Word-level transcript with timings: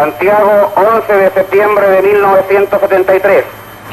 Santiago, 0.00 0.72
11 0.76 1.12
de 1.12 1.30
septiembre 1.30 1.90
de 1.90 2.00
1973. 2.00 3.44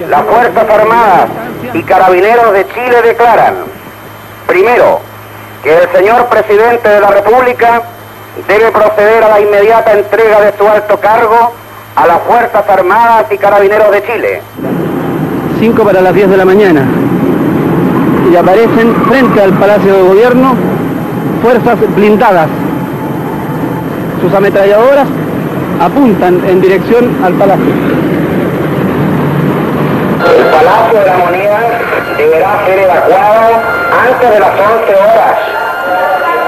Las 0.10 0.22
Fuerzas 0.24 0.70
Armadas 0.70 1.28
y 1.74 1.84
Carabineros 1.84 2.54
de 2.54 2.66
Chile 2.70 3.02
declaran, 3.04 3.56
primero, 4.48 5.02
que 5.62 5.78
el 5.78 5.90
señor 5.90 6.28
presidente 6.28 6.88
de 6.88 7.02
la 7.02 7.10
República 7.10 7.82
debe 8.48 8.72
proceder 8.72 9.22
a 9.22 9.30
la 9.32 9.42
inmediata 9.42 9.92
entrega 10.00 10.40
de 10.40 10.58
su 10.58 10.66
alto 10.66 10.98
cargo 10.98 11.52
a 11.98 12.08
las 12.08 12.22
Fuerzas 12.22 12.64
Armadas 12.70 13.26
y 13.30 13.38
Carabineros 13.38 13.92
de 13.92 14.04
Chile. 14.04 14.42
5 15.60 15.84
para 15.84 16.00
las 16.00 16.14
10 16.14 16.30
de 16.30 16.38
la 16.38 16.46
mañana. 16.46 16.86
Y 18.32 18.36
aparecen 18.38 18.96
frente 19.10 19.42
al 19.42 19.52
Palacio 19.52 19.94
de 19.94 20.04
Gobierno 20.04 20.56
fuerzas 21.44 21.78
blindadas. 21.98 22.48
Sus 24.22 24.34
ametralladoras 24.34 25.08
apuntan 25.80 26.44
en 26.48 26.62
dirección 26.62 27.24
al 27.24 27.34
palacio. 27.34 27.66
El 30.28 30.46
Palacio 30.46 31.00
de 31.00 31.06
la 31.06 31.18
Moneda 31.18 31.60
deberá 32.18 32.66
ser 32.66 32.80
evacuado 32.80 33.62
antes 34.10 34.30
de 34.30 34.40
las 34.40 34.50
11 34.50 34.96
horas. 34.96 35.38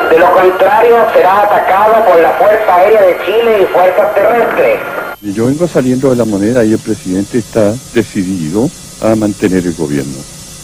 De 0.09 0.19
lo 0.19 0.31
contrario, 0.31 0.95
será 1.13 1.43
atacado 1.43 2.05
por 2.05 2.19
la 2.19 2.31
Fuerza 2.31 2.75
Aérea 2.75 3.01
de 3.01 3.17
Chile 3.25 3.61
y 3.61 3.65
fuerzas 3.73 4.13
terrestres. 4.15 4.79
Yo 5.21 5.45
vengo 5.45 5.67
saliendo 5.67 6.09
de 6.09 6.15
la 6.15 6.25
moneda 6.25 6.63
y 6.63 6.73
el 6.73 6.79
presidente 6.79 7.37
está 7.37 7.73
decidido 7.93 8.69
a 9.01 9.15
mantener 9.15 9.65
el 9.65 9.75
gobierno. 9.75 10.17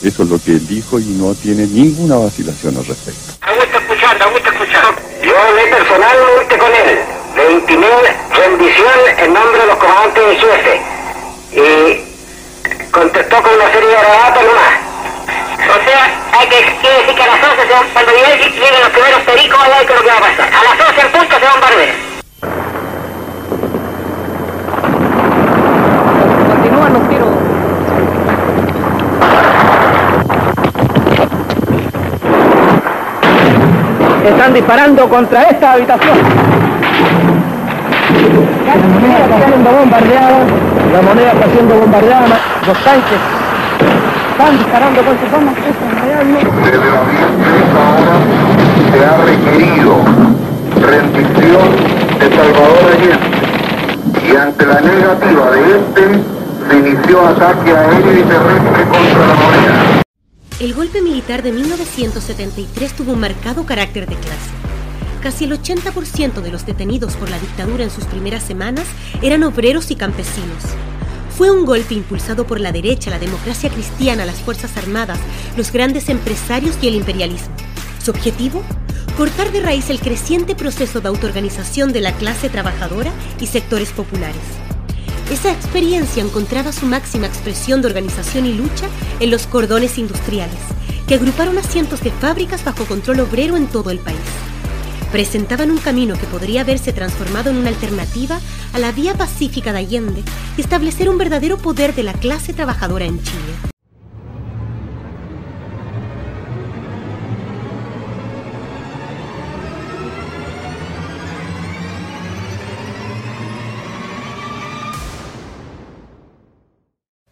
Eso 0.03 0.23
es 0.23 0.29
lo 0.29 0.39
que 0.39 0.51
él 0.51 0.67
dijo 0.67 0.99
y 0.99 1.05
no 1.05 1.33
tiene 1.35 1.67
ninguna 1.67 2.15
vacilación 2.15 2.75
al 2.77 2.85
respecto. 2.85 3.33
Augusto 3.41 3.77
escuchando, 3.77 4.25
Augusto 4.25 4.49
escuchando. 4.49 5.01
Yo 5.23 5.33
hablé 5.37 5.61
personalmente 5.69 6.57
con 6.57 6.69
él. 6.69 7.14
Le 7.35 7.51
intimé 7.51 7.87
rendición 8.33 8.99
en 9.17 9.33
nombre 9.33 9.61
de 9.61 9.67
los 9.67 9.75
comandantes 9.75 10.23
de 10.25 10.35
jefe. 10.35 10.81
Y 11.51 12.91
contestó 12.91 13.43
con 13.43 13.53
una 13.53 13.71
serie 13.73 13.89
de 13.89 13.97
relatos 13.97 14.43
nomás. 14.43 14.85
O 15.67 15.83
sea, 15.83 16.39
hay 16.39 16.47
que, 16.47 16.77
quiere 16.79 16.99
decir 16.99 17.15
que 17.15 17.23
a 17.23 17.27
las 17.27 17.43
11 17.43 17.67
se 17.67 17.73
van, 17.73 17.87
cuando 17.91 18.11
lleguen 18.11 18.79
los 18.79 18.89
primeros 18.89 19.19
pericos, 19.21 19.59
allá 19.63 19.77
hay 19.79 19.85
que 19.85 19.93
lo 19.95 20.01
que 20.01 20.07
va 20.07 20.17
a 20.17 20.21
pasar. 20.21 20.47
A 20.47 20.63
las 20.63 20.87
11 20.89 21.01
en 21.01 21.11
punto 21.11 21.35
se 21.39 21.45
van 21.45 21.57
a 21.57 21.59
barrer. 21.59 21.95
Continúan 26.47 26.93
los 26.93 27.09
tiros. 27.09 27.29
Están 34.25 34.53
disparando 34.53 35.09
contra 35.09 35.43
esta 35.43 35.73
habitación. 35.73 36.54
La 38.25 38.75
moneda 38.75 39.19
está 39.19 39.47
siendo 39.47 39.69
bombardeada. 39.71 40.39
La 40.93 41.01
moneda 41.01 41.31
está 41.31 41.47
siendo 41.51 41.75
bombardeada. 41.75 42.39
Los 42.65 42.83
tanques 42.83 43.21
están 44.31 44.57
disparando 44.57 45.01
con 45.03 45.19
sus 45.19 45.31
bombas. 45.31 45.55
Desde 45.55 46.77
las 46.77 47.05
10 47.11 47.25
ahora 47.85 48.15
se 48.91 49.05
ha 49.05 49.17
requerido 49.25 49.95
rendición 50.81 51.69
de 52.19 52.35
Salvador 52.35 52.83
Allende 52.93 53.45
y 54.27 54.35
ante 54.35 54.65
la 54.65 54.81
negativa 54.81 55.51
de 55.51 55.77
este 55.77 56.03
se 56.67 56.77
inició 56.77 57.27
ataque 57.27 57.71
aéreo 57.71 58.19
y 58.19 58.23
terrestre 58.23 58.83
contra 58.89 59.27
la 59.27 59.33
moneda. 59.35 60.01
El 60.59 60.73
golpe 60.73 61.01
militar 61.01 61.43
de 61.43 61.51
1973 61.51 62.93
tuvo 62.93 63.13
un 63.13 63.19
marcado 63.19 63.65
carácter 63.65 64.07
de 64.07 64.15
clase. 64.15 64.64
Casi 65.25 65.45
el 65.45 65.59
80% 65.59 66.39
de 66.43 66.51
los 66.51 66.67
detenidos 66.67 67.15
por 67.15 67.31
la 67.31 67.39
dictadura 67.39 67.83
en 67.83 67.89
sus 67.89 68.03
primeras 68.03 68.43
semanas 68.43 68.85
eran 69.23 69.41
obreros 69.41 69.89
y 69.89 69.95
campesinos. 69.95 70.61
Fue 71.35 71.49
un 71.49 71.65
golpe 71.65 71.95
impulsado 71.95 72.45
por 72.45 72.59
la 72.59 72.71
derecha, 72.71 73.09
la 73.09 73.17
democracia 73.17 73.71
cristiana, 73.71 74.23
las 74.23 74.35
Fuerzas 74.35 74.77
Armadas, 74.77 75.17
los 75.57 75.71
grandes 75.71 76.09
empresarios 76.09 76.77
y 76.79 76.89
el 76.89 76.93
imperialismo. 76.93 77.55
Su 78.03 78.11
objetivo? 78.11 78.61
Cortar 79.17 79.51
de 79.51 79.61
raíz 79.61 79.89
el 79.89 79.99
creciente 79.99 80.53
proceso 80.53 81.01
de 81.01 81.07
autoorganización 81.07 81.91
de 81.91 82.01
la 82.01 82.11
clase 82.11 82.47
trabajadora 82.47 83.11
y 83.39 83.47
sectores 83.47 83.89
populares. 83.93 84.43
Esa 85.31 85.51
experiencia 85.51 86.21
encontraba 86.21 86.71
su 86.71 86.85
máxima 86.85 87.25
expresión 87.25 87.81
de 87.81 87.87
organización 87.87 88.45
y 88.45 88.53
lucha 88.53 88.85
en 89.19 89.31
los 89.31 89.47
cordones 89.47 89.97
industriales, 89.97 90.59
que 91.07 91.15
agruparon 91.15 91.57
a 91.57 91.63
cientos 91.63 92.01
de 92.01 92.11
fábricas 92.11 92.63
bajo 92.63 92.85
control 92.85 93.21
obrero 93.21 93.57
en 93.57 93.65
todo 93.65 93.89
el 93.89 93.97
país. 93.97 94.44
Presentaban 95.15 95.71
un 95.71 95.77
camino 95.77 96.19
que 96.19 96.25
podría 96.25 96.65
verse 96.65 96.91
transformado 96.91 97.49
en 97.49 97.55
una 97.55 97.69
alternativa 97.69 98.37
a 98.73 98.79
la 98.79 98.91
vía 98.91 99.13
pacífica 99.13 99.71
de 99.71 99.79
Allende 99.79 100.25
y 100.57 100.59
establecer 100.59 101.07
un 101.07 101.17
verdadero 101.17 101.57
poder 101.57 101.95
de 101.95 102.03
la 102.03 102.11
clase 102.11 102.51
trabajadora 102.51 103.05
en 103.05 103.23
Chile. 103.23 103.55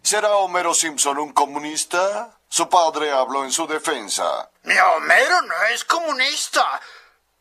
¿Será 0.00 0.36
Homero 0.36 0.72
Simpson 0.72 1.18
un 1.18 1.34
comunista? 1.34 2.38
Su 2.48 2.66
padre 2.70 3.10
habló 3.10 3.44
en 3.44 3.52
su 3.52 3.66
defensa. 3.66 4.48
Mi 4.62 4.74
Homero 4.78 5.42
no 5.42 5.54
es 5.74 5.84
comunista. 5.84 6.80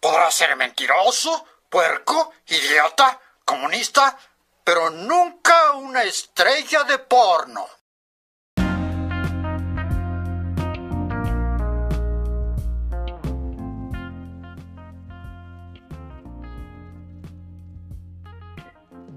Podrá 0.03 0.29
ser 0.31 0.57
mentiroso, 0.57 1.45
puerco, 1.69 2.33
idiota, 2.47 3.17
comunista, 3.45 4.17
pero 4.61 4.89
nunca 4.89 5.77
una 5.81 6.03
estrella 6.03 6.83
de 6.83 6.97
porno. 6.97 7.61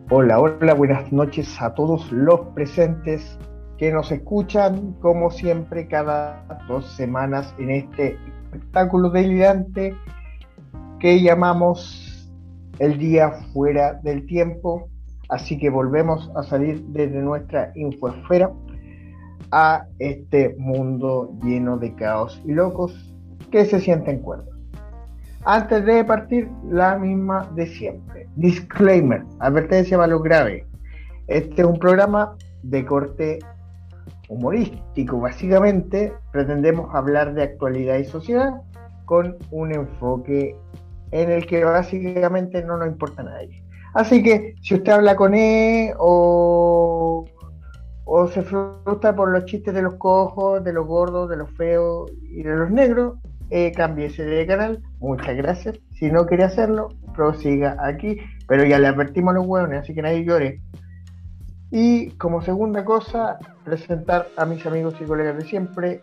Hola, 0.08 0.38
hola, 0.38 0.74
buenas 0.74 1.10
noches 1.10 1.60
a 1.60 1.74
todos 1.74 2.12
los 2.12 2.42
presentes 2.54 3.36
que 3.76 3.90
nos 3.90 4.12
escuchan, 4.12 4.92
como 5.00 5.32
siempre, 5.32 5.88
cada 5.88 6.44
dos 6.68 6.86
semanas 6.94 7.52
en 7.58 7.72
este 7.72 8.16
espectáculo 8.52 9.10
delirante 9.10 9.96
que 11.00 11.20
llamamos 11.22 12.30
el 12.78 12.98
día 12.98 13.30
fuera 13.52 13.94
del 14.02 14.26
tiempo. 14.26 14.88
Así 15.28 15.58
que 15.58 15.70
volvemos 15.70 16.30
a 16.36 16.42
salir 16.42 16.84
desde 16.88 17.20
nuestra 17.20 17.72
infoesfera 17.74 18.52
a 19.50 19.86
este 19.98 20.54
mundo 20.58 21.36
lleno 21.42 21.78
de 21.78 21.94
caos 21.94 22.40
y 22.44 22.52
locos 22.52 23.14
que 23.50 23.64
se 23.64 23.80
sienten 23.80 24.20
cuerdos. 24.20 24.54
Antes 25.44 25.84
de 25.84 26.04
partir, 26.04 26.50
la 26.68 26.98
misma 26.98 27.48
de 27.54 27.66
siempre. 27.66 28.28
Disclaimer, 28.34 29.22
advertencia 29.38 29.96
para 29.96 30.08
lo 30.08 30.20
grave. 30.20 30.66
Este 31.28 31.62
es 31.62 31.66
un 31.66 31.78
programa 31.78 32.36
de 32.62 32.84
corte 32.84 33.38
humorístico, 34.28 35.20
básicamente. 35.20 36.12
Pretendemos 36.32 36.92
hablar 36.92 37.34
de 37.34 37.44
actualidad 37.44 37.98
y 37.98 38.04
sociedad 38.04 38.60
con 39.04 39.36
un 39.52 39.72
enfoque 39.72 40.56
en 41.10 41.30
el 41.30 41.46
que 41.46 41.64
básicamente 41.64 42.62
no 42.64 42.76
nos 42.76 42.88
importa 42.88 43.22
a 43.22 43.26
nadie. 43.26 43.62
Así 43.94 44.22
que 44.22 44.54
si 44.62 44.74
usted 44.74 44.92
habla 44.92 45.16
con 45.16 45.32
o, 45.98 47.24
o 48.04 48.26
se 48.28 48.42
frustra 48.42 49.16
por 49.16 49.30
los 49.30 49.46
chistes 49.46 49.72
de 49.72 49.82
los 49.82 49.94
cojos, 49.94 50.62
de 50.62 50.72
los 50.72 50.86
gordos, 50.86 51.30
de 51.30 51.36
los 51.36 51.50
feos 51.52 52.10
y 52.22 52.42
de 52.42 52.56
los 52.56 52.70
negros, 52.70 53.18
eh, 53.50 53.72
cámbiese 53.72 54.24
de 54.24 54.46
canal. 54.46 54.82
Muchas 54.98 55.36
gracias. 55.36 55.78
Si 55.94 56.10
no 56.10 56.26
quiere 56.26 56.44
hacerlo, 56.44 56.88
prosiga 57.14 57.76
aquí. 57.80 58.18
Pero 58.48 58.64
ya 58.64 58.78
le 58.78 58.88
advertimos 58.88 59.32
a 59.32 59.38
los 59.38 59.46
hueones, 59.46 59.80
así 59.80 59.94
que 59.94 60.02
nadie 60.02 60.24
llore. 60.24 60.60
Y 61.70 62.10
como 62.12 62.42
segunda 62.42 62.84
cosa, 62.84 63.38
presentar 63.64 64.28
a 64.36 64.44
mis 64.44 64.64
amigos 64.66 64.94
y 65.00 65.04
colegas 65.04 65.36
de 65.36 65.44
siempre. 65.44 66.02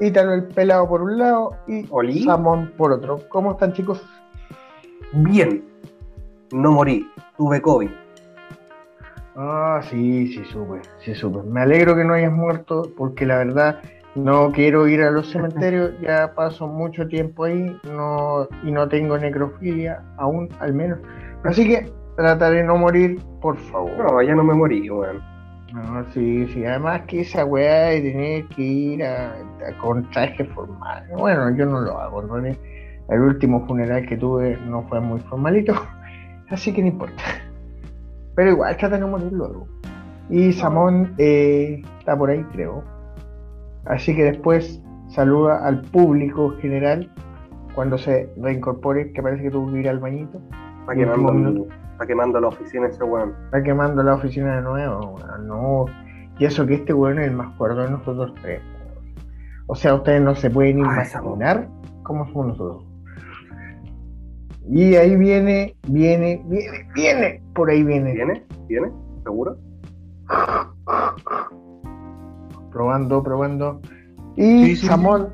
Ítalo 0.00 0.34
el 0.34 0.44
pelado 0.44 0.88
por 0.88 1.02
un 1.02 1.18
lado 1.18 1.56
y 1.66 1.86
Oli. 1.90 2.24
Samón 2.24 2.72
por 2.76 2.92
otro. 2.92 3.20
¿Cómo 3.28 3.52
están 3.52 3.72
chicos? 3.72 4.02
Bien. 5.12 5.64
No 6.52 6.72
morí. 6.72 7.10
Tuve 7.36 7.60
COVID. 7.60 7.90
Ah, 9.36 9.80
sí, 9.90 10.28
sí 10.28 10.42
supe, 10.50 10.80
sí 11.04 11.14
supe. 11.14 11.42
Me 11.42 11.60
alegro 11.60 11.94
que 11.94 12.04
no 12.04 12.14
hayas 12.14 12.32
muerto 12.32 12.90
porque 12.96 13.26
la 13.26 13.36
verdad 13.36 13.80
no 14.14 14.50
quiero 14.50 14.88
ir 14.88 15.02
a 15.02 15.10
los 15.10 15.30
cementerios, 15.30 15.92
ya 16.00 16.32
paso 16.34 16.66
mucho 16.66 17.06
tiempo 17.06 17.44
ahí 17.44 17.78
no, 17.84 18.48
y 18.64 18.70
no 18.70 18.88
tengo 18.88 19.18
necrofilia 19.18 20.02
aún, 20.16 20.48
al 20.58 20.72
menos. 20.72 20.98
Así 21.44 21.68
que 21.68 21.92
trataré 22.16 22.58
de 22.58 22.64
no 22.64 22.78
morir, 22.78 23.20
por 23.42 23.58
favor. 23.58 23.92
No, 23.98 24.22
ya 24.22 24.34
no 24.34 24.42
me 24.42 24.54
morí, 24.54 24.88
weón. 24.90 25.35
No, 25.72 26.04
sí, 26.12 26.46
sí, 26.48 26.64
además 26.64 27.02
que 27.08 27.20
esa 27.22 27.44
weá 27.44 27.86
de 27.86 28.00
tener 28.00 28.44
que 28.48 28.62
ir 28.62 29.04
a, 29.04 29.32
a- 29.32 29.78
con 29.80 30.08
traje 30.10 30.44
formal. 30.46 31.04
Bueno, 31.18 31.54
yo 31.56 31.66
no 31.66 31.80
lo 31.80 31.98
hago, 31.98 32.22
¿no? 32.22 32.36
El 32.36 33.20
último 33.20 33.66
funeral 33.66 34.06
que 34.06 34.16
tuve 34.16 34.56
no 34.66 34.82
fue 34.88 35.00
muy 35.00 35.20
formalito, 35.20 35.74
así 36.50 36.72
que 36.72 36.82
no 36.82 36.88
importa. 36.88 37.22
Pero 38.34 38.50
igual 38.50 38.76
tratan 38.76 39.00
de 39.00 39.06
morir 39.06 39.32
luego. 39.32 39.66
Y 40.28 40.52
Samón 40.52 41.14
eh, 41.18 41.82
está 41.98 42.16
por 42.16 42.30
ahí, 42.30 42.42
creo. 42.52 42.82
Así 43.86 44.14
que 44.14 44.24
después 44.24 44.82
saluda 45.08 45.64
al 45.66 45.82
público 45.82 46.50
general 46.60 47.10
cuando 47.74 47.96
se 47.98 48.28
reincorpore, 48.36 49.12
que 49.12 49.22
parece 49.22 49.44
que 49.44 49.50
tuvo 49.50 49.72
que 49.72 49.80
ir 49.80 49.88
al 49.88 49.98
bañito. 50.00 50.40
Está 50.80 50.94
quemando, 50.94 51.66
está 51.96 52.06
quemando 52.06 52.38
la 52.38 52.48
oficina 52.48 52.88
ese 52.88 53.02
weón. 53.02 53.34
Está 53.46 53.62
quemando 53.62 54.02
la 54.02 54.14
oficina 54.14 54.56
de 54.56 54.62
nuevo, 54.62 55.16
weón. 55.16 55.48
No. 55.48 55.86
Y 56.38 56.44
eso 56.44 56.66
que 56.66 56.74
este 56.74 56.92
weón 56.92 57.18
es 57.18 57.28
el 57.28 57.34
más 57.34 57.56
cuerdo 57.56 57.82
de 57.82 57.90
nosotros 57.90 58.34
tres. 58.42 58.60
O 59.66 59.74
sea, 59.74 59.94
ustedes 59.94 60.20
no 60.20 60.34
se 60.34 60.50
pueden 60.50 60.78
imaginar 60.78 61.68
cómo 62.02 62.26
somos 62.26 62.48
nosotros. 62.48 62.84
Y 64.68 64.94
ahí 64.96 65.16
viene, 65.16 65.74
viene, 65.88 66.42
viene, 66.46 66.86
viene. 66.94 67.42
Por 67.54 67.70
ahí 67.70 67.82
viene. 67.82 68.12
¿Viene? 68.12 68.44
¿Viene? 68.68 68.88
¿Seguro? 69.22 69.56
Probando, 72.70 73.22
probando. 73.22 73.80
Y 74.36 74.76
Samón, 74.76 75.32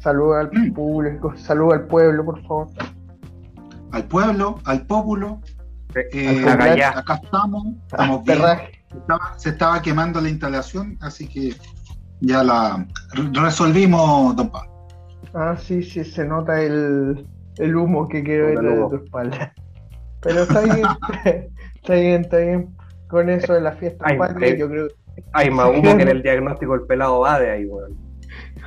saluda 0.00 0.40
al 0.40 0.50
público, 0.74 1.32
saluda 1.36 1.76
al 1.76 1.86
pueblo, 1.86 2.24
por 2.24 2.42
favor. 2.42 2.66
Al 3.92 4.04
pueblo, 4.04 4.58
al 4.64 4.84
pópulo. 4.86 5.40
Eh, 5.94 6.44
acá 6.48 7.20
estamos, 7.22 7.66
estamos 7.86 8.24
bien. 8.24 8.40
se 9.36 9.50
estaba 9.50 9.80
quemando 9.82 10.20
la 10.20 10.28
instalación, 10.28 10.96
así 11.00 11.26
que 11.26 11.54
ya 12.20 12.42
la 12.42 12.86
resolvimos, 13.32 14.36
don 14.36 14.50
Pablo. 14.50 14.70
Ah, 15.34 15.56
sí, 15.58 15.82
sí, 15.82 16.04
se 16.04 16.24
nota 16.24 16.60
el, 16.62 17.26
el 17.58 17.76
humo 17.76 18.08
que 18.08 18.22
quiero 18.22 18.46
ver 18.46 18.58
de 18.58 18.88
tu 18.88 19.04
espalda. 19.04 19.52
Pero 20.20 20.42
está 20.42 20.60
bien, 20.62 20.86
está 21.74 21.94
bien, 21.94 22.20
está 22.22 22.36
bien. 22.38 22.76
Con 23.08 23.28
eso 23.28 23.52
de 23.52 23.60
la 23.60 23.72
fiesta 23.72 24.06
hay, 24.06 24.56
yo 24.56 24.68
creo 24.70 24.88
Hay 25.34 25.50
más 25.50 25.68
humo 25.68 25.82
que 25.96 26.02
en 26.02 26.08
el 26.08 26.22
diagnóstico 26.22 26.72
del 26.72 26.86
pelado 26.86 27.20
va 27.20 27.38
de 27.38 27.50
ahí, 27.50 27.66
weón. 27.66 27.96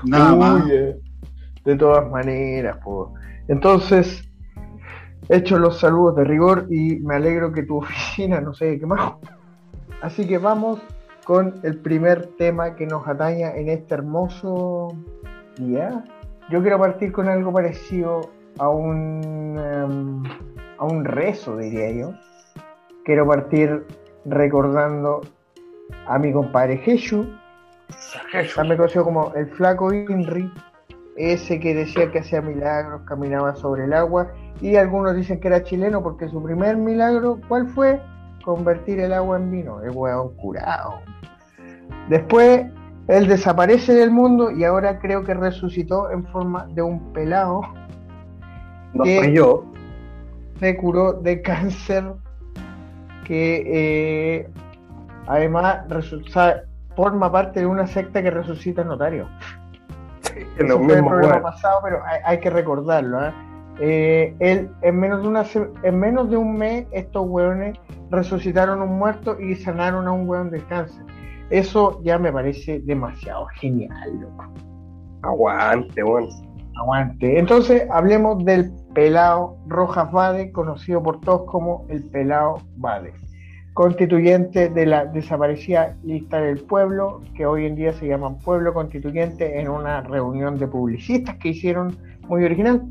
Nada 0.05 0.35
más. 0.35 0.67
De 0.67 1.75
todas 1.77 2.09
maneras, 2.11 2.77
pues. 2.83 3.09
Entonces, 3.47 4.24
hecho 5.29 5.57
los 5.57 5.79
saludos 5.79 6.15
de 6.17 6.23
rigor 6.23 6.67
y 6.69 6.97
me 6.97 7.15
alegro 7.15 7.51
que 7.51 7.63
tu 7.63 7.77
oficina 7.79 8.41
no 8.41 8.53
se 8.53 8.79
qué 8.79 8.85
más. 8.85 9.13
Así 10.01 10.27
que 10.27 10.37
vamos 10.37 10.79
con 11.23 11.55
el 11.63 11.77
primer 11.77 12.27
tema 12.37 12.75
que 12.75 12.85
nos 12.85 13.07
ataña 13.07 13.55
en 13.55 13.69
este 13.69 13.95
hermoso 13.95 14.95
día. 15.57 16.03
Yo 16.49 16.61
quiero 16.61 16.77
partir 16.77 17.11
con 17.11 17.27
algo 17.27 17.51
parecido 17.51 18.29
a 18.59 18.69
un, 18.69 19.57
em, 19.57 20.23
a 20.77 20.85
un 20.85 21.03
rezo, 21.03 21.57
diría 21.57 21.91
yo. 21.91 22.13
Quiero 23.03 23.25
partir 23.27 23.85
recordando 24.25 25.21
a 26.07 26.19
mi 26.19 26.31
compadre 26.31 26.77
Jesús, 26.77 27.27
también 28.55 28.77
conocido 28.77 29.03
como 29.03 29.33
el 29.35 29.47
flaco 29.47 29.93
Inri, 29.93 30.51
ese 31.15 31.59
que 31.59 31.73
decía 31.73 32.11
que 32.11 32.19
hacía 32.19 32.41
milagros, 32.41 33.01
caminaba 33.05 33.55
sobre 33.55 33.85
el 33.85 33.93
agua, 33.93 34.31
y 34.61 34.75
algunos 34.75 35.15
dicen 35.15 35.39
que 35.39 35.47
era 35.47 35.63
chileno 35.63 36.01
porque 36.03 36.27
su 36.27 36.41
primer 36.43 36.77
milagro, 36.77 37.39
¿cuál 37.47 37.67
fue? 37.69 38.01
Convertir 38.43 38.99
el 38.99 39.13
agua 39.13 39.37
en 39.37 39.51
vino, 39.51 39.81
el 39.81 39.91
hueón 39.91 40.35
curado. 40.35 40.99
Después 42.09 42.65
él 43.07 43.27
desaparece 43.27 43.93
del 43.93 44.11
mundo 44.11 44.51
y 44.51 44.63
ahora 44.63 44.99
creo 44.99 45.23
que 45.23 45.33
resucitó 45.33 46.11
en 46.11 46.25
forma 46.27 46.67
de 46.71 46.81
un 46.81 47.13
pelado. 47.13 47.61
No 48.93 49.03
que 49.03 49.31
yo. 49.33 49.65
Se 50.59 50.75
curó 50.77 51.13
de 51.13 51.41
cáncer 51.41 52.03
que 53.25 53.63
eh, 53.65 54.49
además 55.27 55.85
forma 56.95 57.31
parte 57.31 57.59
de 57.59 57.65
una 57.65 57.85
secta 57.85 58.23
que 58.23 58.31
resucita 58.31 58.83
notario. 58.83 59.27
Mismo. 60.59 61.41
pasado, 61.41 61.79
pero 61.83 62.01
hay, 62.25 62.39
que 62.39 62.49
recordarlo. 62.49 63.27
¿eh? 63.27 63.33
Eh, 63.79 64.35
él, 64.39 64.69
en, 64.81 64.99
menos 64.99 65.21
de 65.21 65.27
una, 65.27 65.43
en 65.83 65.99
menos 65.99 66.29
de 66.29 66.37
un 66.37 66.57
mes, 66.57 66.87
estos 66.91 67.25
hueones 67.27 67.77
resucitaron 68.09 68.81
a 68.81 68.83
un 68.83 68.97
muerto 68.97 69.39
y 69.39 69.55
sanaron 69.55 70.07
a 70.07 70.11
un 70.11 70.27
hueón 70.27 70.49
de 70.51 70.61
cáncer. 70.65 71.03
Eso 71.49 72.01
ya 72.03 72.17
me 72.17 72.31
parece 72.31 72.79
demasiado 72.81 73.45
genial, 73.55 74.19
loco. 74.19 74.45
Aguante, 75.23 76.03
bueno. 76.03 76.27
Aguante. 76.81 77.39
Entonces, 77.39 77.87
hablemos 77.89 78.43
del 78.43 78.71
pelado 78.93 79.57
Rojas 79.67 80.11
Bade, 80.11 80.51
conocido 80.51 81.01
por 81.03 81.19
todos 81.21 81.45
como 81.45 81.85
el 81.89 82.03
pelado 82.09 82.57
Bade, 82.77 83.13
constituyente 83.75 84.69
de 84.69 84.85
la 84.85 85.05
desaparecida 85.05 85.97
lista 86.01 86.39
del 86.39 86.61
pueblo, 86.61 87.21
que 87.35 87.45
hoy 87.45 87.65
en 87.65 87.75
día 87.75 87.91
se 87.91 88.07
llama 88.07 88.37
Pueblo 88.37 88.73
Constituyente, 88.73 89.59
en 89.59 89.67
una 89.67 89.99
reunión 89.99 90.57
de 90.57 90.65
publicistas 90.65 91.35
que 91.35 91.49
hicieron 91.49 91.97
muy 92.21 92.45
original. 92.45 92.83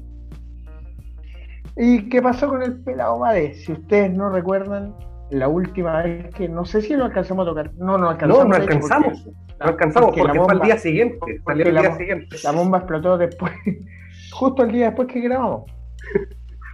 ¿Y 1.75 2.07
qué 2.11 2.21
pasó 2.21 2.49
con 2.51 2.63
el 2.63 2.81
pelado 2.81 3.19
Bade? 3.19 3.55
Si 3.55 3.73
ustedes 3.73 4.13
no 4.13 4.29
recuerdan, 4.29 4.95
la 5.31 5.49
última 5.49 6.03
vez 6.03 6.35
que 6.35 6.51
no 6.51 6.67
sé 6.67 6.83
si 6.83 6.95
lo 6.95 7.07
alcanzamos 7.07 7.47
a 7.47 7.49
tocar. 7.49 7.73
No, 7.79 7.97
no 7.97 8.11
alcanzamos. 8.11 8.45
No, 8.45 8.51
no 8.51 8.57
alcanzamos. 8.57 9.27
no 9.27 9.67
alcanzamos 9.67 10.15
porque, 10.15 10.39
fue 10.39 10.53
al 10.53 10.61
día 10.61 10.77
siguiente. 10.77 11.41
Salió 11.47 11.67
el 11.67 11.79
día 11.79 11.97
siguiente. 11.97 12.37
La 12.45 12.53
bomba 12.53 12.79
explotó 12.79 13.17
después, 13.17 13.53
justo 14.33 14.65
el 14.65 14.73
día 14.73 14.87
después 14.89 15.09
que 15.09 15.23
grabamos. 15.23 15.65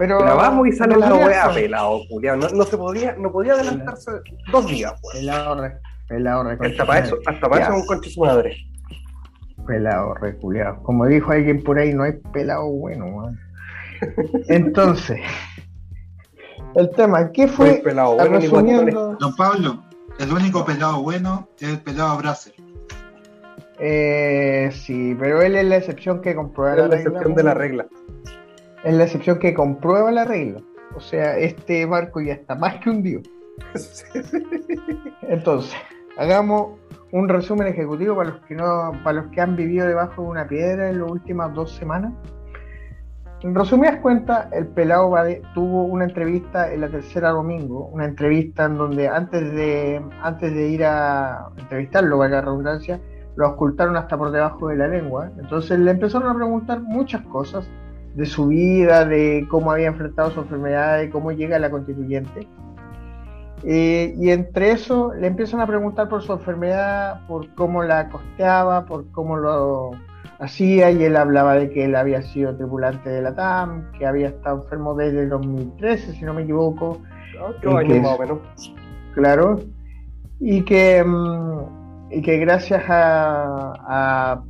Pero 0.00 0.18
grabamos 0.18 0.66
y 0.66 0.72
sale 0.72 0.96
la 0.96 1.12
weá 1.12 1.52
pelado, 1.52 2.00
No, 2.10 2.48
no, 2.48 2.64
se 2.64 2.78
podía, 2.78 3.14
no 3.18 3.30
podía 3.30 3.52
adelantarse 3.52 4.10
dos 4.50 4.66
días, 4.66 4.94
pues. 5.02 5.18
Pelado 5.18 5.60
re, 5.60 5.78
pelado 6.08 6.44
re. 6.44 6.58
Hasta 6.58 6.86
para 6.86 7.00
eso, 7.00 7.18
hasta 7.26 7.46
para 7.50 7.64
eso 7.64 7.74
un 7.74 7.84
conche 7.84 8.08
su 8.08 8.22
madre. 8.22 8.56
Pelado 9.66 10.14
re, 10.14 10.38
Como 10.84 11.04
dijo 11.04 11.32
alguien 11.32 11.62
por 11.62 11.78
ahí, 11.78 11.92
no 11.92 12.04
hay 12.04 12.12
pelado 12.32 12.66
bueno, 12.66 13.08
man. 13.08 13.38
Entonces, 14.48 15.20
el 16.76 16.88
tema, 16.92 17.30
¿qué 17.32 17.46
fue? 17.46 17.76
El 17.76 17.82
pelado 17.82 18.16
bueno, 18.16 19.16
Don 19.20 19.36
Pablo, 19.36 19.84
el 20.18 20.32
único 20.32 20.64
pelado 20.64 21.02
bueno 21.02 21.46
es 21.60 21.68
el 21.68 21.78
pelado 21.78 22.16
Bracer. 22.16 22.54
Eh, 23.78 24.70
sí, 24.72 25.14
pero 25.20 25.42
él 25.42 25.56
es 25.56 25.64
la 25.66 25.76
excepción 25.76 26.22
que 26.22 26.34
comprueba 26.34 26.74
la, 26.76 26.88
la 26.88 26.96
excepción 26.96 27.34
de 27.34 27.42
la 27.42 27.52
regla. 27.52 27.86
Es 28.84 28.94
la 28.94 29.04
excepción 29.04 29.38
que 29.38 29.52
comprueba 29.52 30.10
la 30.10 30.24
regla. 30.24 30.62
O 30.94 31.00
sea, 31.00 31.36
este 31.36 31.84
barco 31.86 32.20
ya 32.20 32.32
está 32.32 32.54
más 32.54 32.76
que 32.76 32.90
hundido. 32.90 33.20
Entonces, 35.22 35.74
hagamos 36.16 36.78
un 37.12 37.28
resumen 37.28 37.66
ejecutivo 37.66 38.16
para 38.16 38.30
los 38.30 38.40
que 38.40 38.54
no, 38.54 38.92
para 39.04 39.22
los 39.22 39.30
que 39.32 39.40
han 39.40 39.56
vivido 39.56 39.86
debajo 39.86 40.22
de 40.22 40.28
una 40.28 40.48
piedra 40.48 40.90
en 40.90 41.00
las 41.00 41.10
últimas 41.10 41.52
dos 41.54 41.72
semanas. 41.72 42.12
En 43.42 43.54
resumidas 43.54 44.00
cuentas, 44.00 44.48
el 44.52 44.66
pelado 44.66 45.14
tuvo 45.54 45.84
una 45.84 46.04
entrevista 46.04 46.72
en 46.72 46.82
la 46.82 46.88
tercera 46.88 47.30
domingo, 47.30 47.86
una 47.86 48.04
entrevista 48.04 48.66
en 48.66 48.76
donde 48.76 49.08
antes 49.08 49.52
de, 49.52 50.02
antes 50.22 50.54
de 50.54 50.68
ir 50.68 50.84
a 50.84 51.48
entrevistarlo, 51.56 52.18
valga 52.18 52.36
la 52.36 52.42
redundancia, 52.42 53.00
lo 53.36 53.48
ocultaron 53.48 53.96
hasta 53.96 54.18
por 54.18 54.30
debajo 54.30 54.68
de 54.68 54.76
la 54.76 54.88
lengua. 54.88 55.30
Entonces 55.38 55.78
le 55.78 55.90
empezaron 55.90 56.28
a 56.28 56.34
preguntar 56.34 56.82
muchas 56.82 57.22
cosas 57.22 57.66
de 58.14 58.26
su 58.26 58.48
vida, 58.48 59.04
de 59.04 59.46
cómo 59.48 59.72
había 59.72 59.88
enfrentado 59.88 60.30
su 60.30 60.40
enfermedad, 60.40 60.98
de 60.98 61.10
cómo 61.10 61.32
llega 61.32 61.56
a 61.56 61.60
la 61.60 61.70
constituyente. 61.70 62.46
Eh, 63.62 64.14
y 64.18 64.30
entre 64.30 64.72
eso 64.72 65.12
le 65.14 65.26
empiezan 65.26 65.60
a 65.60 65.66
preguntar 65.66 66.08
por 66.08 66.22
su 66.22 66.32
enfermedad, 66.32 67.26
por 67.26 67.54
cómo 67.54 67.82
la 67.82 68.08
costeaba, 68.08 68.86
por 68.86 69.10
cómo 69.10 69.36
lo 69.36 69.90
hacía 70.38 70.90
y 70.90 71.04
él 71.04 71.16
hablaba 71.16 71.54
de 71.54 71.70
que 71.70 71.84
él 71.84 71.94
había 71.94 72.22
sido 72.22 72.56
tripulante 72.56 73.10
de 73.10 73.20
la 73.20 73.34
TAM, 73.34 73.92
que 73.92 74.06
había 74.06 74.28
estado 74.28 74.62
enfermo 74.62 74.94
desde 74.94 75.24
el 75.24 75.28
2013, 75.28 76.14
si 76.14 76.24
no 76.24 76.32
me 76.32 76.42
equivoco. 76.42 77.02
Claro. 79.14 79.60
Y 80.38 80.62
que, 80.62 81.04
mm, 81.04 82.12
y 82.12 82.22
que 82.22 82.38
gracias 82.38 82.82
a, 82.88 83.74
a, 83.86 84.42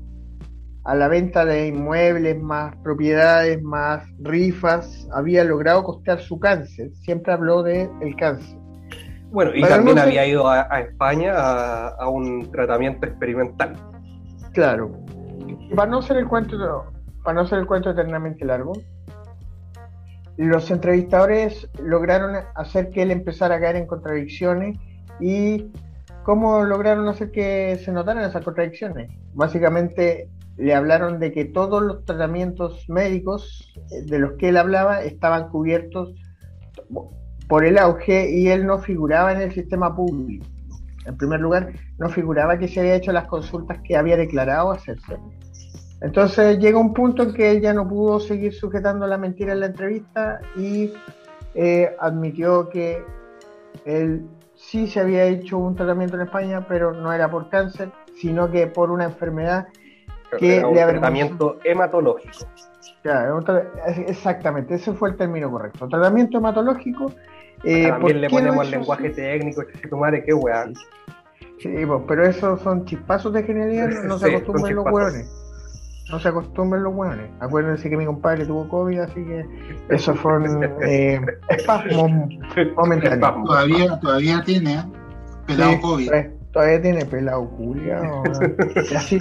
la 0.95 1.09
venta 1.09 1.45
de 1.45 1.69
inmuebles, 1.69 2.41
más 2.41 2.75
propiedades, 2.77 3.63
más 3.63 4.05
rifas, 4.21 5.09
había 5.13 5.45
logrado 5.45 5.85
costear 5.85 6.21
su 6.21 6.39
cáncer. 6.39 6.91
Siempre 7.03 7.33
habló 7.33 7.63
de 7.63 7.89
el 8.01 8.17
cáncer. 8.17 8.59
Bueno, 9.31 9.53
y 9.55 9.63
también 9.63 9.99
había 9.99 10.27
ido 10.27 10.49
a, 10.49 10.63
España 10.81 11.33
a 11.35 12.09
un 12.09 12.51
tratamiento 12.51 13.07
experimental. 13.07 13.77
Claro, 14.53 14.91
para 15.75 15.91
no 15.91 16.03
ser 16.03 16.17
el 16.17 16.27
cuento, 16.27 16.57
para 17.23 17.41
no 17.41 17.47
ser 17.47 17.61
el 17.61 17.67
cuento 17.67 17.91
eternamente 17.91 18.45
largo, 18.45 18.73
los 20.37 20.71
entrevistadores 20.71 21.69
lograron 21.83 22.37
hacer 22.55 22.91
que 22.91 23.03
él 23.03 23.11
empezara 23.11 23.57
a 23.57 23.61
caer 23.61 23.77
en 23.77 23.87
contradicciones 23.87 24.79
y 25.21 25.71
cómo 26.25 26.65
lograron 26.65 27.09
hacer 27.09 27.31
que 27.31 27.79
se 27.85 27.93
notaran 27.93 28.25
esas 28.25 28.45
contradicciones. 28.45 29.11
Básicamente 29.35 30.29
le 30.61 30.75
hablaron 30.75 31.19
de 31.19 31.33
que 31.33 31.47
todos 31.47 31.83
los 31.83 32.05
tratamientos 32.05 32.89
médicos 32.89 33.73
de 34.07 34.19
los 34.19 34.33
que 34.33 34.51
él 34.51 34.59
hablaba 34.59 35.03
estaban 35.03 35.49
cubiertos 35.49 36.15
por 37.49 37.65
el 37.65 37.79
auge 37.79 38.31
y 38.31 38.49
él 38.49 38.67
no 38.67 38.79
figuraba 38.79 39.33
en 39.33 39.41
el 39.41 39.53
sistema 39.53 39.97
público. 39.97 40.45
En 41.07 41.17
primer 41.17 41.41
lugar, 41.41 41.73
no 41.99 42.11
figuraba 42.11 42.59
que 42.59 42.69
se 42.69 42.81
había 42.81 42.95
hecho 42.95 43.11
las 43.11 43.27
consultas 43.27 43.79
que 43.83 43.97
había 43.97 44.19
declarado 44.19 44.71
hacerse. 44.71 45.17
Entonces 46.03 46.59
llega 46.59 46.79
un 46.79 46.93
punto 46.93 47.23
en 47.23 47.33
que 47.33 47.51
él 47.51 47.63
ya 47.63 47.73
no 47.73 47.89
pudo 47.89 48.21
seguir 48.21 48.53
sujetando 48.53 49.07
la 49.07 49.17
mentira 49.17 49.55
en 49.55 49.61
la 49.61 49.67
entrevista 49.67 50.41
y 50.57 50.93
eh, 51.55 51.97
admitió 51.99 52.69
que 52.69 53.03
él 53.87 54.27
sí 54.55 54.87
se 54.87 55.01
había 55.01 55.25
hecho 55.25 55.57
un 55.57 55.75
tratamiento 55.75 56.17
en 56.17 56.23
España, 56.23 56.67
pero 56.69 56.93
no 56.93 57.13
era 57.13 57.31
por 57.31 57.49
cáncer, 57.49 57.91
sino 58.21 58.51
que 58.51 58.67
por 58.67 58.91
una 58.91 59.05
enfermedad 59.05 59.69
que 60.39 60.57
era 60.57 60.69
un 60.69 60.75
tratamiento 60.75 61.59
hematológico. 61.65 62.47
Claro, 63.03 63.41
exactamente, 64.07 64.75
ese 64.75 64.93
fue 64.93 65.11
el 65.11 65.17
término 65.17 65.51
correcto. 65.51 65.89
Tratamiento 65.89 66.39
hematológico. 66.39 67.13
Eh, 67.65 67.89
También 67.89 68.21
le 68.21 68.31
ponemos 68.31 68.65
el 68.65 68.71
lenguaje 68.71 69.11
técnico, 69.11 69.63
madre, 69.97 70.23
qué 70.25 70.33
weá. 70.33 70.67
Sí, 71.59 71.69
pues, 71.87 72.03
pero 72.09 72.25
esos 72.25 72.61
son 72.63 72.85
chispazos 72.87 73.33
de 73.33 73.43
genialidad, 73.43 73.89
no 74.05 74.19
se 74.19 74.35
acostumbran 74.35 74.75
los 74.75 74.87
hueones. 74.91 75.31
No 76.11 76.19
se 76.19 76.29
acostumbran 76.29 76.83
los 76.83 76.95
hueones. 76.95 77.31
Acuérdense 77.41 77.89
que 77.89 77.97
mi 77.97 78.05
compadre 78.05 78.45
tuvo 78.45 78.69
COVID, 78.69 78.99
así 79.01 79.23
que 79.23 79.47
esos 79.91 80.19
fueron 80.19 80.65
eh, 80.83 81.21
espasmos 81.49 82.11
momentáneos. 82.77 83.45
Todavía, 83.45 84.01
todavía 84.01 84.43
tiene, 84.45 84.75
¿eh? 84.75 84.85
pelado 85.47 85.81
COVID. 85.81 86.11
Todavía 86.53 86.83
tiene 86.83 87.05
pelado 87.05 87.49
culiao. 87.51 88.25
y, 88.91 88.95
así, 88.95 89.19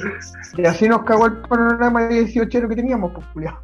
y 0.58 0.66
así 0.66 0.88
nos 0.88 1.04
cagó 1.04 1.28
el 1.28 1.38
panorama 1.42 2.04
de 2.04 2.24
18 2.24 2.68
que 2.68 2.76
teníamos, 2.76 3.12
pues 3.14 3.26
culiao. 3.28 3.60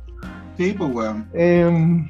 Sí, 0.58 0.74
pues 0.78 0.94
weón. 0.94 1.28
Eh, 1.34 2.06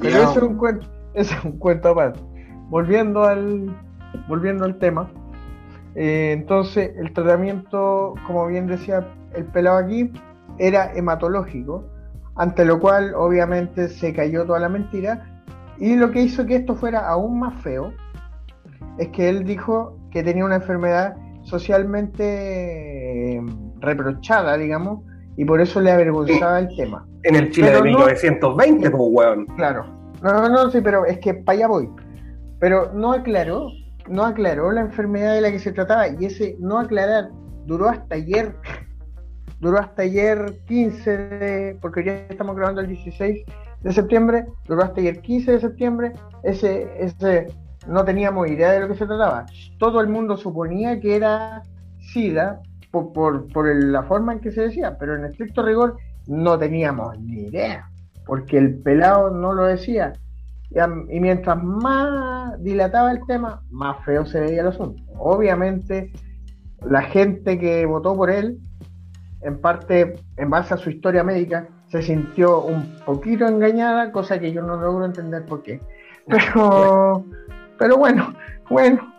pero 0.00 0.18
eso 0.18 0.32
es 0.32 0.42
un 0.42 0.56
cuento, 0.56 0.86
eso 1.14 1.34
es 1.34 1.44
un 1.44 1.58
cuento 1.58 1.90
aparte. 1.90 2.20
Volviendo 2.68 3.24
al, 3.24 3.74
volviendo 4.28 4.64
al 4.64 4.78
tema. 4.78 5.10
Eh, 5.94 6.32
entonces, 6.32 6.92
el 6.96 7.12
tratamiento, 7.12 8.14
como 8.26 8.46
bien 8.46 8.66
decía 8.66 9.06
el 9.34 9.44
pelado 9.46 9.78
aquí, 9.78 10.12
era 10.58 10.92
hematológico, 10.94 11.84
ante 12.36 12.64
lo 12.64 12.78
cual 12.78 13.14
obviamente 13.14 13.88
se 13.88 14.12
cayó 14.12 14.44
toda 14.44 14.60
la 14.60 14.68
mentira. 14.68 15.42
Y 15.78 15.96
lo 15.96 16.10
que 16.10 16.22
hizo 16.22 16.44
que 16.44 16.56
esto 16.56 16.74
fuera 16.74 17.08
aún 17.08 17.40
más 17.40 17.60
feo 17.62 17.92
es 18.98 19.08
que 19.08 19.30
él 19.30 19.44
dijo 19.44 19.96
que 20.10 20.22
tenía 20.22 20.44
una 20.44 20.56
enfermedad 20.56 21.14
socialmente 21.42 23.36
eh, 23.36 23.42
reprochada, 23.80 24.56
digamos, 24.56 25.04
y 25.36 25.44
por 25.44 25.60
eso 25.60 25.80
le 25.80 25.90
avergonzaba 25.90 26.58
el 26.60 26.68
tema. 26.76 27.06
En 27.22 27.36
el 27.36 27.50
Chile 27.50 27.70
de 27.70 27.82
1920, 27.82 28.90
pues, 28.90 29.02
weón. 29.02 29.46
Claro. 29.56 29.84
No, 30.22 30.48
no, 30.48 30.70
sí, 30.70 30.80
pero 30.82 31.06
es 31.06 31.18
que 31.18 31.34
para 31.34 31.58
allá 31.58 31.68
voy. 31.68 31.88
Pero 32.58 32.92
no 32.92 33.12
aclaró, 33.12 33.68
no 34.08 34.24
aclaró 34.24 34.70
la 34.72 34.82
enfermedad 34.82 35.34
de 35.34 35.40
la 35.40 35.50
que 35.50 35.58
se 35.58 35.72
trataba, 35.72 36.08
y 36.08 36.24
ese 36.26 36.56
no 36.58 36.78
aclarar 36.78 37.30
duró 37.66 37.88
hasta 37.88 38.16
ayer 38.16 38.54
duró 39.60 39.78
hasta 39.78 40.02
ayer 40.02 40.58
15 40.66 41.16
de, 41.16 41.78
porque 41.80 42.04
ya 42.04 42.12
estamos 42.30 42.56
grabando 42.56 42.80
el 42.80 42.88
16 42.88 43.44
de 43.82 43.92
septiembre, 43.92 44.46
duró 44.66 44.82
hasta 44.82 45.00
ayer 45.00 45.20
15 45.20 45.52
de 45.52 45.60
septiembre, 45.60 46.12
ese, 46.42 46.88
ese 46.98 47.46
no 47.90 48.04
teníamos 48.04 48.48
idea 48.48 48.70
de 48.70 48.80
lo 48.80 48.88
que 48.88 48.94
se 48.94 49.06
trataba. 49.06 49.46
Todo 49.78 50.00
el 50.00 50.06
mundo 50.06 50.36
suponía 50.36 51.00
que 51.00 51.16
era 51.16 51.62
SIDA 51.98 52.60
por, 52.92 53.12
por, 53.12 53.74
la 53.74 54.04
forma 54.04 54.32
en 54.32 54.40
que 54.40 54.52
se 54.52 54.62
decía, 54.62 54.96
pero 54.96 55.16
en 55.16 55.24
estricto 55.24 55.62
rigor 55.62 55.96
no 56.28 56.56
teníamos 56.56 57.18
ni 57.18 57.42
idea, 57.42 57.90
porque 58.26 58.58
el 58.58 58.78
pelado 58.78 59.30
no 59.30 59.52
lo 59.52 59.64
decía. 59.64 60.12
Y, 60.70 61.18
mientras 61.18 61.60
más 61.62 62.62
dilataba 62.62 63.10
el 63.10 63.26
tema, 63.26 63.60
más 63.70 64.04
feo 64.04 64.24
se 64.24 64.40
veía 64.40 64.60
el 64.60 64.68
asunto. 64.68 65.02
Obviamente, 65.18 66.12
la 66.88 67.02
gente 67.02 67.58
que 67.58 67.84
votó 67.86 68.14
por 68.14 68.30
él 68.30 68.58
en 69.42 69.60
parte, 69.60 70.14
en 70.36 70.48
base 70.48 70.74
a 70.74 70.76
su 70.76 70.90
historia 70.90 71.24
médica, 71.24 71.66
se 71.88 72.02
sintió 72.02 72.62
un 72.62 72.94
poquito 73.04 73.48
engañada, 73.48 74.12
cosa 74.12 74.38
que 74.38 74.52
yo 74.52 74.62
no 74.62 74.76
logro 74.76 75.04
entender 75.04 75.44
por 75.44 75.64
qué. 75.64 75.80
Pero, 76.28 77.24
pero 77.80 77.96
bueno, 77.96 78.34
bueno, 78.68 79.10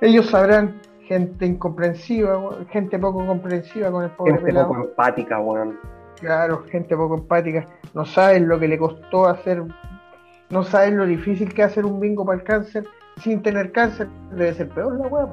ellos 0.00 0.30
sabrán, 0.30 0.80
gente 1.02 1.44
incomprensiva, 1.44 2.40
gente 2.70 2.98
poco 2.98 3.24
comprensiva 3.26 3.92
con 3.92 4.04
el 4.04 4.10
pobre 4.10 4.38
gente 4.38 4.54
poco 4.54 4.84
empática, 4.84 5.38
weón. 5.38 5.78
Claro, 6.18 6.64
gente 6.70 6.96
poco 6.96 7.16
empática. 7.18 7.66
No 7.92 8.06
saben 8.06 8.48
lo 8.48 8.58
que 8.58 8.68
le 8.68 8.78
costó 8.78 9.26
hacer, 9.26 9.62
no 10.48 10.62
saben 10.64 10.96
lo 10.96 11.04
difícil 11.04 11.52
que 11.52 11.60
es 11.60 11.68
hacer 11.68 11.84
un 11.84 12.00
bingo 12.00 12.24
para 12.24 12.38
el 12.38 12.44
cáncer 12.44 12.86
sin 13.18 13.42
tener 13.42 13.70
cáncer. 13.70 14.08
Debe 14.30 14.54
ser 14.54 14.70
peor 14.70 14.98
la 14.98 15.08
weá, 15.08 15.28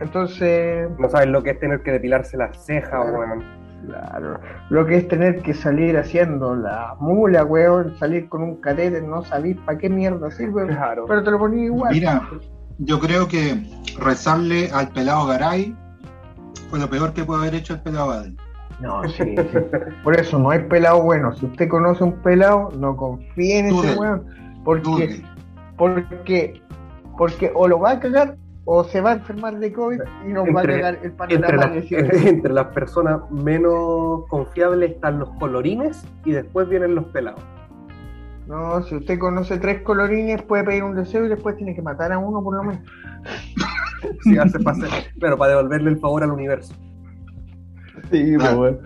Entonces. 0.00 0.90
No 0.98 1.08
saben 1.08 1.32
lo 1.32 1.42
que 1.42 1.52
es 1.52 1.58
tener 1.58 1.82
que 1.82 1.92
depilarse 1.92 2.36
las 2.36 2.66
cejas, 2.66 3.02
weón 3.12 3.55
Claro, 3.84 4.40
lo 4.70 4.86
que 4.86 4.96
es 4.96 5.08
tener 5.08 5.42
que 5.42 5.54
salir 5.54 5.96
haciendo 5.96 6.56
la 6.56 6.96
mula, 6.98 7.44
weón, 7.44 7.96
salir 7.98 8.28
con 8.28 8.42
un 8.42 8.56
catéter, 8.56 9.04
no 9.04 9.22
sabéis 9.22 9.58
para 9.64 9.78
qué 9.78 9.88
mierda 9.88 10.30
sirve, 10.30 10.66
claro. 10.66 11.04
pero 11.06 11.22
te 11.22 11.30
lo 11.30 11.38
ponía 11.38 11.66
igual. 11.66 11.92
Mira, 11.92 12.28
yo 12.78 12.98
creo 12.98 13.28
que 13.28 13.62
rezarle 14.00 14.70
al 14.72 14.88
pelado 14.88 15.26
Garay 15.26 15.76
fue 16.70 16.78
lo 16.78 16.88
peor 16.88 17.12
que 17.12 17.24
puede 17.24 17.42
haber 17.42 17.54
hecho 17.54 17.74
el 17.74 17.80
pelado 17.80 18.08
Garay. 18.08 18.36
No, 18.80 19.08
sí, 19.08 19.34
Por 20.02 20.18
eso 20.18 20.38
no 20.38 20.50
hay 20.50 20.60
pelado 20.64 21.02
bueno. 21.02 21.34
Si 21.34 21.46
usted 21.46 21.68
conoce 21.68 22.04
un 22.04 22.12
pelado, 22.22 22.70
no 22.78 22.96
confíe 22.96 23.60
en 23.60 23.66
ese 23.66 23.96
weón. 23.96 24.26
Porque, 24.64 25.22
porque, 25.76 26.60
porque 27.16 27.52
o 27.54 27.68
lo 27.68 27.78
va 27.78 27.92
a 27.92 28.00
cagar 28.00 28.36
o 28.68 28.82
se 28.82 29.00
va 29.00 29.10
a 29.10 29.12
enfermar 29.14 29.58
de 29.58 29.72
COVID 29.72 30.00
y 30.28 30.32
nos 30.32 30.48
va 30.48 30.60
a 30.60 30.64
llegar 30.64 30.98
el 31.02 31.12
panorama 31.12 31.76
entre, 31.76 32.28
entre 32.28 32.52
las 32.52 32.66
personas 32.66 33.20
menos 33.30 34.26
confiables 34.28 34.90
están 34.90 35.20
los 35.20 35.30
colorines 35.38 36.04
y 36.24 36.32
después 36.32 36.68
vienen 36.68 36.96
los 36.96 37.04
pelados. 37.06 37.42
No, 38.48 38.82
si 38.82 38.96
usted 38.96 39.18
conoce 39.18 39.58
tres 39.58 39.82
colorines, 39.82 40.42
puede 40.42 40.64
pedir 40.64 40.82
un 40.82 40.96
deseo 40.96 41.24
y 41.24 41.28
después 41.28 41.56
tiene 41.56 41.74
que 41.74 41.82
matar 41.82 42.12
a 42.12 42.18
uno 42.18 42.42
por 42.42 42.56
lo 42.56 42.64
menos. 42.64 42.82
sí, 44.22 44.36
hace 44.36 44.58
pase, 44.58 44.86
pero 45.20 45.38
para 45.38 45.52
devolverle 45.52 45.90
el 45.90 45.98
favor 45.98 46.24
al 46.24 46.32
universo. 46.32 46.74
Sí, 48.10 48.36
bueno. 48.36 48.78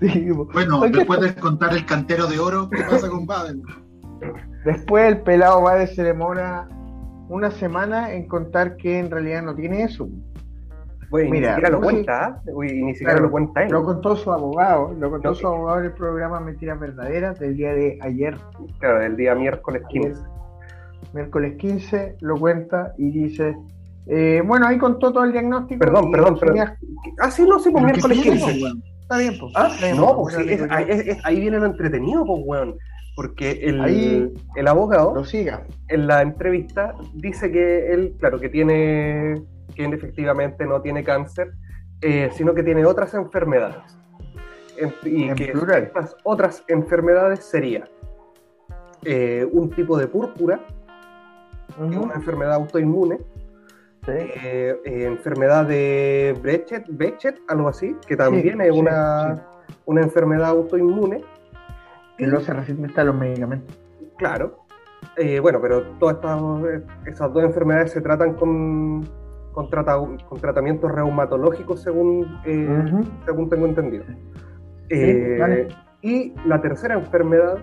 Sí, 0.00 0.30
bueno, 0.30 0.80
después 0.80 1.20
de 1.20 1.34
contar 1.36 1.72
el 1.72 1.84
cantero 1.86 2.26
de 2.26 2.38
oro, 2.38 2.68
¿qué 2.70 2.82
pasa 2.82 3.08
con 3.08 3.26
Babel? 3.26 3.62
Después 4.64 5.08
el 5.08 5.22
pelado 5.22 5.62
va 5.62 5.74
de 5.76 5.88
ceremonia 5.88 6.68
una 7.28 7.50
semana 7.50 8.12
en 8.12 8.26
contar 8.26 8.76
que 8.76 8.98
en 8.98 9.10
realidad 9.10 9.42
no 9.42 9.54
tiene 9.54 9.82
eso. 9.82 10.08
Mira, 11.10 11.30
ni 11.30 11.38
siquiera 11.38 11.70
lo 11.70 11.80
cuenta, 11.80 12.42
¿eh? 12.46 12.82
ni 12.82 12.94
siquiera 12.94 13.20
lo 13.20 13.30
cuenta 13.30 13.62
él. 13.62 13.72
Lo 13.72 13.82
contó 13.82 14.14
su 14.14 14.30
abogado, 14.30 14.94
lo 14.98 15.10
contó 15.10 15.34
su 15.34 15.46
abogado 15.46 15.78
en 15.80 15.86
el 15.86 15.92
programa 15.92 16.38
Mentiras 16.40 16.78
Verdaderas 16.78 17.38
del 17.38 17.56
día 17.56 17.72
de 17.72 17.98
ayer. 18.02 18.36
Claro, 18.78 19.00
del 19.00 19.16
día 19.16 19.34
miércoles 19.34 19.82
15. 19.88 20.22
Miércoles 21.14 21.56
15 21.56 22.16
lo 22.20 22.36
cuenta 22.36 22.92
y 22.98 23.10
dice, 23.10 23.56
eh, 24.06 24.42
bueno, 24.44 24.66
ahí 24.66 24.76
contó 24.76 25.10
todo 25.10 25.24
el 25.24 25.32
diagnóstico. 25.32 25.80
Perdón, 25.80 26.10
perdón, 26.10 26.38
perdón. 26.38 26.76
Ah, 27.20 27.30
sí, 27.30 27.46
no, 27.48 27.58
sí, 27.58 27.70
pues 27.70 27.84
miércoles 27.84 28.18
15. 28.18 28.72
Está 29.00 29.16
bien, 29.16 29.34
pues. 29.40 29.52
Ah, 29.56 29.70
no, 29.96 30.14
pues 30.14 30.34
sí, 30.34 30.58
ahí 31.24 31.40
viene 31.40 31.58
lo 31.58 31.66
entretenido, 31.66 32.26
pues, 32.26 32.42
weón 32.44 32.76
porque 33.18 33.50
el, 33.64 34.32
el 34.54 34.68
abogado 34.68 35.12
lo 35.12 35.24
siga. 35.24 35.64
en 35.88 36.06
la 36.06 36.22
entrevista 36.22 36.94
dice 37.14 37.50
que 37.50 37.92
él, 37.92 38.14
claro, 38.16 38.38
que 38.38 38.48
tiene, 38.48 39.34
que 39.74 39.86
efectivamente 39.86 40.64
no 40.64 40.80
tiene 40.82 41.02
cáncer, 41.02 41.50
eh, 42.00 42.30
sino 42.32 42.54
que 42.54 42.62
tiene 42.62 42.86
otras 42.86 43.14
enfermedades. 43.14 43.98
y 45.02 45.34
que 45.34 45.52
estas 45.82 46.16
otras 46.22 46.62
enfermedades 46.68 47.44
serían 47.44 47.88
eh, 49.04 49.44
un 49.50 49.68
tipo 49.70 49.98
de 49.98 50.06
púrpura, 50.06 50.60
una 51.76 52.14
enfermedad 52.14 52.54
autoinmune, 52.54 53.18
eh, 54.06 54.80
enfermedad 54.84 55.66
de 55.66 56.38
Bechet, 56.40 56.84
Bechet, 56.88 57.40
algo 57.48 57.66
así, 57.66 57.96
que 58.06 58.16
también 58.16 58.60
es 58.60 58.70
una, 58.70 59.44
una 59.86 60.02
enfermedad 60.02 60.50
autoinmune 60.50 61.24
que 62.18 62.26
no 62.26 62.40
se 62.40 62.52
resiste 62.52 63.00
a 63.00 63.04
los 63.04 63.14
medicamentos. 63.14 63.78
Claro. 64.18 64.58
Eh, 65.16 65.38
bueno, 65.40 65.60
pero 65.62 65.82
todas 65.98 66.16
estas, 66.16 66.42
esas 67.06 67.32
dos 67.32 67.44
enfermedades 67.44 67.92
se 67.92 68.00
tratan 68.00 68.34
con, 68.34 69.08
con, 69.52 69.70
tratamientos 70.40 70.90
reumatológicos, 70.92 71.80
según, 71.80 72.40
eh, 72.44 72.92
según 73.24 73.48
tengo 73.48 73.66
entendido. 73.66 74.04
Eh, 74.90 75.68
y 76.02 76.34
la 76.46 76.60
tercera 76.60 76.94
enfermedad, 76.94 77.58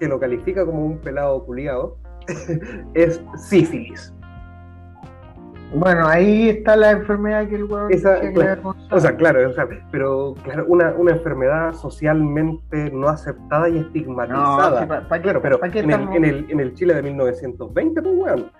que 0.00 0.08
lo 0.08 0.18
califica 0.18 0.64
como 0.64 0.84
un 0.84 0.98
pelado 0.98 1.44
culiado, 1.44 1.98
es 2.94 3.22
sífilis. 3.36 4.14
Bueno, 5.74 6.06
ahí 6.06 6.50
está 6.50 6.76
la 6.76 6.90
enfermedad 6.90 7.48
que 7.48 7.56
el 7.56 7.64
huevo 7.64 7.88
O 8.90 9.00
sea, 9.00 9.16
claro, 9.16 9.48
o 9.48 9.52
sea, 9.52 9.66
pero 9.90 10.34
claro, 10.42 10.66
una, 10.68 10.94
una, 10.96 11.12
enfermedad 11.12 11.72
socialmente 11.72 12.90
no 12.90 13.08
aceptada 13.08 13.68
y 13.68 13.78
estigmatizada. 13.78 14.86
No, 14.86 15.22
claro, 15.22 15.40
pero 15.40 15.64
en, 15.64 15.90
el, 15.90 16.00
en, 16.14 16.24
el, 16.24 16.46
en, 16.50 16.60
el, 16.60 16.74
Chile 16.74 16.94
de 16.94 17.02
1920, 17.02 18.02
pues 18.02 18.14
weón. 18.16 18.50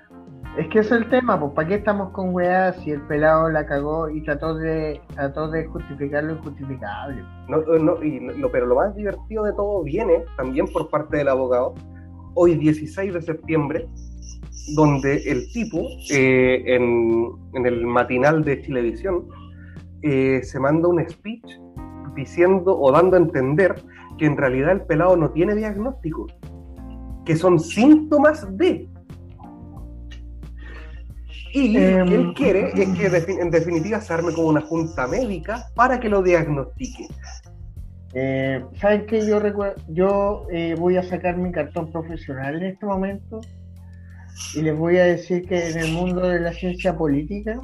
Es 0.57 0.69
que 0.69 0.81
es 0.81 0.93
el 0.93 1.09
tema, 1.09 1.41
pues 1.41 1.53
¿para 1.53 1.69
qué 1.69 1.75
estamos 1.77 2.11
con 2.11 2.35
weá 2.35 2.75
si 2.75 2.91
el 2.91 3.01
pelado 3.03 3.49
la 3.49 3.65
cagó 3.65 4.11
y 4.11 4.23
trató 4.23 4.55
de 4.55 5.01
trató 5.15 5.49
de 5.49 5.67
justificar 5.67 6.25
lo 6.25 6.35
injustificable? 6.35 7.23
No, 7.49 7.63
no, 7.79 8.03
y 8.03 8.21
lo, 8.21 8.51
pero 8.51 8.67
lo 8.67 8.75
más 8.75 8.95
divertido 8.95 9.45
de 9.45 9.53
todo 9.53 9.83
viene 9.83 10.25
también 10.37 10.67
por 10.67 10.91
parte 10.91 11.17
del 11.17 11.29
abogado, 11.29 11.75
hoy 12.35 12.55
16 12.57 13.15
de 13.15 13.23
septiembre, 13.23 13.89
donde 14.75 15.17
el 15.31 15.51
tipo, 15.53 15.89
eh, 16.11 16.63
en, 16.67 17.67
el 17.67 17.87
matinal 17.87 18.45
de 18.45 18.63
Chilevisión, 18.63 19.27
eh, 20.03 20.41
se 20.43 20.59
manda 20.61 20.89
un 20.89 21.05
speech 21.09 21.59
diciendo 22.15 22.79
o 22.79 22.93
dando 22.93 23.17
a 23.17 23.21
entender 23.21 23.75
que 24.19 24.27
en 24.27 24.37
realidad 24.37 24.73
el 24.73 24.83
pelado 24.83 25.17
no 25.17 25.31
tiene 25.31 25.55
diagnóstico, 25.55 26.27
que 27.25 27.37
son 27.37 27.59
síntomas 27.59 28.47
de. 28.57 28.89
Y 31.55 31.69
lo 31.69 32.07
que 32.07 32.15
él 32.15 32.21
em, 32.21 32.35
quiere 32.35 32.69
es 32.69 33.27
que 33.27 33.33
en 33.33 33.51
definitiva 33.51 34.01
se 34.01 34.15
arme 34.15 34.33
como 34.33 34.49
una 34.49 34.63
junta 34.63 35.07
médica 35.07 35.67
para 35.75 36.01
que 36.01 36.09
lo 36.09 36.23
diagnostique. 36.23 37.09
Eh, 38.15 38.65
¿Saben 38.81 39.07
que 39.07 39.27
yo 39.27 39.41
Yo 39.89 40.47
voy 40.79 40.97
a 40.97 41.03
sacar 41.03 41.37
mi 41.37 41.53
cartón 41.53 41.91
profesional 41.91 42.57
en 42.57 42.65
este 42.65 42.87
momento 42.87 43.41
y 44.55 44.63
les 44.63 44.77
voy 44.77 44.99
a 44.99 45.05
decir 45.05 45.47
que 45.47 45.71
en 45.71 45.79
el 45.79 45.93
mundo 45.93 46.29
de 46.29 46.41
la 46.41 46.53
ciencia 46.53 46.97
política, 46.97 47.59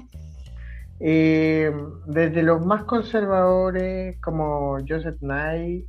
eh, 1.00 1.72
desde 2.06 2.42
los 2.42 2.64
más 2.64 2.84
conservadores 2.84 4.20
como 4.20 4.78
Joseph 4.88 5.20
Nye 5.20 5.86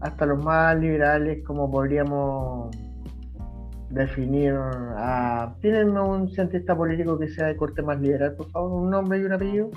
hasta 0.00 0.26
los 0.26 0.42
más 0.44 0.76
liberales 0.76 1.44
como 1.44 1.70
podríamos 1.70 2.74
definir 3.90 4.54
a... 4.96 5.54
¿Tienen 5.60 5.96
un 5.96 6.28
cientista 6.30 6.76
político 6.76 7.18
que 7.18 7.28
sea 7.28 7.46
de 7.46 7.56
corte 7.56 7.82
más 7.82 8.00
liberal, 8.00 8.34
por 8.36 8.50
favor? 8.50 8.82
¿Un 8.82 8.90
nombre 8.90 9.18
y 9.18 9.24
un 9.24 9.32
apellido? 9.32 9.70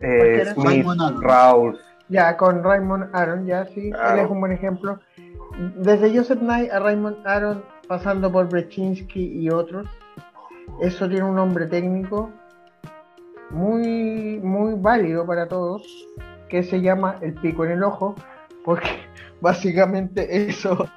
Eh, 0.00 0.44
Smith, 0.54 0.86
Raúl. 1.20 1.78
Ya, 2.08 2.36
con 2.36 2.62
Raymond 2.62 3.10
Aron, 3.12 3.46
ya 3.46 3.66
sí, 3.66 3.90
él 3.90 4.18
es 4.18 4.30
un 4.30 4.38
buen 4.38 4.52
ejemplo. 4.52 5.00
Desde 5.76 6.16
Joseph 6.16 6.40
Nye 6.40 6.70
a 6.70 6.78
Raymond 6.78 7.26
Aron 7.26 7.64
pasando 7.86 8.30
por 8.30 8.48
Brechinsky 8.48 9.40
y 9.40 9.50
otros. 9.50 9.88
Eso 10.80 11.08
tiene 11.08 11.24
un 11.24 11.36
nombre 11.36 11.66
técnico 11.66 12.30
muy, 13.50 14.40
muy 14.42 14.74
válido 14.76 15.26
para 15.26 15.48
todos, 15.48 15.82
que 16.48 16.62
se 16.62 16.80
llama 16.80 17.16
el 17.20 17.34
pico 17.34 17.64
en 17.64 17.72
el 17.72 17.84
ojo, 17.84 18.14
porque 18.64 18.88
básicamente 19.40 20.48
eso 20.48 20.88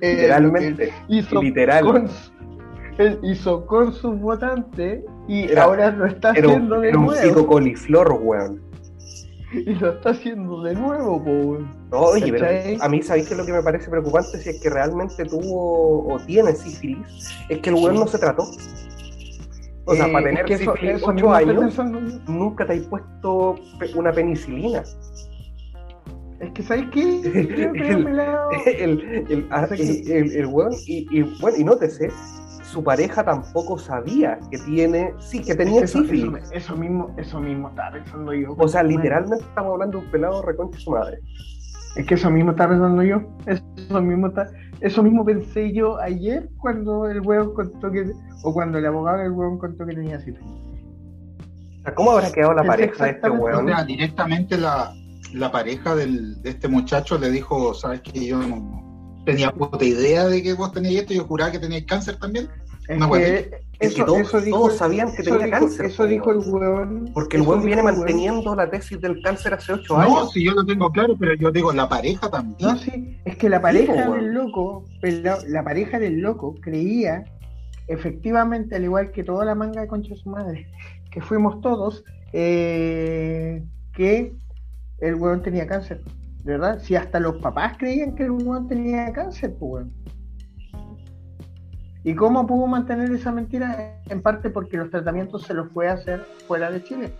literalmente 0.00 0.92
hizo 1.08 1.40
literal. 1.40 1.84
Con, 1.84 2.08
él 2.98 3.18
hizo 3.22 3.64
con 3.66 3.92
sus 3.92 4.18
votantes 4.20 5.02
y 5.26 5.54
ahora 5.56 5.90
lo 5.90 6.06
está 6.06 6.30
haciendo 6.30 6.80
de 6.80 6.92
nuevo. 6.92 7.12
un 7.12 7.22
pico 7.22 7.46
coliflor, 7.46 8.12
weón. 8.20 8.71
y 9.66 9.74
lo 9.74 9.92
está 9.92 10.10
haciendo 10.10 10.62
de 10.62 10.74
nuevo, 10.74 11.58
no, 11.90 11.98
oye, 11.98 12.32
pero 12.32 12.46
a 12.82 12.88
mí, 12.88 13.02
¿sabéis 13.02 13.28
que 13.28 13.34
lo 13.34 13.44
que 13.44 13.52
me 13.52 13.62
parece 13.62 13.90
preocupante 13.90 14.38
si 14.38 14.50
es 14.50 14.60
que 14.60 14.70
realmente 14.70 15.24
tuvo 15.24 16.14
o 16.14 16.18
tiene 16.20 16.54
sífilis? 16.54 17.34
Es 17.48 17.58
que 17.58 17.70
el 17.70 17.76
weón 17.76 17.96
no 17.96 18.06
se 18.06 18.18
trató. 18.18 18.44
O 19.84 19.94
sea, 19.94 20.10
para 20.12 20.30
eh, 20.30 20.34
tener 20.44 20.58
sífilis 20.58 21.02
8 21.02 21.32
años, 21.34 21.78
nunca 22.28 22.66
te 22.66 22.74
has 22.74 22.86
puesto 22.86 23.56
una 23.94 24.12
penicilina. 24.12 24.82
Es 26.40 26.50
que, 26.52 26.62
¿sabéis 26.62 26.86
qué? 26.92 27.02
el, 27.24 27.78
el, 27.78 28.18
el, 28.78 30.10
el, 30.10 30.32
el, 30.32 30.46
weón, 30.46 30.72
y, 30.86 31.06
y, 31.10 31.22
bueno, 31.40 31.58
y 31.58 31.64
nótese, 31.64 32.10
su 32.72 32.82
pareja 32.82 33.22
tampoco 33.22 33.78
sabía 33.78 34.38
que 34.50 34.58
tiene, 34.58 35.12
sí, 35.18 35.42
que 35.42 35.54
tenía 35.54 35.82
eso, 35.82 36.00
sífilis. 36.00 36.50
Eso, 36.52 36.74
mismo, 36.74 37.14
eso 37.18 37.38
mismo 37.38 37.68
estaba 37.68 37.92
pensando 37.92 38.32
yo. 38.32 38.54
O 38.56 38.66
sea, 38.66 38.82
literalmente 38.82 39.44
estamos 39.44 39.72
hablando 39.72 39.98
de 39.98 40.04
un 40.06 40.10
pelado 40.10 40.42
reconcha 40.42 40.78
su 40.78 40.90
madre. 40.90 41.18
Es 41.96 42.06
que 42.06 42.14
eso 42.14 42.30
mismo 42.30 42.52
estaba 42.52 42.70
pensando 42.70 43.02
yo. 43.02 43.20
Eso 43.46 44.00
mismo 44.00 44.28
está, 44.28 44.48
eso 44.80 45.02
mismo 45.02 45.22
pensé 45.22 45.72
yo 45.74 46.00
ayer 46.00 46.48
cuando 46.58 47.06
el 47.06 47.20
huevo 47.20 47.52
contó 47.52 47.90
que, 47.90 48.10
o 48.42 48.54
cuando 48.54 48.78
el 48.78 48.86
abogado 48.86 49.18
del 49.18 49.32
huevo 49.32 49.58
contó 49.58 49.84
que 49.84 49.94
tenía 49.94 50.18
sífilis. 50.18 50.50
¿Cómo 51.94 52.12
habrá 52.12 52.32
quedado 52.32 52.54
la 52.54 52.64
pareja 52.64 53.04
de 53.04 53.10
este 53.10 53.28
huevo? 53.28 53.84
directamente 53.86 54.56
la, 54.56 54.94
la 55.34 55.52
pareja 55.52 55.94
del, 55.94 56.40
de 56.40 56.50
este 56.50 56.68
muchacho 56.68 57.18
le 57.18 57.28
dijo, 57.30 57.74
sabes 57.74 58.00
que 58.00 58.24
yo 58.24 58.38
no, 58.38 58.82
tenía 59.24 59.52
puta 59.52 59.84
idea 59.84 60.26
de 60.26 60.42
que 60.42 60.54
vos 60.54 60.72
tenías 60.72 61.02
esto, 61.02 61.14
yo 61.14 61.24
juraba 61.24 61.52
que 61.52 61.58
tenías 61.58 61.84
cáncer 61.84 62.16
también. 62.16 62.48
Es 63.82 63.96
que, 63.96 64.04
todos, 64.04 64.76
sabían 64.76 65.12
que 65.12 65.24
tenía 65.24 65.50
cáncer. 65.50 65.86
Eso 65.86 66.06
dijo 66.06 66.30
el 66.30 66.38
hueón. 66.38 67.10
Porque 67.12 67.36
el 67.36 67.42
hueón 67.42 67.64
viene 67.64 67.82
manteniendo 67.82 68.54
la 68.54 68.70
tesis 68.70 69.00
del 69.00 69.20
cáncer 69.22 69.54
hace 69.54 69.72
ocho 69.72 69.96
años. 69.96 70.14
No, 70.14 70.28
si 70.28 70.44
yo 70.44 70.52
lo 70.52 70.64
tengo 70.64 70.90
claro, 70.92 71.16
pero 71.18 71.34
yo 71.34 71.50
digo, 71.50 71.72
la 71.72 71.88
pareja 71.88 72.30
también. 72.30 72.56
No, 72.60 72.76
sí, 72.76 73.18
es 73.24 73.36
que 73.36 73.48
la 73.48 73.60
pareja 73.60 74.08
del 74.08 74.32
loco, 74.32 74.84
la, 75.02 75.64
pareja 75.64 75.98
del 75.98 76.20
loco 76.20 76.54
creía, 76.60 77.24
efectivamente, 77.88 78.76
al 78.76 78.84
igual 78.84 79.10
que 79.10 79.24
toda 79.24 79.44
la 79.44 79.56
manga 79.56 79.80
de 79.80 79.88
concha 79.88 80.10
de 80.10 80.20
su 80.20 80.30
madre, 80.30 80.68
que 81.10 81.20
fuimos 81.20 81.60
todos, 81.60 82.04
eh, 82.32 83.64
que 83.94 84.32
el 85.00 85.16
hueón 85.16 85.42
tenía 85.42 85.66
cáncer. 85.66 86.02
¿verdad? 86.44 86.80
Si 86.82 86.96
hasta 86.96 87.20
los 87.20 87.36
papás 87.36 87.76
creían 87.78 88.14
que 88.14 88.24
el 88.24 88.32
hueón 88.32 88.66
tenía 88.66 89.12
cáncer, 89.12 89.54
pues 89.58 89.86
¿Y 92.04 92.14
cómo 92.14 92.46
pudo 92.46 92.66
mantener 92.66 93.12
esa 93.12 93.30
mentira? 93.30 94.00
En 94.08 94.22
parte 94.22 94.50
porque 94.50 94.76
los 94.76 94.90
tratamientos 94.90 95.42
se 95.42 95.54
los 95.54 95.70
fue 95.70 95.88
a 95.88 95.94
hacer 95.94 96.24
fuera 96.46 96.70
de 96.70 96.82
Chile. 96.82 97.12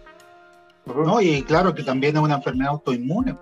No, 0.86 1.20
y 1.20 1.42
claro 1.42 1.74
que 1.74 1.84
también 1.84 2.16
es 2.16 2.22
una 2.22 2.36
enfermedad 2.36 2.72
autoinmune. 2.72 3.36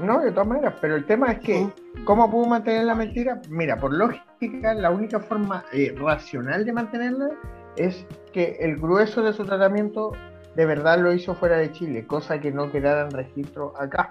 No, 0.00 0.20
de 0.20 0.30
todas 0.30 0.46
maneras, 0.46 0.74
pero 0.80 0.94
el 0.94 1.06
tema 1.06 1.32
es 1.32 1.40
que, 1.40 1.68
¿cómo 2.04 2.30
pudo 2.30 2.46
mantener 2.46 2.84
la 2.84 2.94
mentira? 2.94 3.40
Mira, 3.48 3.78
por 3.78 3.92
lógica, 3.92 4.74
la 4.74 4.90
única 4.90 5.18
forma 5.18 5.64
eh, 5.72 5.94
racional 5.98 6.64
de 6.64 6.72
mantenerla 6.72 7.30
es 7.76 8.06
que 8.32 8.58
el 8.60 8.76
grueso 8.76 9.22
de 9.22 9.32
su 9.32 9.44
tratamiento 9.44 10.12
de 10.54 10.66
verdad 10.66 10.98
lo 10.98 11.12
hizo 11.12 11.34
fuera 11.34 11.56
de 11.56 11.72
Chile, 11.72 12.06
cosa 12.06 12.40
que 12.40 12.52
no 12.52 12.70
quedara 12.70 13.02
en 13.02 13.10
registro 13.10 13.72
acá. 13.78 14.08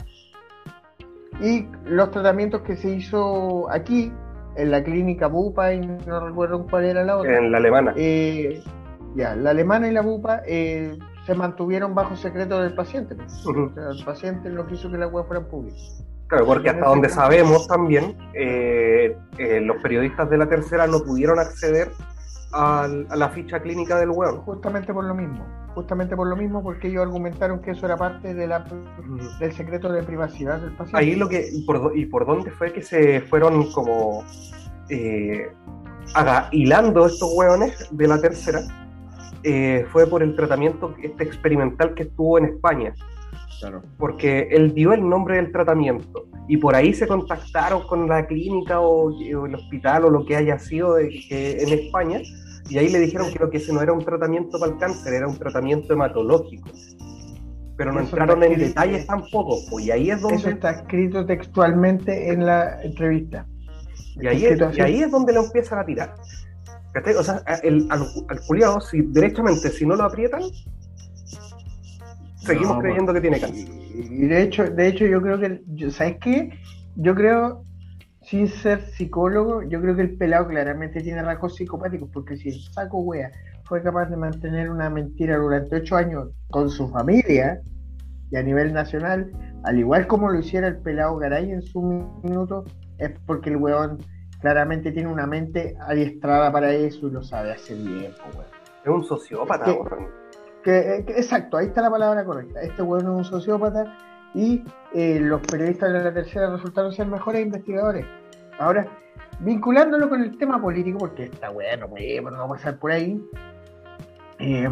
Y 1.41 1.67
los 1.86 2.12
tratamientos 2.12 2.62
que 2.62 2.77
se 2.77 2.89
hizo 2.89 3.69
aquí, 3.69 4.12
en 4.55 4.71
la 4.71 4.83
clínica 4.83 5.27
Bupa, 5.27 5.73
y 5.73 5.85
no 5.85 6.19
recuerdo 6.25 6.65
cuál 6.69 6.85
era 6.85 7.03
la 7.03 7.17
otra. 7.17 7.37
En 7.37 7.51
la 7.51 7.57
alemana. 7.57 7.93
Eh, 7.95 8.63
ya, 9.15 9.35
la 9.35 9.51
alemana 9.51 9.87
y 9.87 9.91
la 9.91 10.01
Bupa 10.01 10.41
eh, 10.45 10.97
se 11.25 11.35
mantuvieron 11.35 11.95
bajo 11.95 12.15
secreto 12.15 12.61
del 12.61 12.73
paciente. 12.73 13.15
el 13.15 14.05
paciente 14.05 14.49
no 14.49 14.65
quiso 14.67 14.89
que 14.91 14.97
la 14.97 15.07
web 15.07 15.25
fuera 15.25 15.45
pública. 15.47 15.77
Claro, 16.27 16.45
porque 16.45 16.69
hasta 16.69 16.85
donde 16.85 17.09
sabemos 17.09 17.67
también, 17.67 18.17
eh, 18.33 19.15
los 19.61 19.77
periodistas 19.81 20.29
de 20.29 20.37
la 20.37 20.47
tercera 20.47 20.87
no 20.87 21.01
pudieron 21.03 21.37
acceder 21.39 21.91
a, 22.51 22.87
la 23.15 23.29
ficha 23.29 23.59
clínica 23.59 23.99
del 23.99 24.09
web. 24.09 24.37
Justamente 24.37 24.93
por 24.93 25.03
lo 25.03 25.13
mismo 25.13 25.64
justamente 25.75 26.15
por 26.15 26.27
lo 26.27 26.35
mismo, 26.35 26.63
porque 26.63 26.88
ellos 26.88 27.03
argumentaron 27.03 27.59
que 27.59 27.71
eso 27.71 27.85
era 27.85 27.97
parte 27.97 28.33
de 28.33 28.47
la, 28.47 28.65
del 29.39 29.53
secreto 29.53 29.91
de 29.91 30.01
privacidad 30.01 30.59
del 30.59 30.71
paciente. 30.71 30.97
Ahí 30.97 31.15
lo 31.15 31.27
que, 31.27 31.45
y 31.51 31.61
por, 31.63 31.91
y 31.95 32.05
por 32.05 32.25
dónde 32.25 32.49
fue 32.49 32.71
que 32.71 32.81
se 32.81 33.21
fueron 33.21 33.71
como 33.73 34.23
eh, 34.89 35.51
hilando 36.51 37.05
estos 37.05 37.29
hueones 37.35 37.88
de 37.91 38.07
la 38.07 38.19
tercera, 38.19 38.61
eh, 39.43 39.85
fue 39.91 40.07
por 40.07 40.23
el 40.23 40.35
tratamiento 40.35 40.95
este 41.03 41.25
experimental 41.25 41.93
que 41.93 42.03
estuvo 42.03 42.38
en 42.38 42.45
España. 42.45 42.93
Claro. 43.59 43.83
Porque 43.97 44.47
él 44.51 44.73
dio 44.73 44.93
el 44.93 45.07
nombre 45.07 45.35
del 45.38 45.51
tratamiento 45.51 46.25
y 46.47 46.57
por 46.57 46.75
ahí 46.75 46.93
se 46.93 47.07
contactaron 47.07 47.88
con 47.88 48.07
la 48.07 48.25
clínica 48.25 48.79
o, 48.79 49.11
el 49.21 49.55
hospital 49.55 50.05
o 50.05 50.09
lo 50.09 50.25
que 50.25 50.35
haya 50.35 50.57
sido 50.59 50.97
en 50.99 51.69
España 51.69 52.21
y 52.69 52.78
ahí 52.78 52.89
le 52.89 52.99
dijeron 52.99 53.32
que, 53.32 53.49
que 53.49 53.58
ese 53.58 53.73
no 53.73 53.82
era 53.82 53.93
un 53.93 54.04
tratamiento 54.04 54.60
para 54.60 54.71
el 54.71 54.78
cáncer, 54.78 55.13
era 55.13 55.28
un 55.28 55.38
tratamiento 55.38 55.93
hematológico. 55.93 56.69
Pero 57.78 57.91
no 57.91 57.99
entraron 57.99 58.41
en 58.43 58.58
detalles 58.58 59.06
tampoco, 59.06 59.60
pues, 59.69 59.86
y 59.86 59.91
ahí 59.91 60.10
es 60.10 60.21
donde... 60.21 60.38
Eso 60.38 60.49
está 60.49 60.71
escrito 60.71 61.25
textualmente 61.25 62.32
en 62.32 62.45
la 62.45 62.82
entrevista. 62.82 63.45
Y 64.21 64.28
ahí, 64.28 64.45
es, 64.45 64.78
y 64.78 64.82
ahí 64.82 65.04
es 65.04 65.12
donde 65.12 65.34
lo 65.34 65.43
empiezan 65.43 65.80
a 65.80 65.86
tirar. 65.86 66.15
O 67.17 67.23
sea, 67.23 67.43
el, 67.63 67.88
al, 67.89 68.04
al 68.30 68.82
si 68.82 69.01
derechamente, 69.01 69.69
si 69.69 69.86
no 69.86 69.97
lo 69.97 70.04
aprietan, 70.04 70.41
seguimos 72.38 72.80
creyendo 72.80 73.13
que 73.13 73.21
tiene 73.21 73.39
cáncer. 73.39 73.67
Y 73.93 74.28
de 74.28 74.41
hecho, 74.41 74.63
de 74.63 74.88
hecho 74.88 75.06
yo 75.06 75.21
creo 75.21 75.39
que, 75.39 75.91
¿sabes 75.91 76.17
qué? 76.21 76.49
Yo 76.95 77.13
creo, 77.13 77.63
sin 78.25 78.47
ser 78.47 78.81
psicólogo, 78.81 79.61
yo 79.63 79.79
creo 79.81 79.95
que 79.95 80.01
el 80.01 80.17
pelado 80.17 80.47
claramente 80.47 81.01
tiene 81.01 81.21
rasgos 81.21 81.55
psicopáticos, 81.55 82.09
porque 82.11 82.35
si 82.38 82.49
el 82.49 82.59
saco 82.59 82.97
wea 82.99 83.31
fue 83.65 83.83
capaz 83.83 84.05
de 84.05 84.17
mantener 84.17 84.69
una 84.69 84.89
mentira 84.89 85.38
durante 85.38 85.75
ocho 85.75 85.95
años 85.95 86.29
con 86.49 86.69
su 86.69 86.89
familia 86.89 87.61
y 88.31 88.35
a 88.35 88.41
nivel 88.41 88.73
nacional, 88.73 89.31
al 89.63 89.77
igual 89.77 90.07
como 90.07 90.29
lo 90.29 90.39
hiciera 90.39 90.67
el 90.67 90.77
pelado 90.77 91.17
Garay 91.17 91.51
en 91.51 91.61
su 91.61 91.81
minuto, 92.23 92.65
es 92.97 93.11
porque 93.27 93.51
el 93.51 93.57
weón 93.57 93.99
claramente 94.41 94.91
tiene 94.91 95.09
una 95.09 95.27
mente 95.27 95.75
adiestrada 95.79 96.51
para 96.51 96.71
eso 96.73 97.07
y 97.07 97.11
lo 97.11 97.21
sabe 97.21 97.51
hacer 97.51 97.77
bien, 97.77 98.11
Es 98.83 98.89
un 98.89 99.03
sociópata, 99.03 99.75
exacto, 100.65 101.57
ahí 101.57 101.67
está 101.67 101.81
la 101.81 101.91
palabra 101.91 102.25
correcta. 102.25 102.61
Este 102.61 102.81
weón 102.81 103.03
es 103.03 103.09
un 103.09 103.23
sociópata 103.23 103.95
y 104.35 104.63
eh, 104.93 105.19
los 105.19 105.41
periodistas 105.41 105.93
de 105.93 106.03
la 106.03 106.13
tercera 106.13 106.51
resultaron 106.51 106.91
ser 106.91 107.07
mejores 107.07 107.41
investigadores. 107.41 108.05
Ahora, 108.59 108.85
vinculándolo 109.39 110.09
con 110.09 110.21
el 110.21 110.37
tema 110.37 110.61
político, 110.61 110.99
porque 110.99 111.23
está 111.23 111.49
bueno, 111.49 111.87
no 111.87 112.31
no 112.31 112.37
va 112.37 112.45
a 112.45 112.49
pasar 112.49 112.77
por 112.77 112.91
ahí, 112.91 113.19
eh, 114.39 114.69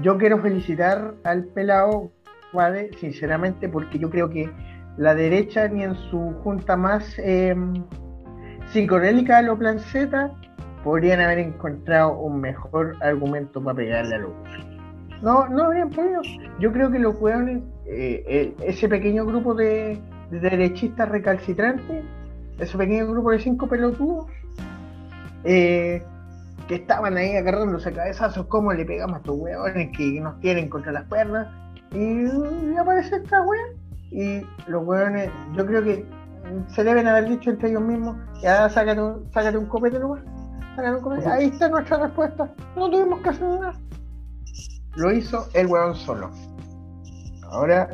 yo 0.00 0.16
quiero 0.16 0.38
felicitar 0.38 1.14
al 1.24 1.44
pelado 1.46 2.12
Guade, 2.52 2.90
sinceramente, 2.98 3.68
porque 3.68 3.98
yo 3.98 4.08
creo 4.10 4.30
que 4.30 4.48
la 4.96 5.14
derecha 5.14 5.66
ni 5.68 5.82
en 5.82 5.96
su 5.96 6.34
junta 6.44 6.76
más 6.76 7.18
eh, 7.18 7.54
psicorélica 8.66 9.38
a 9.38 9.42
lo 9.42 9.58
plan 9.58 9.80
Z 9.80 10.32
podrían 10.84 11.20
haber 11.20 11.40
encontrado 11.40 12.16
un 12.18 12.40
mejor 12.40 12.96
argumento 13.02 13.62
para 13.62 13.76
pegarle 13.76 14.14
a 14.14 14.18
los 14.18 14.32
no, 15.22 15.48
no 15.48 15.64
habrían 15.64 15.88
podido. 15.88 16.20
Yo 16.60 16.70
creo 16.70 16.90
que 16.90 16.98
los 16.98 17.18
hueones, 17.18 17.62
eh, 17.86 18.54
ese 18.62 18.88
pequeño 18.88 19.24
grupo 19.26 19.54
de, 19.54 19.98
derechistas 20.30 21.08
recalcitrantes, 21.08 22.04
ese 22.58 22.78
pequeño 22.78 23.06
grupo 23.06 23.30
de 23.30 23.38
cinco 23.38 23.68
pelotudos, 23.68 24.26
eh, 25.44 26.02
que 26.68 26.76
estaban 26.76 27.16
ahí 27.16 27.36
agarrándose 27.36 27.92
cabezazos, 27.92 28.46
cómo 28.46 28.72
le 28.72 28.84
pegamos 28.84 29.16
a 29.16 29.18
estos 29.18 29.36
hueones 29.36 29.96
que 29.96 30.20
nos 30.20 30.40
tienen 30.40 30.68
contra 30.68 30.92
las 30.92 31.04
pernas, 31.04 31.48
y, 31.92 32.26
aparece 32.76 33.16
esta 33.16 33.42
wea. 33.42 33.62
Y 34.10 34.46
los 34.66 34.84
hueones, 34.84 35.30
yo 35.56 35.66
creo 35.66 35.82
que 35.82 36.06
se 36.68 36.84
deben 36.84 37.06
haber 37.06 37.28
dicho 37.28 37.50
entre 37.50 37.70
ellos 37.70 37.82
mismos, 37.82 38.16
ya 38.42 38.68
sácate 38.68 39.00
un, 39.00 39.30
sácate 39.32 39.58
un 39.58 39.66
copete 39.66 39.98
nomás, 39.98 40.22
sácate 40.76 40.96
un 40.96 41.02
copete. 41.02 41.28
Ahí 41.28 41.46
está 41.46 41.68
nuestra 41.68 41.98
respuesta, 41.98 42.50
no 42.76 42.90
tuvimos 42.90 43.20
que 43.20 43.28
hacer 43.28 43.48
nada 43.48 43.74
lo 44.96 45.12
hizo 45.12 45.48
el 45.54 45.66
weón 45.66 45.94
solo. 45.94 46.30
Ahora, 47.54 47.88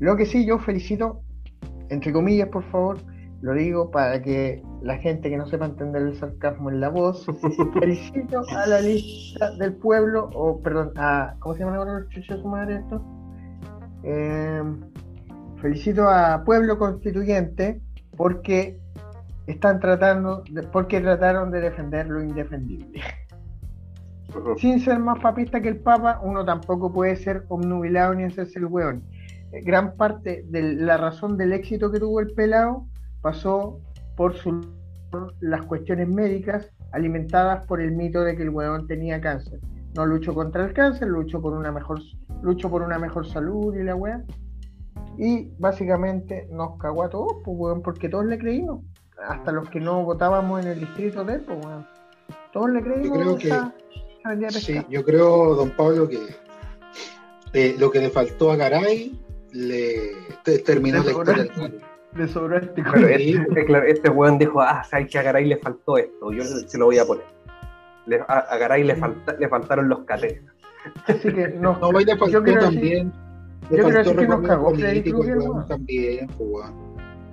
lo 0.00 0.16
que 0.16 0.26
sí, 0.26 0.44
yo 0.44 0.58
felicito, 0.58 1.22
entre 1.90 2.12
comillas, 2.12 2.48
por 2.48 2.64
favor, 2.64 2.98
lo 3.40 3.54
digo 3.54 3.90
para 3.90 4.20
que 4.20 4.62
la 4.82 4.96
gente 4.98 5.30
que 5.30 5.36
no 5.36 5.46
sepa 5.46 5.66
entender 5.66 6.02
el 6.02 6.18
sarcasmo 6.18 6.68
en 6.70 6.80
la 6.80 6.88
voz, 6.88 7.24
felicito 7.80 8.42
a 8.50 8.66
la 8.66 8.80
lista 8.80 9.52
del 9.56 9.74
pueblo, 9.74 10.28
o 10.34 10.60
perdón, 10.60 10.92
a, 10.96 11.36
¿cómo 11.38 11.54
se 11.54 11.60
llama 11.60 11.76
ahora 11.76 12.00
los 12.00 12.08
chuchos 12.08 12.40
su 12.40 12.48
madre 12.48 12.76
esto? 12.76 13.00
Eh, 14.02 14.62
felicito 15.60 16.08
a 16.08 16.42
Pueblo 16.44 16.78
Constituyente 16.78 17.80
porque 18.16 18.80
están 19.46 19.78
tratando, 19.78 20.42
porque 20.72 21.00
trataron 21.00 21.52
de 21.52 21.60
defender 21.60 22.08
lo 22.08 22.22
indefendible. 22.22 23.00
Sin 24.58 24.80
ser 24.80 24.98
más 24.98 25.18
papista 25.20 25.60
que 25.60 25.68
el 25.68 25.78
Papa, 25.78 26.20
uno 26.22 26.44
tampoco 26.44 26.92
puede 26.92 27.16
ser 27.16 27.44
obnubilado 27.48 28.14
ni 28.14 28.24
hacerse 28.24 28.58
el 28.58 28.66
hueón. 28.66 29.02
Eh, 29.52 29.62
gran 29.62 29.96
parte 29.96 30.44
de 30.48 30.74
la 30.74 30.96
razón 30.96 31.36
del 31.36 31.52
éxito 31.52 31.90
que 31.90 31.98
tuvo 31.98 32.20
el 32.20 32.32
pelado 32.34 32.86
pasó 33.22 33.80
por 34.16 34.34
las 35.40 35.62
cuestiones 35.62 36.08
médicas 36.08 36.70
alimentadas 36.92 37.64
por 37.66 37.80
el 37.80 37.92
mito 37.92 38.22
de 38.22 38.36
que 38.36 38.42
el 38.42 38.50
hueón 38.50 38.86
tenía 38.86 39.20
cáncer. 39.20 39.60
No 39.94 40.04
luchó 40.04 40.34
contra 40.34 40.64
el 40.64 40.74
cáncer, 40.74 41.08
luchó 41.08 41.40
por 41.40 41.54
una 41.54 41.72
mejor, 41.72 42.00
luchó 42.42 42.68
por 42.68 42.82
una 42.82 42.98
mejor 42.98 43.26
salud 43.26 43.74
y 43.74 43.82
la 43.82 43.94
weá. 43.94 44.22
Y 45.16 45.50
básicamente 45.58 46.46
nos 46.52 46.76
cagó 46.78 47.04
a 47.04 47.08
todos, 47.08 47.32
pues, 47.44 47.80
porque 47.82 48.08
todos 48.08 48.26
le 48.26 48.38
creímos. 48.38 48.84
Hasta 49.26 49.50
los 49.50 49.68
que 49.70 49.80
no 49.80 50.04
votábamos 50.04 50.64
en 50.64 50.72
el 50.72 50.80
distrito 50.80 51.24
de 51.24 51.34
él, 51.34 51.40
pues, 51.40 51.58
Todos 52.52 52.70
le 52.70 52.82
creímos. 52.82 53.18
Yo 53.18 53.24
creo 53.24 53.36
que 53.38 53.72
Sí, 54.50 54.80
yo 54.88 55.04
creo, 55.04 55.54
don 55.54 55.70
Pablo, 55.70 56.08
que 56.08 56.18
eh, 57.52 57.76
lo 57.78 57.90
que 57.90 58.00
le 58.00 58.10
faltó 58.10 58.52
a 58.52 58.56
Garay 58.56 59.18
le 59.52 60.12
terminó 60.64 61.02
la 61.02 61.10
historia 61.10 61.48
Le 62.14 62.28
sobró 62.28 62.58
este 62.58 62.82
claro, 62.82 63.08
este, 63.08 63.90
este 63.90 64.08
weón 64.10 64.38
dijo, 64.38 64.60
ah, 64.60 64.84
sabes 64.84 65.10
que 65.10 65.18
a 65.18 65.22
Garay 65.22 65.46
le 65.46 65.56
faltó 65.56 65.96
esto, 65.96 66.32
yo 66.32 66.44
se 66.44 66.76
lo 66.78 66.86
voy 66.86 66.98
a 66.98 67.06
poner. 67.06 67.24
a, 68.28 68.56
Garay 68.58 68.84
le, 68.84 68.96
falta, 68.96 69.34
le 69.38 69.48
faltaron 69.48 69.88
los 69.88 70.00
cates. 70.00 70.42
Así 71.06 71.32
que 71.32 71.48
no, 71.48 71.78
no 71.78 71.92
le 71.92 72.16
faltó 72.16 72.42
también. 72.42 73.12
yo 73.70 73.76
quiero 73.76 73.90
decir 73.90 74.16
que 74.16 74.28
nos 74.28 74.46
cagó 74.46 74.74
Freddy 74.74 75.10
Krueger. 75.10 75.38
También, 75.68 76.26
pues, 76.36 76.66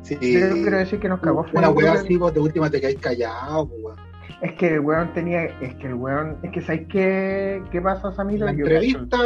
sí. 0.03 0.15
Yo 0.15 0.53
quiero 0.53 0.77
decir 0.77 0.99
que 0.99 1.09
nos 1.09 1.19
cagó 1.19 1.43
Freddy 1.43 1.57
Una 1.57 1.69
weá 1.69 1.93
así, 1.93 2.15
vos 2.15 2.33
de 2.33 2.39
última 2.39 2.69
te 2.69 2.79
caes 2.79 2.97
callado, 2.99 3.67
pues, 3.67 3.97
es 4.41 4.53
que 4.53 4.67
el 4.67 4.79
weón 4.81 5.13
tenía, 5.13 5.45
es 5.45 5.75
que 5.75 5.87
el 5.87 5.95
weón, 5.95 6.37
es 6.43 6.51
que 6.51 6.61
¿sabes 6.61 6.87
qué, 6.89 7.63
qué 7.71 7.81
pasa, 7.81 8.11
Samito? 8.11 8.45
La 8.45 8.51
entrevista, 8.51 9.17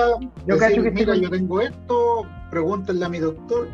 yo, 0.46 0.58
cacho 0.58 0.84
que 0.84 0.92
mira, 0.92 1.16
yo 1.16 1.30
tengo 1.30 1.62
esto, 1.62 2.26
pregúntenle 2.50 3.06
a 3.06 3.10
mi 3.10 3.20
doctor. 3.20 3.68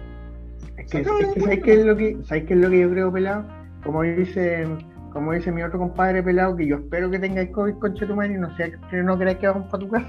Es 0.78 0.92
que, 0.92 1.04
¿sabes 1.04 1.64
qué 1.64 1.74
es 1.74 1.86
lo 1.86 1.96
que, 1.96 2.18
¿sabes 2.24 2.46
qué 2.46 2.54
es 2.54 2.60
lo 2.60 2.70
que 2.70 2.80
yo 2.80 2.90
creo, 2.90 3.12
pelado? 3.12 3.46
Como 3.84 4.04
dice, 4.04 4.66
como 5.12 5.34
dice 5.34 5.52
mi 5.52 5.62
otro 5.64 5.80
compadre 5.80 6.24
pelado, 6.24 6.56
que 6.56 6.68
yo 6.68 6.78
espero 6.78 7.10
que 7.12 7.20
tenga 7.20 7.42
el 7.42 7.52
COVID 7.52 7.76
con 7.76 7.94
Chetumal 7.94 8.32
y 8.32 8.36
no 8.36 8.56
sea 8.56 8.72
que 8.90 8.98
no 8.98 9.18
creas 9.18 9.38
que 9.38 9.48
vamos 9.48 9.70
para 9.70 9.84
tu 9.84 9.90
casa. 9.90 10.08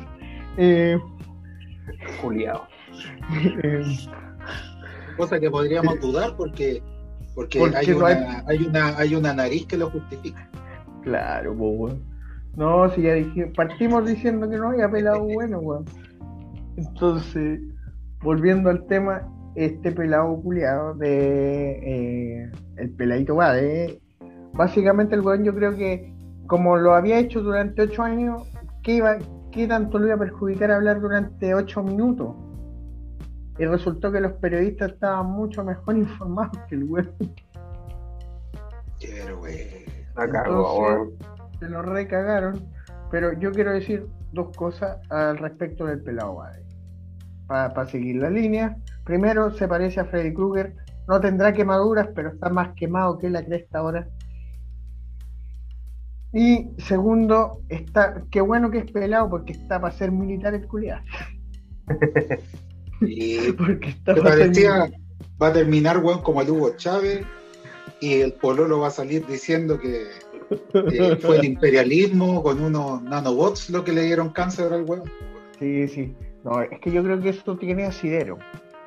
Eh, 0.57 0.99
Juliado. 2.21 2.67
Eh, 3.63 3.83
Cosa 5.19 5.39
que 5.39 5.51
podríamos 5.51 6.01
dudar 6.01 6.35
porque 6.37 6.83
porque, 7.35 7.59
hay, 7.59 7.91
una, 7.93 8.43
hay, 8.47 8.63
una, 8.63 8.97
hay 8.97 9.15
una 9.15 9.35
nariz 9.35 9.67
que 9.67 9.77
lo 9.77 9.91
justifica. 9.91 10.49
Claro, 11.07 11.55
pues, 11.57 11.95
No, 12.57 12.89
si 12.91 13.03
ya 13.03 13.15
dije, 13.15 13.47
partimos 13.57 14.05
diciendo 14.07 14.51
que 14.51 14.57
no 14.57 14.71
había 14.71 14.91
pelado 14.91 15.23
bueno, 15.35 15.61
weón. 15.61 15.85
Entonces, 16.77 17.61
volviendo 18.23 18.71
al 18.71 18.85
tema, 18.87 19.23
este 19.55 19.93
pelado 19.93 20.37
culiado 20.43 20.95
de 20.95 22.41
eh, 22.43 22.51
el 22.77 22.91
peladito 22.91 23.37
Bade, 23.37 24.01
básicamente 24.55 25.15
el 25.15 25.21
weón 25.21 25.45
yo 25.45 25.55
creo 25.55 25.77
que 25.77 26.13
como 26.49 26.77
lo 26.77 26.95
había 26.95 27.21
hecho 27.21 27.41
durante 27.41 27.83
ocho 27.83 28.03
años, 28.03 28.43
¿qué, 28.83 28.97
iba, 28.97 29.17
qué 29.53 29.69
tanto 29.69 30.01
lo 30.01 30.07
iba 30.07 30.17
a 30.17 30.19
perjudicar 30.19 30.73
hablar 30.73 31.01
durante 31.01 31.55
ocho 31.55 31.85
minutos? 31.85 32.35
Y 33.61 33.65
resultó 33.65 34.11
que 34.11 34.21
los 34.21 34.33
periodistas 34.33 34.93
estaban 34.93 35.27
mucho 35.31 35.63
mejor 35.63 35.97
informados 35.97 36.59
que 36.69 36.75
el 36.75 36.85
weón. 36.85 37.13
Se 41.61 41.69
lo 41.69 41.83
recagaron. 41.83 42.69
Pero 43.11 43.39
yo 43.39 43.53
quiero 43.53 43.73
decir 43.73 44.07
dos 44.33 44.55
cosas 44.57 44.99
al 45.11 45.39
respecto 45.39 45.87
del 45.87 46.03
pelado 46.03 46.43
Para 47.47 47.87
seguir 47.87 48.17
la 48.17 48.31
línea. 48.31 48.77
Primero, 49.05 49.53
se 49.53 49.69
parece 49.69 50.01
a 50.01 50.05
Freddy 50.07 50.35
Krueger. 50.35 50.75
No 51.09 51.21
tendrá 51.21 51.53
quemaduras, 51.53 52.09
pero 52.15 52.31
está 52.31 52.51
más 52.51 52.75
quemado 52.75 53.19
que 53.19 53.31
la 53.31 53.45
cresta 53.45 53.79
ahora. 53.79 54.09
Y 56.33 56.69
segundo, 56.79 57.63
está, 57.69 58.23
qué 58.31 58.41
bueno 58.41 58.71
que 58.71 58.79
es 58.79 58.91
pelado 58.91 59.31
porque 59.31 59.53
está 59.53 59.81
para 59.81 59.95
ser 59.95 60.11
militar 60.11 60.55
el 60.55 60.67
y 63.01 63.53
porque 63.57 63.89
está 63.91 64.15
parecía, 64.17 64.91
va 65.41 65.49
a 65.49 65.53
terminar 65.53 66.03
como 66.03 66.43
el 66.43 66.51
Hugo 66.51 66.77
Chávez 66.77 67.25
y 68.01 68.21
el 68.21 68.33
Pololo 68.33 68.81
va 68.81 68.89
a 68.89 68.91
salir 68.91 69.27
diciendo 69.27 69.79
que 69.79 70.09
eh, 70.75 71.17
fue 71.17 71.39
el 71.39 71.45
imperialismo 71.45 72.43
con 72.43 72.63
unos 72.63 73.03
nanobots 73.03 73.71
lo 73.71 73.85
que 73.85 73.93
le 73.93 74.03
dieron 74.03 74.31
cáncer 74.31 74.73
al 74.73 74.85
huevo. 74.85 75.05
Sí, 75.59 75.89
sí. 75.89 76.15
No, 76.45 76.61
es 76.61 76.79
que 76.81 76.93
yo 76.93 77.03
creo 77.03 77.21
que 77.21 77.31
esto 77.31 77.57
tiene 77.57 77.85
asidero. 77.85 78.39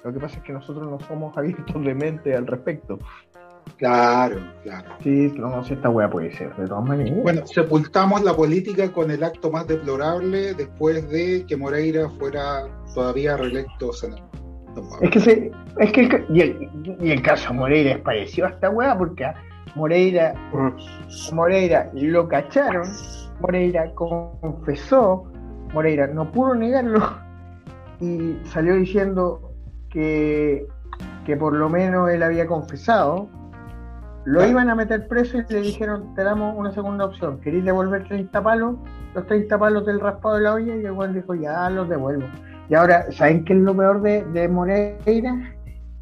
Lo 0.04 0.13
que 0.13 0.19
pasa 0.19 0.38
es 0.38 0.43
que 0.43 0.54
nosotros 0.54 0.89
no 0.89 1.00
somos 1.08 1.38
abiertos 1.38 1.84
de 1.84 1.93
mente 1.93 2.36
al 2.36 2.48
respecto. 2.48 3.00
Claro, 3.78 4.41
claro. 4.63 4.89
Sí, 5.04 5.32
no, 5.38 5.63
sé, 5.63 5.76
esta 5.76 5.89
hueá 5.89 6.10
puede 6.10 6.36
ser, 6.36 6.56
de 6.56 6.67
todas 6.67 6.86
maneras. 6.86 7.22
Bueno, 7.22 7.45
sepultamos 7.45 8.24
la 8.24 8.36
política 8.36 8.91
con 8.91 9.12
el 9.12 9.24
acto 9.24 9.52
más 9.52 9.67
deplorable 9.67 10.54
después 10.54 11.08
de 11.10 11.45
que 11.48 11.56
Moreira 11.56 12.10
fuera 12.10 12.67
todavía 12.93 13.38
reelecto 13.38 13.93
senador. 13.93 14.38
Es 15.01 15.10
que, 15.12 15.51
es 15.77 15.91
que 15.91 16.01
el, 16.01 16.25
y, 16.29 16.41
el, 16.41 16.97
y 17.01 17.12
el 17.12 17.21
caso 17.21 17.53
Moreira 17.53 17.91
es 17.91 17.99
parecido 17.99 18.47
a 18.47 18.51
esta 18.51 18.69
weá 18.69 18.97
porque 18.97 19.25
Moreira, 19.75 20.34
mm. 20.53 21.36
Moreira 21.36 21.89
lo 21.93 22.27
cacharon, 22.27 22.88
Moreira 23.39 23.91
confesó, 23.95 25.25
Moreira 25.73 26.08
no 26.08 26.32
pudo 26.32 26.55
negarlo 26.55 27.01
y 27.99 28.38
salió 28.45 28.75
diciendo 28.75 29.51
que, 29.89 30.67
que 31.25 31.36
por 31.38 31.53
lo 31.53 31.69
menos 31.69 32.10
él 32.10 32.23
había 32.23 32.47
confesado 32.47 33.29
Lo 34.25 34.45
iban 34.45 34.69
a 34.69 34.75
meter 34.75 35.08
preso 35.08 35.38
y 35.38 35.53
le 35.53 35.62
dijeron, 35.62 36.13
te 36.13 36.23
damos 36.23 36.55
una 36.55 36.71
segunda 36.71 37.05
opción. 37.05 37.39
¿Queréis 37.39 37.65
devolver 37.65 38.08
30 38.08 38.43
palos? 38.43 38.75
Los 39.15 39.25
30 39.27 39.58
palos 39.58 39.86
del 39.86 39.99
raspado 39.99 40.36
de 40.36 40.41
la 40.41 40.53
olla. 40.53 40.75
Y 40.75 40.86
el 40.86 40.91
Juan 40.91 41.13
dijo, 41.13 41.34
ya 41.34 41.69
los 41.69 41.88
devuelvo. 41.89 42.27
Y 42.69 42.75
ahora, 42.75 43.12
¿saben 43.12 43.43
qué 43.45 43.53
es 43.53 43.60
lo 43.60 43.75
peor 43.75 44.01
de, 44.01 44.23
de 44.25 44.47
Moreira? 44.47 45.55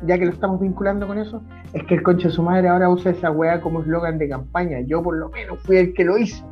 Ya 0.03 0.19
que 0.19 0.25
lo 0.25 0.32
estamos 0.32 0.60
vinculando 0.60 1.08
con 1.08 1.17
eso, 1.17 1.41
es 1.73 1.84
que 1.86 1.95
el 1.95 2.03
conche 2.03 2.27
de 2.27 2.34
su 2.34 2.43
madre 2.43 2.67
ahora 2.67 2.89
usa 2.89 3.12
esa 3.12 3.32
weá 3.32 3.62
como 3.62 3.82
eslogan 3.82 4.19
de 4.19 4.30
campaña. 4.30 4.82
Yo 4.82 5.01
por 5.01 5.17
lo 5.17 5.30
menos 5.30 5.60
fui 5.63 5.77
el 5.77 5.93
que 5.93 6.06
lo 6.06 6.17
hizo. 6.17 6.45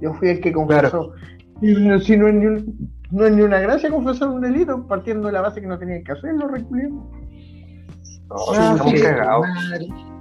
Yo 0.00 0.14
fui 0.14 0.28
el 0.28 0.40
que 0.40 0.52
confesó. 0.52 1.12
Y 1.60 1.74
si 2.00 2.16
no 2.16 2.28
es, 2.28 2.34
ni 2.34 2.46
no 3.10 3.26
es 3.26 3.32
ni 3.32 3.42
una 3.42 3.58
gracia 3.58 3.90
confesar 3.90 4.28
un 4.28 4.40
delito, 4.40 4.86
partiendo 4.86 5.26
de 5.26 5.32
la 5.32 5.40
base 5.40 5.60
que 5.60 5.66
no 5.66 5.78
tenían 5.78 6.04
que 6.04 6.12
hacerlo, 6.12 6.48
reculiendo. 6.48 7.10
No, 8.28 8.36
ah, 8.54 8.74
estamos 8.74 9.02
cagados. 9.02 9.46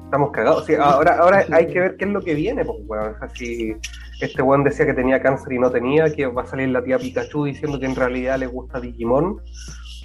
Estamos 0.05 0.31
cagados. 0.31 0.69
ahora 0.79 1.17
ahora 1.19 1.45
hay 1.51 1.67
que 1.67 1.79
ver 1.79 1.97
qué 1.97 2.05
es 2.05 2.11
lo 2.11 2.21
que 2.21 2.33
viene, 2.33 2.65
pues, 2.65 2.77
weón. 2.87 3.15
si 3.33 3.75
este 4.19 4.41
weón 4.41 4.63
decía 4.63 4.85
que 4.85 4.93
tenía 4.93 5.21
cáncer 5.21 5.53
y 5.53 5.59
no 5.59 5.71
tenía, 5.71 6.11
que 6.13 6.25
va 6.25 6.43
a 6.43 6.45
salir 6.45 6.69
la 6.69 6.83
tía 6.83 6.97
Pikachu 6.97 7.45
diciendo 7.45 7.79
que 7.79 7.85
en 7.85 7.95
realidad 7.95 8.39
le 8.39 8.47
gusta 8.47 8.79
Digimon. 8.79 9.41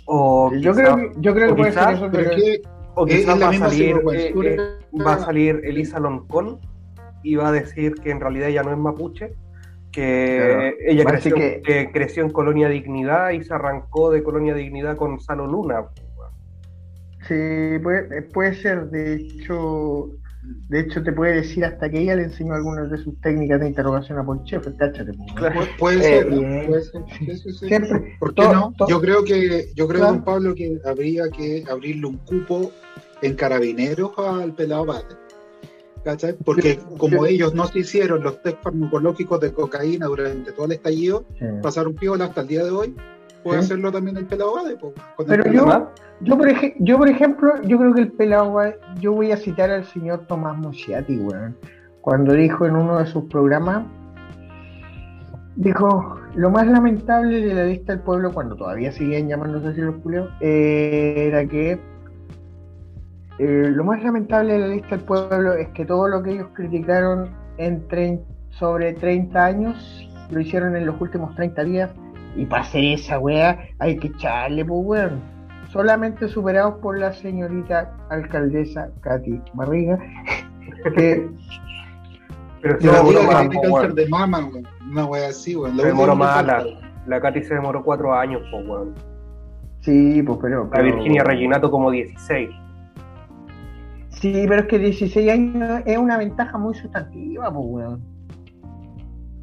O 0.04 0.52
yo, 0.54 0.72
creo 0.74 0.96
que, 0.96 1.12
yo 1.18 1.34
creo 1.34 1.48
que 1.48 1.54
puede 1.54 1.72
ser 1.72 1.94
eso, 1.94 2.08
pero 2.10 2.30
o 2.94 3.06
quizás 3.06 3.40
va 3.40 3.48
a 3.48 3.52
salir, 3.54 3.96
eh, 4.12 4.34
eh, 4.44 4.56
va 5.00 5.14
a 5.14 5.18
salir 5.18 5.60
Elisa 5.64 5.98
Loncón 5.98 6.58
y 7.22 7.36
va 7.36 7.48
a 7.48 7.52
decir 7.52 7.94
que 7.94 8.10
en 8.10 8.20
realidad 8.20 8.48
ella 8.48 8.62
no 8.62 8.72
es 8.72 8.78
mapuche, 8.78 9.34
que 9.90 10.76
ella 10.86 11.04
creció, 11.04 11.34
que... 11.34 11.90
creció, 11.92 12.24
en 12.24 12.30
Colonia 12.30 12.68
Dignidad 12.68 13.30
y 13.30 13.44
se 13.44 13.54
arrancó 13.54 14.10
de 14.10 14.22
Colonia 14.22 14.54
Dignidad 14.54 14.96
con 14.96 15.20
Salo 15.20 15.46
Luna. 15.46 15.86
Sí, 17.28 17.78
puede, 17.82 18.22
puede 18.22 18.54
ser, 18.54 18.90
de 18.90 19.14
hecho, 19.14 20.10
de 20.42 20.80
hecho, 20.80 21.02
te 21.02 21.12
puede 21.12 21.36
decir 21.36 21.64
hasta 21.64 21.88
que 21.88 22.00
ella 22.00 22.16
le 22.16 22.24
enseñó 22.24 22.54
algunas 22.54 22.90
de 22.90 22.98
sus 22.98 23.20
técnicas 23.20 23.60
de 23.60 23.68
interrogación 23.68 24.18
a 24.18 24.24
Ponchef, 24.24 24.66
cáchate. 24.76 25.12
puede, 25.78 26.02
ser, 26.02 26.28
puede 26.66 26.82
ser, 26.82 27.54
Siempre. 27.54 28.16
¿Por 28.18 28.34
qué 28.34 28.42
no? 28.42 28.74
Yo 28.88 29.00
creo 29.00 29.22
que, 29.22 29.70
yo 29.76 29.86
creo, 29.86 30.06
don 30.06 30.24
Pablo, 30.24 30.54
que 30.54 30.80
habría 30.84 31.28
que 31.30 31.64
abrirle 31.70 32.06
un 32.06 32.18
cupo 32.18 32.72
en 33.22 33.34
carabineros 33.34 34.12
al 34.18 34.54
pelado 34.54 34.86
Bate. 34.86 35.14
¿Cachai? 36.04 36.34
Porque 36.44 36.80
como 36.98 37.24
ellos 37.26 37.54
no 37.54 37.68
se 37.68 37.80
hicieron 37.80 38.24
los 38.24 38.42
test 38.42 38.60
farmacológicos 38.60 39.40
de 39.40 39.52
cocaína 39.52 40.06
durante 40.06 40.50
todo 40.50 40.66
el 40.66 40.72
estallido, 40.72 41.24
pasaron 41.62 41.94
piola 41.94 42.24
hasta 42.24 42.40
el 42.40 42.48
día 42.48 42.64
de 42.64 42.70
hoy, 42.70 42.96
puede 43.42 43.60
hacerlo 43.60 43.92
también 43.92 44.16
el 44.16 44.26
pelado 44.26 44.54
Bade. 44.54 44.76
Pero 45.26 45.44
yo, 45.52 45.90
yo, 46.20 46.38
por 46.38 46.48
yo, 46.78 46.98
por 46.98 47.08
ejemplo, 47.08 47.62
yo 47.62 47.78
creo 47.78 47.94
que 47.94 48.00
el 48.00 48.12
pelado, 48.12 48.60
yo 49.00 49.12
voy 49.12 49.32
a 49.32 49.36
citar 49.36 49.70
al 49.70 49.84
señor 49.84 50.26
Tomás 50.26 50.56
Mosiati, 50.58 51.18
weón, 51.18 51.56
cuando 52.00 52.32
dijo 52.32 52.66
en 52.66 52.76
uno 52.76 52.98
de 52.98 53.06
sus 53.06 53.24
programas, 53.24 53.84
dijo, 55.56 56.18
lo 56.34 56.50
más 56.50 56.66
lamentable 56.66 57.40
de 57.40 57.54
la 57.54 57.64
lista 57.64 57.92
del 57.92 58.02
pueblo, 58.02 58.32
cuando 58.32 58.56
todavía 58.56 58.92
seguían 58.92 59.28
llamándose 59.28 59.68
así 59.68 59.80
los 59.80 59.96
culeos, 59.96 60.30
eh, 60.40 61.26
era 61.28 61.44
que 61.46 61.78
eh, 63.38 63.70
lo 63.70 63.84
más 63.84 64.02
lamentable 64.02 64.54
de 64.54 64.58
la 64.58 64.68
lista 64.68 64.96
del 64.96 65.04
pueblo 65.04 65.54
es 65.54 65.68
que 65.70 65.84
todo 65.84 66.08
lo 66.08 66.22
que 66.22 66.32
ellos 66.32 66.48
criticaron 66.54 67.30
en 67.58 67.82
sobre 68.50 68.92
30 68.92 69.44
años 69.44 70.08
lo 70.30 70.40
hicieron 70.40 70.76
en 70.76 70.86
los 70.86 71.00
últimos 71.00 71.34
30 71.34 71.64
días 71.64 71.90
y 72.36 72.46
para 72.46 72.62
hacer 72.62 72.84
esa 72.84 73.18
weá 73.18 73.58
hay 73.78 73.96
que 73.96 74.08
echarle, 74.08 74.64
pues 74.64 74.80
weón 74.84 75.32
solamente 75.72 76.28
superados 76.28 76.74
por 76.80 76.98
la 76.98 77.12
señorita 77.12 77.96
alcaldesa 78.10 78.90
Katy 79.00 79.40
Barriga, 79.54 79.98
que 80.96 81.28
pero 82.60 82.80
se 82.80 82.88
demoró 82.88 83.22
más, 83.24 83.48
cáncer 83.48 83.94
de 83.94 84.08
mama, 84.08 84.48
Una 84.88 85.04
wea 85.06 85.28
así, 85.28 85.56
weón. 85.56 85.76
Se 85.76 85.86
demoró 85.86 86.14
más, 86.14 86.46
la, 86.46 86.64
la 87.06 87.20
Katy 87.20 87.42
se 87.42 87.54
demoró 87.54 87.82
cuatro 87.82 88.14
años, 88.14 88.40
pues, 88.52 88.68
weón. 88.68 88.94
Sí, 89.80 90.22
pues, 90.22 90.38
pero, 90.40 90.70
La 90.72 90.80
Virginia 90.80 91.24
Reginato 91.24 91.70
como 91.72 91.90
16. 91.90 92.50
Sí, 94.10 94.44
pero 94.48 94.60
es 94.60 94.66
que 94.68 94.78
16 94.78 95.30
años 95.30 95.82
es 95.84 95.98
una 95.98 96.18
ventaja 96.18 96.56
muy 96.56 96.74
sustantiva, 96.74 97.52
pues, 97.52 97.66
weón. 97.68 98.11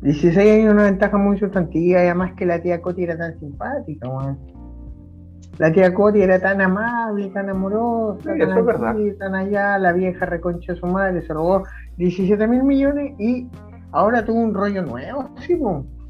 16 0.02 0.38
años 0.38 0.66
es 0.66 0.72
una 0.72 0.84
ventaja 0.84 1.18
muy 1.18 1.38
sustantiva, 1.38 2.02
y 2.02 2.06
además 2.06 2.34
que 2.38 2.46
la 2.46 2.62
tía 2.62 2.82
Coti 2.82 3.04
era 3.04 3.18
tan 3.18 3.38
simpática, 3.40 4.08
weón. 4.08 4.38
La 5.58 5.74
tía 5.74 5.94
Coti 5.94 6.22
era 6.22 6.40
tan 6.40 6.62
amable, 6.62 7.30
tan 7.30 7.50
amorosa, 7.50 8.32
tan, 9.20 9.36
allá, 9.36 9.78
la 9.78 9.92
vieja 9.92 10.26
reconcha 10.26 10.74
su 10.76 10.86
madre, 10.86 11.22
se 11.22 11.34
robó 11.34 11.64
17 11.98 12.48
mil 12.48 12.64
millones 12.64 13.14
y 13.20 13.50
ahora 13.92 14.24
tuvo 14.24 14.40
un 14.40 14.54
rollo 14.54 14.84
nuevo, 14.84 15.30
sí, 15.46 15.60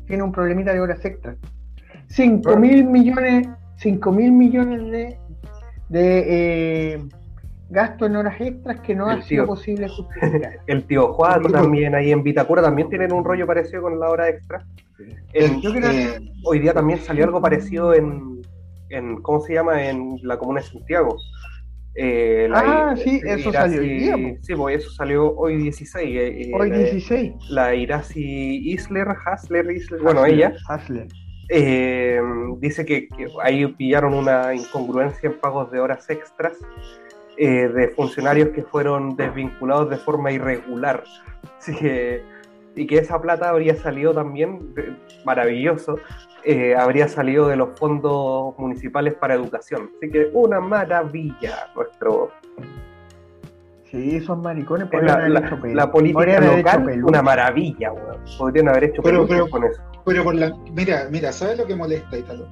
tiene 0.06 0.24
un 0.24 0.32
problemita 0.32 0.72
de 0.72 0.82
horas 0.82 1.04
extras. 1.04 1.38
5 2.10 2.58
mil 2.58 2.86
millones, 2.86 3.48
5 3.78 4.12
mil 4.12 4.32
millones 4.32 4.82
de, 4.92 5.18
de 5.90 6.94
eh, 6.94 7.10
gasto 7.70 8.06
en 8.06 8.16
horas 8.16 8.40
extras 8.42 8.80
que 8.82 8.96
no 8.96 9.08
ha 9.08 9.22
sido 9.22 9.46
posible 9.46 9.88
justificar. 9.88 10.60
El 10.68 10.86
tío 10.86 11.14
Juan 11.14 11.44
también 11.44 11.96
ahí 11.96 12.12
en 12.12 12.24
Vitacura 12.24 12.62
también 12.62 12.90
tienen 12.90 13.14
un 13.14 13.24
rollo 13.24 13.46
parecido 13.46 13.84
con 13.84 14.00
la 14.00 14.10
hora 14.10 14.30
extra. 14.30 14.66
Eh, 15.34 16.20
hoy 16.44 16.60
día 16.60 16.74
también 16.74 17.00
salió 17.00 17.26
algo 17.26 17.42
parecido 17.42 17.94
en 17.94 18.40
en, 18.90 19.22
¿cómo 19.22 19.40
se 19.42 19.54
llama? 19.54 19.88
En 19.88 20.18
la 20.24 20.38
comuna 20.38 20.62
de 20.62 20.68
Santiago. 20.68 21.18
Eh, 21.96 22.50
ah, 22.54 22.96
sí, 22.98 23.22
eso 23.24 23.52
salió 23.52 23.82
hoy 23.82 24.00
día. 24.00 24.16
Sí, 24.42 24.56
pues 24.56 24.78
eso 24.80 24.92
salió 24.92 25.36
hoy 25.36 25.58
16. 25.58 26.18
Eh, 26.20 26.52
hoy 26.54 26.72
16. 26.72 27.34
La 27.50 27.76
Irasi 27.76 28.72
Isler, 28.72 29.08
Hasler, 29.26 29.70
Isler, 29.72 30.02
bueno, 30.02 30.26
ella. 30.26 30.54
Hasler. 30.68 31.08
dice 32.60 32.86
que, 32.86 33.08
ahí 33.44 33.68
pillaron 33.74 34.14
una 34.14 34.54
incongruencia 34.54 35.30
en 35.30 35.40
pagos 35.40 35.72
de 35.72 35.80
horas 35.80 36.10
extras 36.10 36.54
de 37.48 37.90
funcionarios 37.96 38.50
que 38.50 38.64
fueron 38.64 39.16
desvinculados 39.16 39.90
de 39.90 39.98
forma 39.98 40.32
irregular. 40.32 41.04
Así 41.58 41.76
que, 41.76 42.24
y 42.76 42.86
que 42.86 42.98
esa 42.98 43.22
plata 43.22 43.50
habría 43.50 43.76
salido 43.76 44.14
también, 44.14 44.74
maravilloso, 45.26 45.98
eh, 46.44 46.76
habría 46.76 47.08
salido 47.08 47.48
de 47.48 47.56
los 47.56 47.78
fondos 47.78 48.58
municipales 48.58 49.14
para 49.16 49.36
educación. 49.36 49.90
Así 49.98 50.12
que 50.12 50.30
una 50.34 50.60
maravilla 50.60 51.72
nuestro... 51.76 52.32
Sí, 53.92 54.22
son 54.22 54.42
maricones. 54.42 54.88
La, 54.92 55.28
la, 55.28 55.60
la, 55.64 55.92
política 55.92 56.40
local, 56.40 57.04
una 57.04 57.24
maravilla, 57.24 57.92
weón. 57.92 58.24
Podrían 58.38 58.70
haber 58.70 58.84
hecho 58.84 59.02
pero, 59.02 59.26
pero, 59.26 59.50
con 59.50 59.64
eso. 59.64 59.82
Pero 60.06 60.24
con 60.24 60.40
la, 60.40 60.56
mira, 60.74 61.08
mira, 61.10 61.32
¿sabes 61.32 61.58
lo 61.58 61.66
que 61.66 61.76
molesta, 61.76 62.16
Italo? 62.16 62.48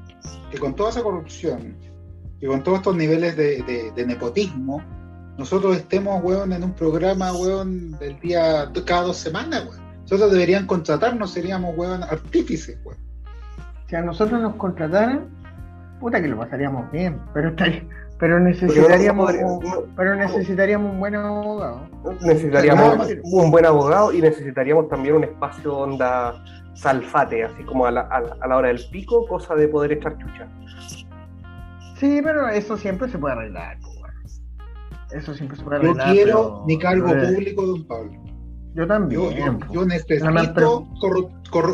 Que 0.50 0.58
con 0.58 0.74
toda 0.76 0.90
esa 0.90 1.04
corrupción 1.04 1.76
y 2.40 2.48
con 2.48 2.64
todos 2.64 2.80
estos 2.80 2.96
niveles 2.96 3.36
de, 3.36 3.92
de, 3.96 4.06
nepotismo, 4.06 4.82
nosotros 5.38 5.78
estemos, 5.78 6.24
weón, 6.24 6.54
en 6.54 6.64
un 6.64 6.74
programa, 6.74 7.34
weón, 7.34 7.98
del 8.00 8.20
día, 8.20 8.72
cada 8.86 9.04
dos 9.04 9.18
semanas, 9.18 9.66
weón. 9.66 9.88
Nosotros 10.02 10.32
deberían 10.32 10.66
contratarnos, 10.66 11.32
seríamos, 11.32 11.78
weón, 11.78 12.04
artífices, 12.04 12.78
weón 12.84 13.08
si 13.90 13.96
a 13.96 14.02
nosotros 14.02 14.42
nos 14.42 14.56
contrataran, 14.56 15.28
puta 16.00 16.22
que 16.22 16.28
lo 16.28 16.38
pasaríamos 16.38 16.92
bien, 16.92 17.20
pero 17.34 17.54
pero 18.20 18.40
necesitaríamos 18.40 19.32
un, 19.32 19.94
pero 19.96 20.16
necesitaríamos 20.16 20.92
un 20.92 21.00
buen 21.00 21.16
abogado. 21.16 21.82
Necesitaríamos 22.22 23.08
un 23.24 23.52
buen 23.52 23.66
abogado 23.66 24.12
y 24.12 24.22
necesitaríamos 24.22 24.90
también 24.90 25.16
un 25.16 25.24
espacio 25.24 25.78
onda 25.78 26.34
salfate, 26.74 27.44
así 27.44 27.64
como 27.64 27.86
a 27.86 27.92
la, 27.92 28.02
a 28.02 28.48
la 28.48 28.58
hora 28.58 28.68
del 28.70 28.84
pico, 28.92 29.26
cosa 29.28 29.56
de 29.56 29.68
poder 29.68 29.94
echar 29.94 30.18
chucha. 30.18 30.48
Sí, 32.00 32.22
pero 32.24 32.48
eso 32.48 32.78
siempre 32.78 33.10
se 33.10 33.18
puede 33.18 33.34
arreglar. 33.34 33.78
Eso 35.12 35.34
siempre 35.34 35.58
se 35.58 35.64
puede 35.64 35.78
arreglar. 35.78 36.08
Yo 36.08 36.14
quiero 36.14 36.64
mi 36.66 36.78
cargo 36.78 37.08
público, 37.08 37.66
don 37.66 37.88
Pablo. 37.88 38.12
Yo 38.76 38.86
también. 38.86 39.60
Yo, 39.72 39.86
necesito 39.86 40.86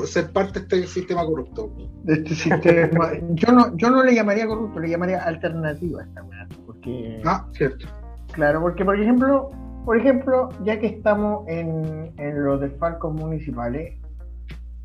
ser 0.06 0.32
parte 0.32 0.60
de 0.62 0.66
este 0.66 0.88
sistema 0.88 1.26
corrupto. 1.26 1.70
este 2.08 2.34
sistema. 2.34 3.12
yo, 3.32 3.52
no, 3.52 3.76
yo 3.76 3.90
no 3.90 4.04
le 4.04 4.16
llamaría 4.16 4.48
corrupto, 4.48 4.80
le 4.80 4.90
llamaría 4.90 5.22
alternativa 5.22 6.02
a 6.02 6.06
esta 6.06 6.24
Porque, 6.66 7.22
ah, 7.26 7.46
cierto. 7.52 7.88
Claro, 8.32 8.62
porque 8.62 8.86
por 8.86 8.98
ejemplo, 8.98 9.52
por 9.84 9.98
ejemplo, 9.98 10.50
ya 10.64 10.80
que 10.80 10.88
estamos 10.88 11.46
en, 11.50 12.14
en 12.18 12.44
los 12.46 12.62
desfalcos 12.62 13.14
municipales, 13.14 14.00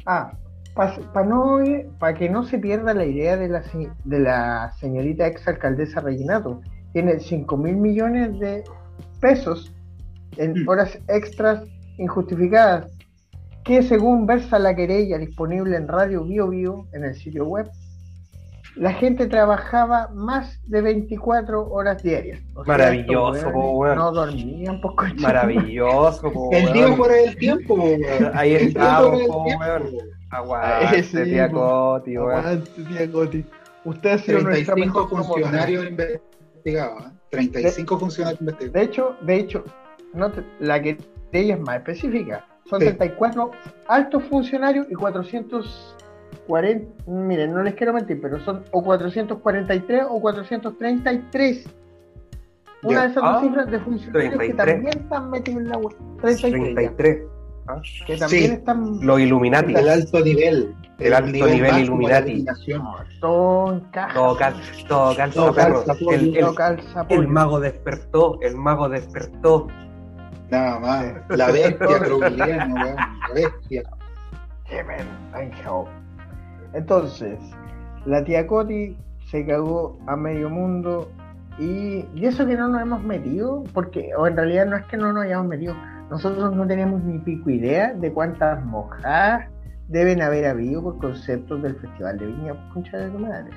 ah, 0.07 0.33
para 0.79 1.27
no 1.27 1.59
que 2.17 2.29
no 2.31 2.45
se 2.45 2.59
pierda 2.59 2.95
la 2.95 3.05
idea 3.05 3.37
de 3.37 3.49
la, 3.49 3.62
de 4.05 4.19
la 4.21 4.73
señorita 4.79 5.27
exalcaldesa 5.27 6.01
Reginato, 6.01 6.61
tiene 6.93 7.19
5 7.19 7.57
mil 7.57 7.77
millones 7.77 8.38
de 8.38 8.62
pesos 9.21 9.75
en 10.37 10.62
mm. 10.62 10.69
horas 10.69 10.97
extras 11.09 11.64
injustificadas 11.99 12.93
que 13.64 13.83
según 13.83 14.25
versa 14.25 14.61
la 14.61 14.77
querella 14.77 15.19
disponible 15.19 15.77
en 15.77 15.88
Radio 15.88 16.25
Bio 16.25 16.49
Bio 16.49 16.87
en 16.93 17.05
el 17.05 17.14
sitio 17.17 17.45
web, 17.45 17.69
la 18.77 18.93
gente 18.93 19.27
trabajaba 19.27 20.09
más 20.14 20.61
de 20.69 20.81
24 20.81 21.69
horas 21.69 22.01
diarias. 22.05 22.41
Maravilloso, 22.64 23.51
No 23.51 24.12
dormían 24.12 24.81
poco. 24.81 25.05
Maravilloso, 25.17 26.31
El 26.53 26.73
día 26.73 26.93
fuera 26.95 27.14
del 27.17 27.37
tiempo, 27.37 27.75
weón. 27.75 28.31
Ahí 28.33 28.55
está, 28.55 29.05
weón. 29.05 30.17
Aguante, 30.31 31.03
tía 31.25 31.51
Coti, 31.51 32.17
Aguante, 32.17 32.85
tía 32.85 33.11
Coti. 33.11 33.45
Usted 33.85 34.11
ha 34.11 34.19
sido 34.19 34.41
35 34.41 35.09
funcionarios 35.09 35.87
investigados. 35.87 37.05
35 37.31 37.95
¿eh? 37.95 37.99
funcionarios 37.99 38.41
investigados. 38.41 38.75
De 38.75 38.83
hecho, 38.83 39.17
de 39.23 39.37
hecho, 39.37 39.64
no 40.14 40.31
la 40.61 40.83
que 40.83 40.99
ella 41.33 41.55
es 41.55 41.61
más 41.61 41.77
específica. 41.77 42.45
Son 42.69 42.81
34 42.81 43.51
altos 43.87 44.25
funcionarios 44.25 44.87
y 44.91 44.95
440, 44.95 47.03
miren, 47.07 47.55
no 47.55 47.62
les 47.62 47.75
quiero 47.75 47.95
mentir, 47.95 48.21
pero 48.21 48.38
son 48.41 48.64
o 48.73 48.83
443 48.83 50.05
o 50.09 50.21
433. 50.21 51.67
Una 52.83 53.03
de 53.03 53.09
esas 53.09 53.23
dos 53.23 53.37
ah, 53.37 53.41
cifras 53.41 53.71
de 53.71 53.79
funcionarios 53.81 54.38
que 54.38 54.55
también 54.55 54.88
están 54.88 55.31
metidos 55.31 55.62
en 55.62 55.69
la 55.69 55.79
web. 55.79 55.97
33. 56.21 56.75
33. 56.75 57.38
¿Ah? 57.68 57.83
Que 58.07 58.16
también 58.16 58.52
están. 58.52 58.98
Los 59.02 59.20
Illuminati. 59.20 59.74
El 59.74 59.88
alto 59.88 60.20
nivel. 60.20 60.74
El, 60.98 61.12
alto 61.12 61.46
nivel, 61.46 61.78
Illuminati. 61.78 62.44
todo 63.20 63.74
encaja. 63.74 64.14
Todo, 64.14 64.37
cal, 64.37 64.54
todo 64.88 65.16
calza, 65.16 65.35
todo 65.35 65.54
calza, 65.54 65.96
el, 66.11 66.37
el, 66.37 66.46
el, 67.11 67.28
mago 67.28 67.61
despertó. 67.61 68.40
El 68.40 68.57
mago 68.57 68.88
despertó. 68.88 69.68
Nada 70.50 70.81
más. 70.81 71.14
La 71.28 71.46
bestia 71.52 72.31
La 72.31 73.33
bestia. 73.35 73.83
Entonces, 76.72 77.38
la 78.07 78.24
tía 78.24 78.46
Coti 78.46 78.96
se 79.31 79.46
cagó 79.46 79.98
a 80.07 80.16
medio 80.16 80.48
mundo 80.48 81.11
y, 81.59 82.04
y, 82.14 82.26
eso 82.26 82.46
que 82.46 82.57
no 82.57 82.68
nos 82.68 82.81
hemos 82.81 83.02
metido, 83.02 83.64
porque, 83.74 84.11
o 84.16 84.26
en 84.26 84.37
realidad 84.37 84.66
no 84.66 84.76
es 84.76 84.85
que 84.87 84.96
no 84.96 85.12
nos 85.12 85.24
hayamos 85.24 85.48
metido, 85.48 85.74
nosotros 86.11 86.55
no 86.55 86.66
tenemos 86.66 87.03
ni 87.03 87.18
pico 87.18 87.51
idea 87.51 87.92
de 87.92 88.12
cuántas 88.12 88.64
mojadas 88.64 89.49
deben 89.88 90.23
haber 90.23 90.47
habido 90.47 90.83
por 90.83 90.99
conceptos 90.99 91.62
del 91.62 91.77
Festival 91.77 92.18
de 92.18 92.27
Viña, 92.27 92.73
concha 92.73 92.97
de 92.97 93.11
tu 93.11 93.18
madre. 93.18 93.51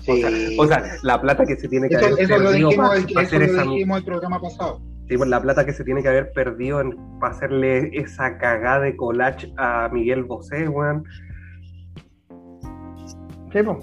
Sí. 0.00 0.56
O, 0.58 0.66
sea, 0.66 0.82
la 1.02 1.20
plata 1.20 1.44
que 1.44 1.56
se 1.56 1.68
tiene 1.68 1.88
que 1.88 1.96
haber 1.96 2.14
eso 2.18 2.38
lo 2.38 2.52
dijimos, 2.52 2.96
el, 2.96 3.18
eso 3.18 3.64
lo 3.64 3.72
dijimos 3.72 3.98
el 3.98 4.04
programa 4.04 4.40
pasado. 4.40 4.80
Sí, 5.08 5.16
pues 5.16 5.28
la 5.28 5.40
plata 5.40 5.64
que 5.64 5.72
se 5.72 5.84
tiene 5.84 6.02
que 6.02 6.08
haber 6.08 6.32
perdido 6.32 6.80
en, 6.80 6.96
para 7.20 7.34
hacerle 7.34 7.90
esa 7.98 8.38
cagada 8.38 8.80
de 8.80 8.96
collage 8.96 9.52
a 9.58 9.88
Miguel 9.92 10.24
Bosé, 10.24 10.68
weón. 10.68 11.04
Sí, 13.52 13.62
pues. 13.62 13.78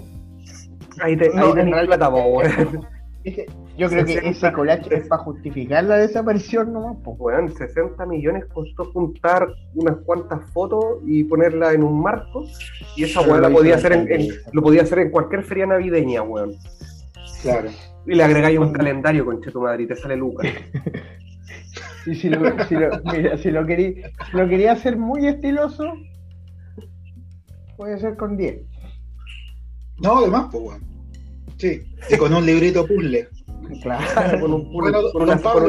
Ahí, 1.00 1.16
te, 1.16 1.30
no, 1.30 1.46
ahí 1.46 1.54
tenés 1.54 1.86
plata, 1.86 2.08
weón. 2.08 2.86
Yo 3.80 3.88
creo 3.88 4.04
que 4.04 4.28
ese 4.28 4.52
collage 4.52 4.94
es 4.94 5.08
para 5.08 5.22
justificar 5.22 5.84
la 5.84 5.96
desaparición 5.96 6.70
nomás. 6.70 6.98
Pues. 7.02 7.16
Bueno, 7.16 7.48
60 7.48 8.04
millones 8.04 8.44
costó 8.52 8.84
juntar 8.92 9.48
unas 9.74 9.96
cuantas 10.04 10.44
fotos 10.52 10.98
y 11.06 11.24
ponerla 11.24 11.72
en 11.72 11.82
un 11.82 12.02
marco. 12.02 12.46
Y 12.94 13.04
esa 13.04 13.22
weón 13.22 13.40
la 13.40 13.48
podía 13.48 13.76
hacer 13.76 13.92
en, 13.92 14.28
lo 14.52 14.60
podía 14.60 14.82
hacer 14.82 14.98
en 14.98 15.10
cualquier 15.10 15.44
feria 15.44 15.64
navideña, 15.64 16.20
weón. 16.20 16.52
Claro. 17.40 17.70
Y 18.06 18.16
le 18.16 18.22
agregáis 18.22 18.58
un 18.58 18.70
calendario 18.70 19.24
con 19.24 19.40
Cheto 19.40 19.62
Madrid, 19.62 19.88
te 19.88 19.96
sale 19.96 20.14
Lucas. 20.14 20.52
y 22.06 22.14
si 22.16 22.28
lo, 22.28 22.38
si 22.66 22.74
lo, 22.74 22.90
mira, 23.10 23.38
si 23.38 23.50
lo, 23.50 23.64
quería, 23.64 24.10
lo 24.34 24.46
quería 24.46 24.72
hacer 24.72 24.98
muy 24.98 25.26
estiloso, 25.26 25.90
puede 27.78 27.98
ser 27.98 28.18
con 28.18 28.36
10. 28.36 28.60
No, 30.02 30.18
además, 30.18 30.48
pues, 30.52 30.64
weón. 30.64 30.90
Sí, 31.56 31.82
y 32.10 32.16
con 32.18 32.34
un 32.34 32.44
librito 32.44 32.86
puzzle. 32.86 33.28
Claro, 33.82 34.40
con, 34.40 34.52
un, 34.52 34.72
bueno, 34.72 35.00
con 35.12 35.22
una, 35.22 35.36
Pablo, 35.38 35.64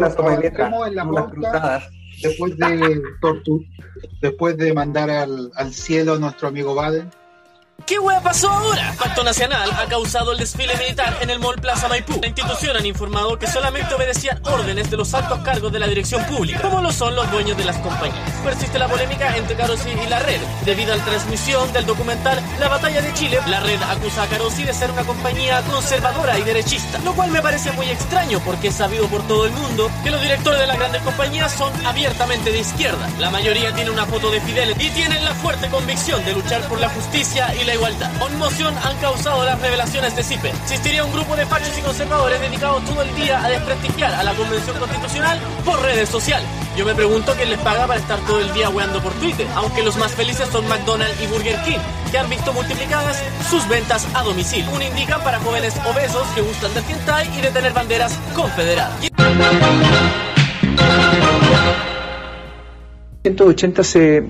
en 0.86 0.96
la 0.96 1.82
después 2.22 2.58
de 2.58 3.02
después 4.22 4.58
de 4.58 4.74
mandar 4.74 5.10
al, 5.10 5.52
al 5.56 5.74
cielo 5.74 6.14
a 6.14 6.20
nuestro 6.20 6.48
amigo 6.48 6.76
Baden 6.76 7.10
¿Qué 7.86 8.00
hueá 8.00 8.22
pasó 8.22 8.50
ahora? 8.50 8.94
Pacto 8.98 9.24
Nacional 9.24 9.70
ha 9.72 9.86
causado 9.86 10.32
el 10.32 10.38
desfile 10.38 10.76
militar 10.76 11.18
en 11.22 11.30
el 11.30 11.40
Mall 11.40 11.56
Plaza 11.56 11.88
Maipú. 11.88 12.20
La 12.22 12.28
institución 12.28 12.76
han 12.76 12.86
informado 12.86 13.38
que 13.40 13.48
solamente 13.48 13.94
obedecían 13.94 14.40
órdenes 14.44 14.90
de 14.92 14.98
los 14.98 15.14
altos 15.14 15.40
cargos 15.40 15.72
de 15.72 15.80
la 15.80 15.88
dirección 15.88 16.24
pública, 16.26 16.62
como 16.62 16.82
lo 16.82 16.92
son 16.92 17.16
los 17.16 17.30
dueños 17.32 17.58
de 17.58 17.66
las 17.66 17.78
compañías. 17.78 18.32
Persiste 18.44 18.78
la 18.78 18.88
polémica 18.88 19.36
entre 19.36 19.56
Carosi 19.56 19.90
y 19.90 20.10
la 20.10 20.20
red. 20.20 20.40
Debido 20.66 20.94
a 20.94 20.98
la 20.98 21.06
transmisión 21.06 21.72
del 21.74 21.86
documental 21.86 22.42
La 22.60 22.68
Batalla 22.68 23.02
de 23.02 23.14
Chile, 23.14 23.40
la 23.48 23.60
red 23.62 23.82
acusa 23.82 24.24
a 24.24 24.28
Carosi 24.28 24.64
de 24.64 24.74
ser 24.74 24.92
una 24.92 25.04
compañía 25.04 25.62
conservadora 25.64 26.38
y 26.40 26.44
derechista, 26.44 27.00
lo 27.00 27.14
cual 27.14 27.32
me 27.32 27.42
parece 27.42 27.72
muy 27.72 27.90
extraño 27.90 28.42
porque 28.46 28.68
es 28.68 28.76
sabido 28.76 29.08
por 29.08 29.26
todo 29.28 29.46
el 29.46 29.52
mundo 29.52 29.90
que 30.04 30.12
los 30.12 30.22
directores 30.22 30.60
de 30.60 30.68
las 30.68 30.78
grandes 30.78 31.02
compañías 31.02 31.52
son 31.54 31.74
abiertamente 31.86 32.52
de 32.52 32.60
izquierda. 32.60 33.10
La 33.20 33.30
mayoría 33.30 33.74
tiene 33.74 33.92
una 33.92 34.06
foto 34.06 34.30
de 34.30 34.42
Fidel 34.42 34.76
y 34.80 34.90
tienen 34.90 35.24
la 35.26 35.34
fuerte 35.36 35.70
convicción 35.70 36.24
de 36.26 36.34
luchar 36.34 36.62
por 36.68 36.80
la 36.80 36.90
justicia 36.90 37.54
y 37.56 37.64
la 37.64 37.71
igualdad. 37.74 38.12
Conmoción 38.20 38.74
han 38.84 38.98
causado 38.98 39.44
las 39.46 39.60
revelaciones 39.62 40.16
de 40.16 40.24
CIPE. 40.24 40.50
Existiría 40.50 41.04
un 41.04 41.12
grupo 41.12 41.36
de 41.36 41.46
fachos 41.46 41.78
y 41.78 41.82
conservadores 41.82 42.40
dedicados 42.40 42.84
todo 42.86 43.02
el 43.02 43.16
día 43.16 43.44
a 43.44 43.50
desprestigiar 43.50 44.14
a 44.14 44.24
la 44.24 44.34
Convención 44.34 44.78
Constitucional 44.78 45.40
por 45.66 45.82
redes 45.82 46.10
sociales. 46.10 46.48
Yo 46.78 46.86
me 46.86 46.96
pregunto 46.96 47.34
quién 47.36 47.50
les 47.50 47.60
paga 47.60 47.86
para 47.88 48.00
estar 48.00 48.20
todo 48.22 48.40
el 48.40 48.54
día 48.54 48.70
weando 48.70 49.02
por 49.02 49.12
Twitter, 49.14 49.48
aunque 49.56 49.84
los 49.84 49.98
más 49.98 50.14
felices 50.14 50.48
son 50.50 50.68
McDonald's 50.68 51.22
y 51.22 51.28
Burger 51.28 51.62
King, 51.64 51.80
que 52.12 52.18
han 52.18 52.30
visto 52.30 52.54
multiplicadas 52.54 53.22
sus 53.50 53.68
ventas 53.68 54.08
a 54.14 54.24
domicilio. 54.24 54.72
Un 54.72 54.82
indica 54.82 55.24
para 55.24 55.40
jóvenes 55.40 55.76
obesos 55.86 56.28
que 56.36 56.42
gustan 56.42 56.74
del 56.74 56.84
hentai 56.86 57.38
y 57.38 57.42
de 57.42 57.52
tener 57.52 57.74
banderas 57.74 58.18
confederadas. 58.36 59.12
180 63.24 63.84
se 63.84 64.24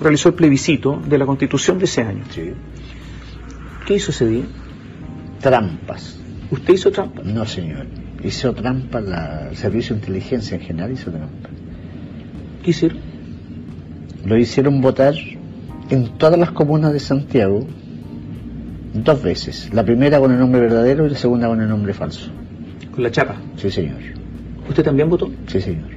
realizó 0.00 0.28
el 0.28 0.34
plebiscito 0.34 1.00
de 1.06 1.18
la 1.18 1.26
constitución 1.26 1.78
de 1.78 1.84
ese 1.86 2.02
año. 2.02 2.24
¿Qué 3.86 3.94
hizo 3.94 4.10
ese 4.10 4.26
día? 4.26 4.44
Trampas. 5.40 6.18
¿Usted 6.50 6.74
hizo 6.74 6.90
trampas? 6.90 7.24
No, 7.26 7.44
señor. 7.44 7.86
Hizo 8.22 8.54
trampas, 8.54 9.04
el 9.50 9.56
Servicio 9.56 9.94
de 9.94 10.00
Inteligencia 10.00 10.56
en 10.56 10.62
general 10.62 10.92
hizo 10.92 11.10
trampas. 11.10 11.52
¿Qué 12.62 12.70
hicieron? 12.70 12.98
Lo 14.24 14.38
hicieron 14.38 14.80
votar 14.80 15.14
en 15.90 16.16
todas 16.16 16.38
las 16.38 16.50
comunas 16.52 16.94
de 16.94 17.00
Santiago 17.00 17.66
dos 18.94 19.22
veces. 19.22 19.70
La 19.74 19.84
primera 19.84 20.18
con 20.18 20.32
el 20.32 20.38
nombre 20.38 20.62
verdadero 20.62 21.06
y 21.06 21.10
la 21.10 21.18
segunda 21.18 21.48
con 21.48 21.60
el 21.60 21.68
nombre 21.68 21.92
falso. 21.92 22.30
¿Con 22.94 23.02
la 23.02 23.10
chapa? 23.10 23.36
Sí, 23.56 23.70
señor. 23.70 23.98
¿Usted 24.66 24.82
también 24.82 25.10
votó? 25.10 25.30
Sí, 25.46 25.60
señor. 25.60 25.90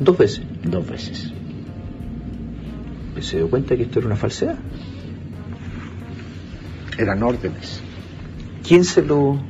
¿Dos 0.00 0.18
veces? 0.18 0.42
Dos 0.64 0.88
veces. 0.88 1.32
¿Se 3.20 3.36
dio 3.36 3.48
cuenta 3.48 3.76
que 3.76 3.84
esto 3.84 4.00
era 4.00 4.06
una 4.06 4.16
falsedad? 4.16 4.56
Eran 6.98 7.22
órdenes. 7.22 7.80
¿Quién 8.66 8.84
se 8.84 9.02
lo 9.02 9.40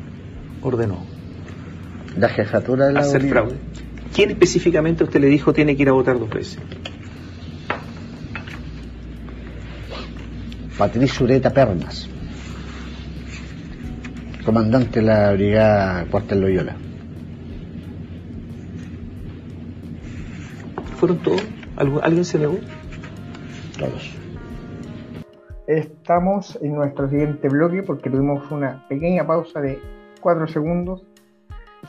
ordenó? 0.62 1.05
La 2.16 2.28
jefatura 2.28 2.87
de 2.87 2.92
la 2.92 3.00
Hacer 3.00 3.28
fraude. 3.28 3.57
¿Quién 4.14 4.31
específicamente 4.31 5.05
usted 5.05 5.20
le 5.20 5.28
dijo 5.28 5.52
tiene 5.52 5.76
que 5.76 5.83
ir 5.83 5.88
a 5.88 5.92
votar 5.92 6.18
dos 6.18 6.28
veces? 6.28 6.59
Patricio 10.76 11.24
Ureta 11.24 11.50
Pernas, 11.50 12.09
comandante 14.44 15.00
de 15.00 15.07
la 15.07 15.33
brigada 15.33 16.05
Cuartel 16.07 16.40
Loyola. 16.40 16.76
¿Fueron 20.98 21.18
todos? 21.18 21.42
¿Alguien 21.76 22.24
se 22.24 22.38
negó? 22.38 22.59
Todos. 23.78 24.21
Estamos 25.66 26.59
en 26.61 26.75
nuestro 26.75 27.09
siguiente 27.09 27.48
bloque 27.48 27.83
porque 27.83 28.11
tuvimos 28.11 28.51
una 28.51 28.85
pequeña 28.88 29.27
pausa 29.27 29.61
de 29.61 29.81
cuatro 30.20 30.46
segundos. 30.48 31.05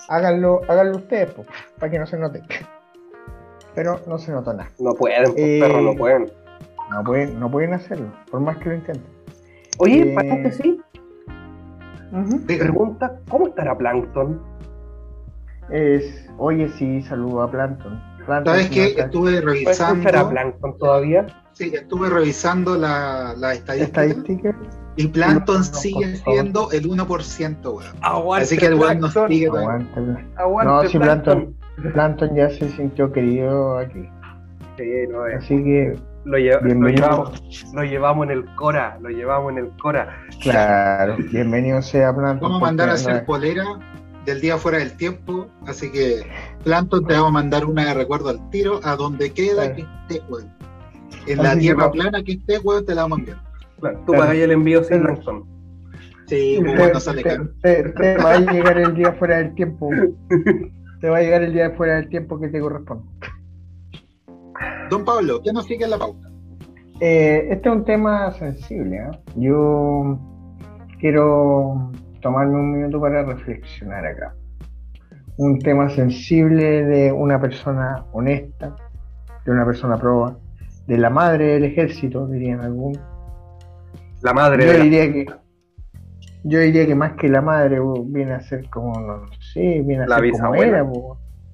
Háganlo, 0.09 0.61
háganlo 0.67 0.97
ustedes, 0.97 1.33
para 1.79 1.91
que 1.91 1.99
no 1.99 2.05
se 2.05 2.17
note. 2.17 2.41
Pero 3.73 3.99
no 4.07 4.17
se 4.17 4.31
nota 4.31 4.53
nada. 4.53 4.69
No 4.79 4.93
pueden, 4.93 5.33
eh, 5.37 5.59
no 5.59 5.95
pueden. 5.95 6.31
No 6.91 7.03
pueden, 7.03 7.39
no 7.39 7.49
pueden 7.49 7.73
hacerlo, 7.73 8.11
por 8.29 8.39
más 8.41 8.57
que 8.57 8.69
lo 8.69 8.75
intenten. 8.75 9.11
Oye, 9.79 10.13
eh... 10.13 10.51
sí? 10.51 10.81
Te 12.45 12.57
pregunta, 12.57 13.19
¿cómo 13.27 13.47
estará 13.47 13.75
Plankton? 13.75 14.39
Es, 15.71 16.29
oye, 16.37 16.69
sí, 16.69 17.01
saludo 17.01 17.41
a 17.41 17.49
Plankton. 17.49 17.99
¿Sabes 18.27 18.69
qué? 18.69 18.93
Estuve 18.97 19.41
revisando. 19.41 19.97
¿Estará 19.97 20.29
Plankton 20.29 20.77
todavía? 20.77 21.25
Sí, 21.53 21.71
estuve 21.73 22.09
revisando 22.09 22.75
la, 22.75 23.35
la 23.37 23.53
estadística. 23.53 24.55
Y 24.95 25.07
Plankton 25.07 25.63
sigue 25.63 26.17
siendo 26.17 26.71
el 26.71 26.87
1%, 26.87 27.63
weón. 27.63 28.41
Así 28.41 28.57
que 28.57 28.67
el 28.67 28.75
weón 28.75 28.99
nos 28.99 29.13
sigue. 29.13 29.47
Aguante, 29.47 30.65
no, 30.65 30.83
si 30.87 30.99
Plankton, 30.99 31.55
Plankton 31.93 32.35
ya 32.35 32.49
se 32.49 32.69
sintió 32.69 33.11
querido 33.11 33.77
aquí. 33.77 34.07
Sí, 34.77 34.83
no 35.09 35.27
es. 35.27 35.37
Así 35.37 35.63
que 35.63 35.95
Lo, 36.25 36.37
llevamos, 36.37 37.65
lo 37.73 37.83
llevamos 37.83 38.25
en 38.25 38.31
el 38.31 38.55
Cora, 38.55 38.97
lo 39.01 39.09
llevamos 39.09 39.51
en 39.51 39.57
el 39.59 39.69
Cora. 39.77 40.15
Claro, 40.41 41.17
bienvenido 41.31 41.81
sea 41.81 42.13
Planton. 42.13 42.41
Vamos 42.41 42.61
a 42.61 42.65
mandar 42.65 42.89
a 42.89 42.93
hacer 42.93 43.25
polera 43.25 43.65
del 44.25 44.41
día 44.41 44.57
fuera 44.57 44.77
del 44.77 44.93
tiempo, 44.93 45.47
así 45.67 45.91
que 45.91 46.25
Planton 46.63 47.05
te 47.05 47.13
vamos 47.13 47.29
a 47.29 47.33
mandar 47.33 47.65
una 47.65 47.85
de 47.85 47.93
recuerdo 47.93 48.29
al 48.29 48.49
tiro 48.49 48.79
a 48.83 48.95
donde 48.95 49.31
queda 49.33 49.75
que 49.75 49.81
esté, 49.81 50.21
weón. 50.29 50.62
En 51.27 51.37
la 51.41 51.57
tierra 51.57 51.91
plana 51.91 52.23
que 52.23 52.33
esté, 52.33 52.59
weón, 52.59 52.85
te 52.85 52.95
la 52.95 53.03
vamos 53.03 53.19
a 53.19 53.21
enviar. 53.21 53.37
Claro, 53.79 54.03
tú 54.05 54.11
pagas 54.13 54.35
el 54.35 54.51
envío 54.51 54.83
sin 54.83 55.03
ransom. 55.03 55.43
Sí, 56.27 56.59
bueno, 56.59 56.99
sale 56.99 57.23
caro. 57.23 57.49
Te, 57.61 58.17
va 58.17 58.33
a 58.33 58.39
llegar 58.39 58.77
el 58.77 58.95
día 58.95 59.13
fuera 59.13 59.37
del 59.37 59.53
tiempo. 59.55 59.89
te 61.01 61.09
va 61.09 61.17
a 61.17 61.21
llegar 61.21 61.43
el 61.43 61.53
día 61.53 61.71
fuera 61.71 61.95
del 61.95 62.09
tiempo 62.09 62.39
que 62.39 62.47
te 62.47 62.59
corresponde. 62.59 63.03
Don 64.89 65.03
Pablo, 65.03 65.41
¿qué 65.43 65.51
nos 65.51 65.65
sigue 65.65 65.83
en 65.85 65.91
la 65.91 65.97
pauta? 65.97 66.29
Eh, 66.99 67.47
este 67.51 67.69
es 67.69 67.75
un 67.75 67.83
tema 67.83 68.31
sensible. 68.31 68.97
¿eh? 68.97 69.19
Yo 69.35 70.19
quiero 70.99 71.91
tomarme 72.21 72.55
un 72.55 72.71
minuto 72.71 73.01
para 73.01 73.23
reflexionar 73.23 74.05
acá. 74.05 74.35
Un 75.37 75.59
tema 75.59 75.89
sensible 75.89 76.85
de 76.85 77.11
una 77.11 77.41
persona 77.41 78.05
honesta, 78.13 78.75
de 79.45 79.51
una 79.51 79.65
persona 79.65 79.97
proba, 79.97 80.37
de 80.87 80.97
la 80.97 81.09
madre 81.09 81.53
del 81.53 81.65
ejército, 81.65 82.27
dirían 82.27 82.61
algunos. 82.61 83.01
La 84.21 84.33
madre. 84.33 84.65
Yo 84.65 84.83
diría 84.83 85.11
que 85.11 85.25
yo 86.45 86.59
diría 86.59 86.85
que 86.85 86.95
más 86.95 87.13
que 87.13 87.29
la 87.29 87.41
madre 87.41 87.79
viene 88.05 88.33
a 88.33 88.41
ser 88.41 88.69
como 88.69 88.99
no 88.99 89.25
sé, 89.39 89.81
viene 89.81 90.03
a 90.03 90.07
ser 90.07 90.31
como 90.31 90.55
era, 90.55 90.85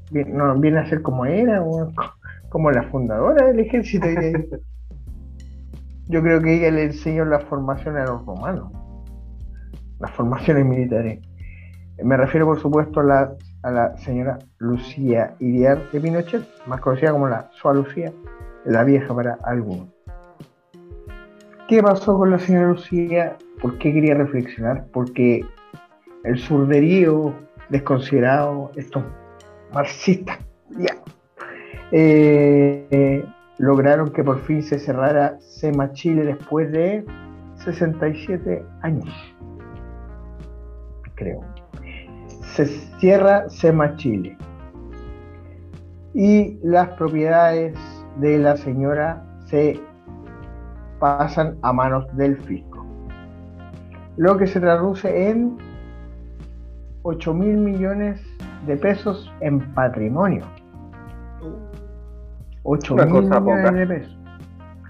viene, 0.09 0.31
no, 0.31 0.59
viene 0.59 0.79
a 0.79 0.89
ser 0.89 1.03
como 1.03 1.25
era, 1.25 1.63
como 2.49 2.71
la 2.71 2.83
fundadora 2.83 3.47
del 3.47 3.59
ejército. 3.59 4.07
yo 6.07 6.23
creo 6.23 6.41
que 6.41 6.55
ella 6.55 6.71
le 6.71 6.85
enseñó 6.85 7.25
la 7.25 7.39
formación 7.41 7.97
a 7.97 8.05
los 8.05 8.25
romanos 8.25 8.71
las 9.99 10.11
formaciones 10.11 10.65
militares. 10.65 11.19
Me 12.01 12.17
refiero, 12.17 12.45
por 12.45 12.59
supuesto, 12.59 13.01
a 13.01 13.03
la, 13.03 13.33
a 13.63 13.71
la 13.71 13.97
señora 13.97 14.39
Lucía 14.57 15.35
Iriar 15.39 15.91
de 15.91 15.99
Pinochet, 15.99 16.47
más 16.65 16.79
conocida 16.79 17.11
como 17.11 17.27
la 17.27 17.49
Sua 17.51 17.73
Lucía, 17.73 18.11
la 18.69 18.83
vieja 18.83 19.13
para 19.13 19.37
algunos. 19.43 19.87
¿Qué 21.67 21.83
pasó 21.83 22.17
con 22.17 22.31
la 22.31 22.39
señora 22.39 22.69
Lucía? 22.69 23.37
¿Por 23.61 23.77
qué 23.77 23.93
quería 23.93 24.15
reflexionar? 24.15 24.85
Porque 24.91 25.45
el 26.23 26.37
surderío 26.39 27.33
desconsiderado, 27.69 28.71
estos 28.75 29.03
marxistas, 29.73 30.39
ya, 30.69 30.95
eh, 31.91 33.23
lograron 33.57 34.11
que 34.11 34.23
por 34.23 34.39
fin 34.41 34.63
se 34.63 34.79
cerrara 34.79 35.39
SEMA 35.39 35.91
Chile 35.93 36.25
después 36.25 36.71
de 36.71 37.05
67 37.57 38.63
años 38.81 39.35
creo. 41.19 41.41
Se 42.55 42.65
cierra 42.99 43.47
SEMA 43.49 43.95
Chile. 43.97 44.37
Y 46.13 46.57
las 46.63 46.89
propiedades 46.89 47.77
de 48.19 48.37
la 48.37 48.57
señora 48.57 49.23
se 49.45 49.79
pasan 50.99 51.57
a 51.61 51.73
manos 51.73 52.05
del 52.15 52.37
fisco. 52.37 52.85
Lo 54.17 54.37
que 54.37 54.47
se 54.47 54.59
traduce 54.59 55.29
en 55.29 55.57
8 57.03 57.33
mil 57.33 57.57
millones 57.57 58.21
de 58.67 58.75
pesos 58.77 59.31
en 59.39 59.59
patrimonio. 59.73 60.45
8 62.63 62.95
mil 62.95 63.05
millones 63.05 63.73
de 63.73 63.87
pesos. 63.87 64.19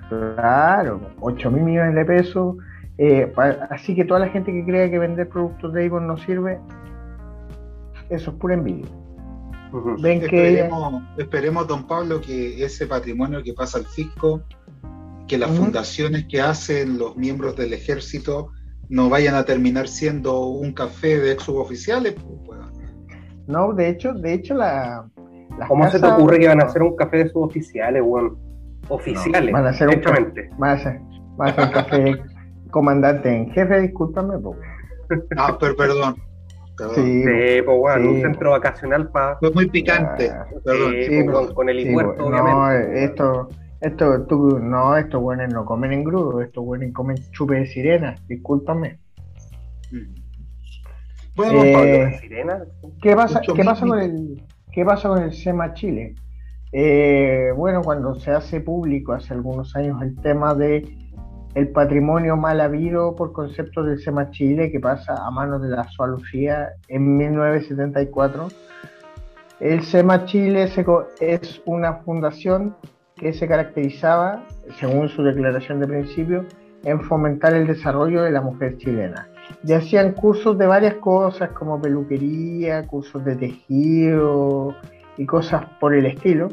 Claro, 0.10 1.00
8 1.22 1.52
mil 1.52 1.64
millones 1.64 1.96
de 1.96 2.06
pesos 2.06 2.56
eh, 3.02 3.32
así 3.70 3.96
que 3.96 4.04
toda 4.04 4.20
la 4.20 4.28
gente 4.28 4.52
que 4.52 4.66
crea 4.66 4.92
que 4.92 5.00
vender 5.00 5.30
productos 5.30 5.72
de 5.72 5.86
Avon 5.86 6.06
no 6.06 6.18
sirve, 6.18 6.60
eso 8.10 8.32
es 8.32 8.38
pura 8.38 8.56
envidia. 8.56 8.88
Ven 9.72 10.24
esperemos, 10.24 11.04
que 11.16 11.22
esperemos, 11.22 11.68
don 11.68 11.86
Pablo, 11.86 12.20
que 12.22 12.64
ese 12.64 12.88
patrimonio 12.88 13.44
que 13.44 13.54
pasa 13.54 13.78
al 13.78 13.86
fisco, 13.86 14.42
que 15.28 15.38
las 15.38 15.52
fundaciones 15.52 16.26
que 16.26 16.42
hacen 16.42 16.98
los 16.98 17.16
miembros 17.16 17.56
del 17.56 17.74
ejército 17.74 18.52
no 18.90 19.10
vayan 19.10 19.36
a 19.36 19.46
terminar 19.46 19.88
siendo 19.88 20.48
un 20.48 20.74
café 20.74 21.20
de 21.20 21.34
ex 21.34 21.44
suboficiales. 21.44 22.16
Pues, 22.46 22.60
no, 23.48 23.74
de 23.74 23.90
hecho, 23.90 24.14
de 24.14 24.34
hecho 24.34 24.56
la. 24.56 25.08
¿Cómo 25.68 25.90
se 25.90 26.00
te 26.00 26.08
ocurre 26.08 26.40
que 26.40 26.48
van 26.48 26.62
a 26.62 26.66
hacer 26.66 26.82
un 26.82 26.96
café 26.96 27.18
de 27.18 27.30
suboficiales, 27.30 28.02
weón? 28.04 28.38
Oficiales, 28.88 29.52
van 29.52 29.66
a 29.66 29.70
hacer 29.70 29.90
Un, 29.90 30.02
van 30.58 30.70
a 30.70 30.74
hacer, 30.74 31.00
van 31.38 31.50
a 31.50 31.52
hacer 31.52 31.66
un 31.66 31.72
café 31.72 32.02
de 32.02 32.22
comandante 32.72 33.30
en 33.30 33.52
jefe, 33.52 33.82
discúlpame. 33.82 34.36
Ah, 35.38 35.58
pero 35.60 35.76
perdón. 35.76 36.16
Sí, 36.96 37.24
pues 37.66 37.78
bueno, 37.78 38.12
un 38.12 38.22
centro 38.22 38.52
vacacional 38.52 39.10
para. 39.12 39.38
Fue 39.38 39.52
muy 39.52 39.70
picante. 39.70 40.32
perdón. 40.64 40.94
Sí, 41.06 41.54
con, 41.54 41.70
el 41.70 41.80
impuesto, 41.80 42.26
obviamente. 42.26 42.52
No, 42.52 42.72
esto, 42.72 43.50
esto, 43.82 44.26
tú, 44.28 44.60
no, 44.60 44.96
estos 44.96 45.22
buenos 45.22 45.54
no 45.54 45.66
comen 45.66 45.92
en 45.94 46.04
grudo, 46.04 46.42
estos 46.42 46.64
buenos 46.64 46.94
comen 46.94 47.18
chupe 47.32 47.56
de 47.56 47.66
sirena, 47.66 48.16
discúlpame. 48.28 49.00
Bueno, 51.36 51.64
eh, 51.64 52.18
sirena. 52.22 52.64
¿Qué 53.02 53.16
pasa, 53.16 53.42
¿qué 53.42 53.64
pasa 53.64 53.86
con 53.86 54.00
el, 54.00 54.44
qué 54.72 54.86
pasa 54.86 55.10
con 55.10 55.24
el 55.24 55.34
SEMA 55.34 55.74
Chile? 55.74 56.16
Eh, 56.72 57.52
bueno, 57.56 57.82
cuando 57.82 58.16
se 58.16 58.32
hace 58.32 58.62
público 58.62 59.14
hace 59.14 59.34
algunos 59.34 59.76
años 59.76 60.02
el 60.02 60.16
tema 60.22 60.54
de 60.54 60.88
el 61.56 61.70
patrimonio 61.70 62.38
mal 62.38 62.62
habido 62.62 63.16
por 63.16 63.34
concepto 63.34 63.84
del 63.84 64.00
SEMA 64.00 64.32
Chile 64.32 64.72
que 64.72 64.80
pasa 64.80 65.16
a 65.26 65.32
manos 65.32 65.62
de 65.62 65.70
la 65.70 65.84
SOA 65.90 66.08
Lucía 66.08 66.70
en 66.88 67.18
1974. 67.18 68.48
El 69.60 69.84
SEMA 69.84 70.26
Chile 70.26 70.70
es 71.20 71.62
una 71.66 71.96
fundación 71.96 72.76
que 73.16 73.34
se 73.34 73.48
caracterizaba, 73.48 74.46
según 74.80 75.10
su 75.10 75.24
declaración 75.24 75.80
de 75.80 75.88
principio, 75.88 76.46
en 76.84 77.02
fomentar 77.02 77.54
el 77.54 77.68
desarrollo 77.68 78.22
de 78.22 78.32
la 78.32 78.42
mujer 78.42 78.78
chilena. 78.78 79.28
Y 79.66 79.74
hacían 79.74 80.14
cursos 80.14 80.58
de 80.58 80.68
varias 80.68 80.94
cosas 80.96 81.50
como 81.50 81.82
peluquería, 81.82 82.88
cursos 82.88 83.26
de 83.26 83.36
tejido 83.36 84.76
y 85.18 85.26
cosas 85.26 85.66
por 85.80 85.94
el 85.94 86.06
estilo 86.06 86.48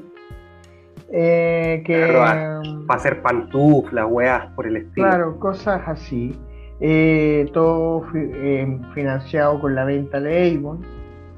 eh, 1.12 1.82
que, 1.86 2.12
para 2.16 2.60
hacer 2.88 3.22
pantuflas, 3.22 4.06
weas 4.08 4.46
por 4.54 4.66
el 4.66 4.76
estilo. 4.76 5.08
Claro, 5.08 5.38
cosas 5.38 5.82
así. 5.86 6.38
Eh, 6.80 7.48
todo 7.52 8.04
eh, 8.14 8.78
financiado 8.94 9.60
con 9.60 9.74
la 9.74 9.84
venta 9.84 10.20
de 10.20 10.56
Avon, 10.56 10.82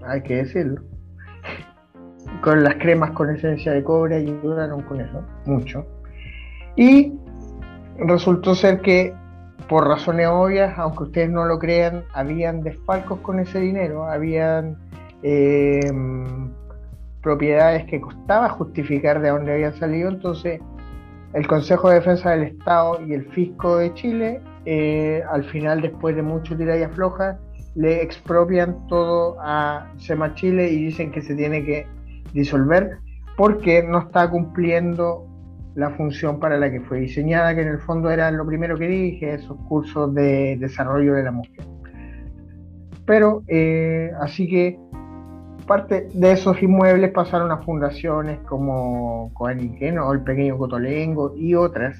hay 0.04 0.22
que 0.22 0.36
decirlo. 0.36 0.82
con 2.40 2.64
las 2.64 2.74
cremas 2.76 3.12
con 3.12 3.30
esencia 3.30 3.72
de 3.72 3.82
cobre 3.82 4.16
ayudaron 4.16 4.82
con 4.82 5.00
eso, 5.00 5.22
mucho. 5.46 5.86
Y 6.76 7.12
resultó 7.98 8.54
ser 8.54 8.80
que, 8.80 9.14
por 9.68 9.86
razones 9.86 10.28
obvias, 10.28 10.76
aunque 10.78 11.04
ustedes 11.04 11.30
no 11.30 11.44
lo 11.44 11.58
crean, 11.58 12.04
habían 12.14 12.62
desfalcos 12.62 13.20
con 13.20 13.38
ese 13.38 13.60
dinero, 13.60 14.04
habían 14.04 14.76
propiedades 17.28 17.84
que 17.84 18.00
costaba 18.00 18.48
justificar 18.48 19.20
de 19.20 19.28
dónde 19.28 19.52
habían 19.52 19.74
salido, 19.74 20.08
entonces 20.08 20.62
el 21.34 21.46
Consejo 21.46 21.90
de 21.90 21.96
Defensa 21.96 22.30
del 22.30 22.44
Estado 22.44 23.02
y 23.06 23.12
el 23.12 23.26
Fisco 23.32 23.76
de 23.76 23.92
Chile, 23.92 24.40
eh, 24.64 25.22
al 25.30 25.44
final, 25.44 25.82
después 25.82 26.16
de 26.16 26.22
mucho 26.22 26.56
tira 26.56 26.74
y 26.78 26.86
le 27.74 28.02
expropian 28.02 28.86
todo 28.86 29.36
a 29.40 29.92
SEMA 29.98 30.34
Chile 30.36 30.70
y 30.70 30.86
dicen 30.86 31.12
que 31.12 31.20
se 31.20 31.34
tiene 31.34 31.62
que 31.66 31.86
disolver 32.32 32.96
porque 33.36 33.82
no 33.82 33.98
está 33.98 34.30
cumpliendo 34.30 35.26
la 35.74 35.90
función 35.90 36.40
para 36.40 36.56
la 36.56 36.70
que 36.70 36.80
fue 36.80 37.00
diseñada, 37.00 37.54
que 37.54 37.60
en 37.60 37.68
el 37.68 37.78
fondo 37.78 38.10
era 38.10 38.30
lo 38.30 38.46
primero 38.46 38.78
que 38.78 38.88
dije, 38.88 39.34
esos 39.34 39.58
cursos 39.68 40.14
de 40.14 40.56
desarrollo 40.58 41.12
de 41.12 41.22
la 41.24 41.32
mujer. 41.32 41.66
Pero, 43.04 43.42
eh, 43.48 44.12
así 44.18 44.48
que 44.48 44.78
parte 45.68 46.08
de 46.12 46.32
esos 46.32 46.60
inmuebles 46.60 47.12
pasaron 47.12 47.52
a 47.52 47.58
fundaciones 47.58 48.40
como 48.40 49.32
Coaniqueno 49.34 50.08
o 50.08 50.12
el 50.12 50.22
Pequeño 50.22 50.58
Cotolengo 50.58 51.34
y 51.36 51.54
otras. 51.54 51.96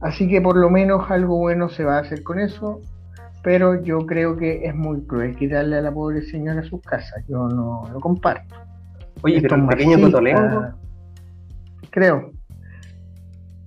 Así 0.00 0.28
que 0.28 0.40
por 0.40 0.56
lo 0.56 0.68
menos 0.68 1.08
algo 1.08 1.38
bueno 1.38 1.68
se 1.68 1.84
va 1.84 1.98
a 1.98 2.00
hacer 2.00 2.24
con 2.24 2.40
eso, 2.40 2.80
pero 3.44 3.80
yo 3.80 3.98
creo 4.06 4.36
que 4.36 4.64
es 4.64 4.74
muy 4.74 5.02
cruel 5.02 5.36
quitarle 5.36 5.76
a 5.76 5.82
la 5.82 5.92
pobre 5.92 6.22
señora 6.22 6.64
sus 6.64 6.82
casas. 6.82 7.24
Yo 7.28 7.46
no 7.46 7.88
lo 7.92 8.00
comparto. 8.00 8.56
Oye, 9.22 9.40
pero 9.40 9.54
el 9.54 9.66
Pequeño 9.66 10.00
Cotolengo. 10.00 10.66
Creo. 11.90 12.32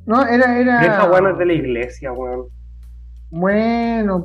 No, 0.05 0.27
era. 0.27 0.59
era... 0.59 0.81
Esa 0.81 1.07
bueno 1.07 1.29
es 1.29 1.37
de 1.37 1.45
la 1.45 1.53
iglesia, 1.53 2.11
weón. 2.11 2.35
Bueno, 2.39 2.49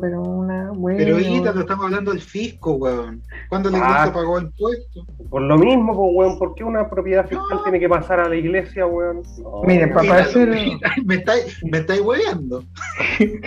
pero 0.00 0.22
una. 0.22 0.70
Bueno. 0.72 0.98
Pero 0.98 1.16
ahorita 1.16 1.52
lo 1.52 1.60
estamos 1.60 1.84
hablando 1.86 2.12
del 2.12 2.20
fisco, 2.20 2.74
weón. 2.74 3.22
¿Cuándo 3.48 3.70
la 3.70 3.78
iglesia 3.78 4.02
ah, 4.04 4.12
pagó 4.12 4.40
impuestos? 4.40 5.04
Por 5.28 5.42
lo 5.42 5.58
mismo, 5.58 5.96
pues, 5.96 6.10
weón. 6.14 6.38
¿Por 6.38 6.54
qué 6.54 6.64
una 6.64 6.88
propiedad 6.88 7.26
fiscal 7.26 7.60
tiene 7.64 7.80
que 7.80 7.88
pasar 7.88 8.20
a 8.20 8.28
la 8.28 8.36
iglesia, 8.36 8.86
weón? 8.86 9.22
No, 9.42 9.62
Miren, 9.64 9.92
para 9.92 10.22
hacer. 10.22 10.48
Me 11.04 11.14
estáis 11.16 11.60
me 11.64 11.78
estáis 11.78 12.00
weando. 12.00 12.64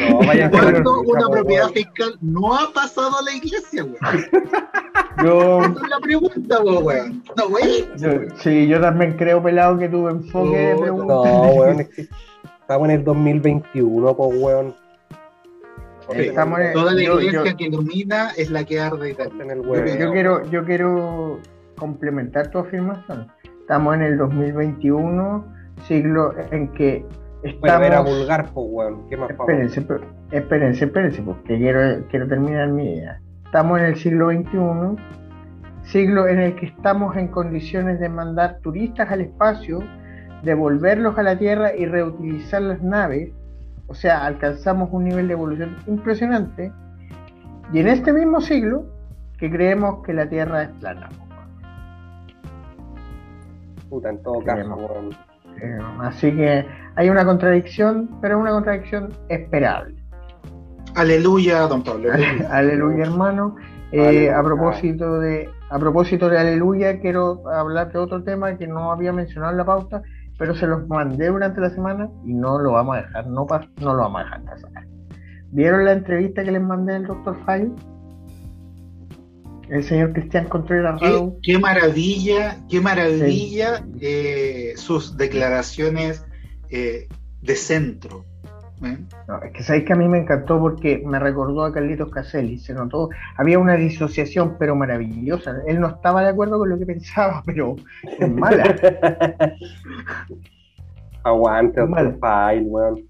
No, 0.09 0.20
vaya 0.20 0.49
¿Cuándo 0.51 1.01
una 1.01 1.30
propiedad 1.30 1.70
fiscal 1.70 2.18
no 2.22 2.55
ha 2.55 2.72
pasado 2.74 3.18
a 3.18 3.22
la 3.22 3.32
iglesia, 3.34 3.86
weón? 3.86 3.97
Yo. 5.24 5.59
Esa 5.59 5.84
es 5.84 5.89
la 5.89 5.99
pregunta, 6.01 6.61
weón. 6.61 7.24
No, 7.38 7.47
weón. 7.47 8.34
sí, 8.38 8.68
yo 8.68 8.82
también 8.82 9.14
creo, 9.14 9.41
pelado, 9.41 9.78
que 9.78 9.88
tuve 9.88 10.11
enfoque 10.11 10.57
de 10.57 10.76
pregunta. 10.76 11.14
No, 11.14 11.41
weón. 11.53 11.80
estamos 11.80 12.89
en 12.89 12.91
el 12.91 13.03
2021, 13.03 14.16
pues, 14.16 14.41
weón 14.41 14.83
Toda 16.74 16.93
la 16.93 17.01
iglesia 17.01 17.55
que 17.55 17.66
ilumina 17.66 18.32
es 18.38 18.49
la 18.49 18.64
que 18.64 18.80
arde 18.80 19.11
y 19.11 19.41
en 19.41 19.51
el 19.51 19.59
huevo. 19.61 19.86
Yo, 19.86 20.11
quiero, 20.11 20.49
yo 20.49 20.64
quiero 20.64 21.39
complementar 21.78 22.49
tu 22.51 22.59
afirmación. 22.59 23.28
Estamos 23.61 23.95
en 23.95 24.01
el 24.01 24.18
2021, 24.18 25.45
siglo 25.88 26.34
en 26.51 26.68
que 26.74 27.05
estamos... 27.43 27.91
a 27.91 28.01
vulgar, 28.01 28.51
pues, 28.53 28.68
weón. 28.70 29.09
¿Qué 29.09 29.18
más 29.18 29.30
espérense, 29.32 29.86
espérense, 30.32 30.86
espérense, 30.86 31.22
porque 31.22 31.57
quiero, 31.57 32.05
quiero 32.09 32.28
terminar 32.28 32.70
mi 32.70 32.93
idea. 32.93 33.20
Estamos 33.45 33.80
en 33.80 33.86
el 33.86 33.95
siglo 33.95 34.32
XXI, 34.32 35.01
siglo 35.84 36.28
en 36.28 36.39
el 36.39 36.55
que 36.55 36.68
estamos 36.68 37.16
en 37.16 37.28
condiciones 37.28 37.99
de 37.99 38.09
mandar 38.09 38.59
turistas 38.61 39.11
al 39.11 39.22
espacio, 39.22 39.80
devolverlos 40.43 41.18
a 41.18 41.24
la 41.24 41.38
Tierra 41.38 41.76
y 41.76 41.86
reutilizar 41.86 42.61
las 42.61 42.82
naves 42.82 43.32
o 43.88 43.94
sea, 43.94 44.26
alcanzamos 44.26 44.90
un 44.92 45.06
nivel 45.06 45.28
de 45.28 45.34
evolución 45.34 45.76
impresionante. 45.88 46.72
Y 47.72 47.80
en 47.80 47.88
este 47.88 48.14
mismo 48.14 48.42
siglo, 48.42 48.86
que 49.38 49.50
creemos 49.50 50.04
que 50.06 50.14
la 50.14 50.28
Tierra 50.28 50.64
es 50.64 50.70
plana. 50.80 51.10
Puta, 53.90 54.10
en 54.10 54.22
todo 54.24 54.44
caso. 54.44 55.10
Eh, 55.62 55.78
así 56.02 56.32
que 56.36 56.66
hay 56.96 57.10
una 57.10 57.26
contradicción, 57.26 58.10
pero 58.22 58.38
es 58.38 58.42
una 58.42 58.52
contradicción 58.52 59.10
esperable. 59.30 59.96
Aleluya, 60.96 61.62
don 61.62 61.84
Pablo. 61.84 62.10
Aleluya, 62.50 63.04
hermano. 63.04 63.56
Eh, 63.92 64.32
a 64.32 64.42
propósito 64.42 65.20
de 65.20 65.50
a 65.70 65.80
propósito 65.80 66.30
de 66.30 66.40
aleluya, 66.40 67.00
quiero 67.00 67.48
hablar 67.50 67.92
de 67.92 68.00
otro 68.00 68.24
tema 68.24 68.58
que 68.58 68.68
no 68.68 68.92
había 68.92 69.12
mencionado 69.12 69.52
en 69.52 69.58
la 69.58 69.66
pauta, 69.66 70.04
pero 70.38 70.56
se 70.56 70.68
los 70.68 70.88
mandé 70.88 71.28
durante 71.28 71.62
la 71.62 71.70
semana 71.70 72.10
y 72.26 72.34
no 72.34 72.60
lo 72.60 72.74
vamos 72.74 72.98
a 72.98 73.02
dejar, 73.02 73.28
no, 73.28 73.46
no 73.78 73.94
lo 73.94 74.02
vamos 74.02 74.22
a 74.22 74.24
dejar 74.24 74.44
pasar. 74.44 74.88
¿Vieron 75.52 75.86
la 75.86 75.92
entrevista 75.92 76.44
que 76.44 76.52
les 76.52 76.62
mandé 76.62 76.96
al 76.96 77.06
doctor 77.06 77.38
Fay? 77.46 77.72
El 79.70 79.84
señor 79.84 80.14
Cristian 80.14 80.46
Contreras 80.46 81.00
qué, 81.00 81.30
qué 81.42 81.60
maravilla, 81.60 82.58
qué 82.70 82.82
maravilla 82.82 83.86
eh, 84.02 84.74
sus 84.76 85.16
declaraciones 85.16 86.26
eh, 86.70 87.08
de 87.42 87.56
centro. 87.56 88.26
¿Eh? 88.86 88.98
No, 89.28 89.42
es 89.42 89.52
que 89.52 89.64
sabéis 89.64 89.86
que 89.86 89.94
a 89.94 89.96
mí 89.96 90.08
me 90.08 90.20
encantó 90.20 90.60
porque 90.60 91.04
me 91.06 91.20
recordó 91.20 91.64
a 91.64 91.74
Carlitos 91.74 92.12
Caselli, 92.12 92.58
se 92.60 92.74
notó, 92.74 93.10
había 93.38 93.60
una 93.60 93.76
disociación 93.76 94.56
pero 94.60 94.76
maravillosa. 94.76 95.56
Él 95.68 95.80
no 95.80 95.88
estaba 95.88 96.22
de 96.22 96.30
acuerdo 96.30 96.60
con 96.60 96.70
lo 96.70 96.78
que 96.78 96.86
pensaba, 96.86 97.42
pero 97.46 97.76
es 98.04 98.30
mala. 98.32 98.76
Aguante, 101.24 101.80
doctor 101.80 102.18
File, 102.20 102.68
weón. 102.68 103.08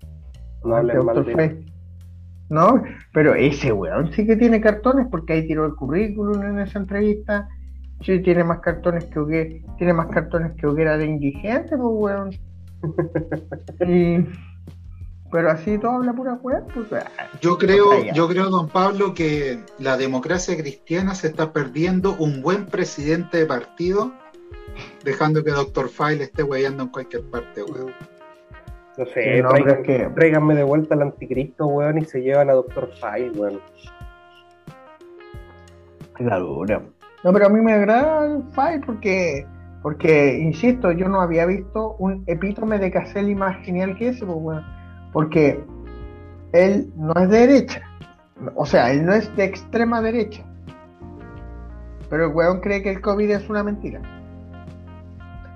No 0.63 1.03
mal 1.03 1.25
de 1.25 1.65
No, 2.49 2.83
pero 3.11 3.35
ese 3.35 3.73
weón 3.73 4.13
sí 4.13 4.25
que 4.25 4.37
tiene 4.37 4.61
cartones 4.61 5.07
porque 5.09 5.33
ahí 5.33 5.47
tiró 5.47 5.65
el 5.65 5.75
currículum 5.75 6.41
en 6.43 6.59
esa 6.59 6.79
entrevista. 6.79 7.49
Sí, 8.01 8.19
tiene 8.21 8.43
más 8.43 8.59
cartones 8.59 9.05
que 9.05 9.63
tiene 9.77 9.93
más 9.93 10.07
cartones 10.07 10.53
que 10.53 10.67
Huguera 10.67 10.97
de 10.97 11.05
indigente, 11.05 11.75
pues 11.75 11.79
weón. 11.81 12.31
y 13.87 14.25
pero 15.33 15.49
así 15.49 15.79
todo 15.79 15.93
habla 15.93 16.13
pura 16.13 16.37
hueá. 16.43 16.63
Pues, 16.71 17.03
yo 17.41 17.57
creo, 17.57 18.03
yo 18.13 18.27
creo, 18.27 18.51
don 18.51 18.69
Pablo, 18.69 19.15
que 19.15 19.57
la 19.79 19.97
democracia 19.97 20.55
cristiana 20.55 21.15
se 21.15 21.25
está 21.25 21.51
perdiendo 21.51 22.15
un 22.19 22.43
buen 22.43 22.67
presidente 22.67 23.39
de 23.39 23.47
partido, 23.47 24.13
dejando 25.03 25.43
que 25.43 25.49
Doctor 25.49 25.89
File 25.89 26.25
esté 26.25 26.43
hueando 26.43 26.83
en 26.83 26.89
cualquier 26.89 27.23
parte, 27.23 27.63
weón. 27.63 27.91
No 28.95 29.05
sé, 29.07 29.41
no, 29.41 29.49
que... 29.81 30.07
tráiganme 30.13 30.53
de 30.53 30.61
vuelta 30.61 30.93
al 30.93 31.01
anticristo, 31.01 31.65
weón, 31.65 31.97
y 31.97 32.05
se 32.05 32.21
llevan 32.21 32.51
a 32.51 32.53
Doctor 32.53 32.91
File, 32.93 33.31
weón. 33.31 33.59
La 36.19 36.37
dura. 36.37 36.79
No, 37.23 37.33
pero 37.33 37.47
a 37.47 37.49
mí 37.49 37.59
me 37.59 37.73
agrada 37.73 38.27
el 38.27 38.43
File 38.51 38.83
porque, 38.85 39.47
porque, 39.81 40.37
insisto, 40.37 40.91
yo 40.91 41.09
no 41.09 41.21
había 41.21 41.47
visto 41.47 41.95
un 41.97 42.23
epítome 42.27 42.77
de 42.77 42.91
Caselli 42.91 43.33
más 43.33 43.65
genial 43.65 43.97
que 43.97 44.09
ese, 44.09 44.27
pues, 44.27 44.37
weón 44.39 44.82
porque 45.13 45.63
él 46.51 46.91
no 46.97 47.13
es 47.13 47.29
de 47.29 47.47
derecha, 47.47 47.81
o 48.55 48.65
sea, 48.65 48.91
él 48.91 49.05
no 49.05 49.13
es 49.13 49.33
de 49.35 49.45
extrema 49.45 50.01
derecha, 50.01 50.43
pero 52.09 52.25
el 52.25 52.33
weón 52.33 52.59
cree 52.59 52.83
que 52.83 52.91
el 52.91 53.01
COVID 53.01 53.29
es 53.29 53.49
una 53.49 53.63
mentira. 53.63 54.01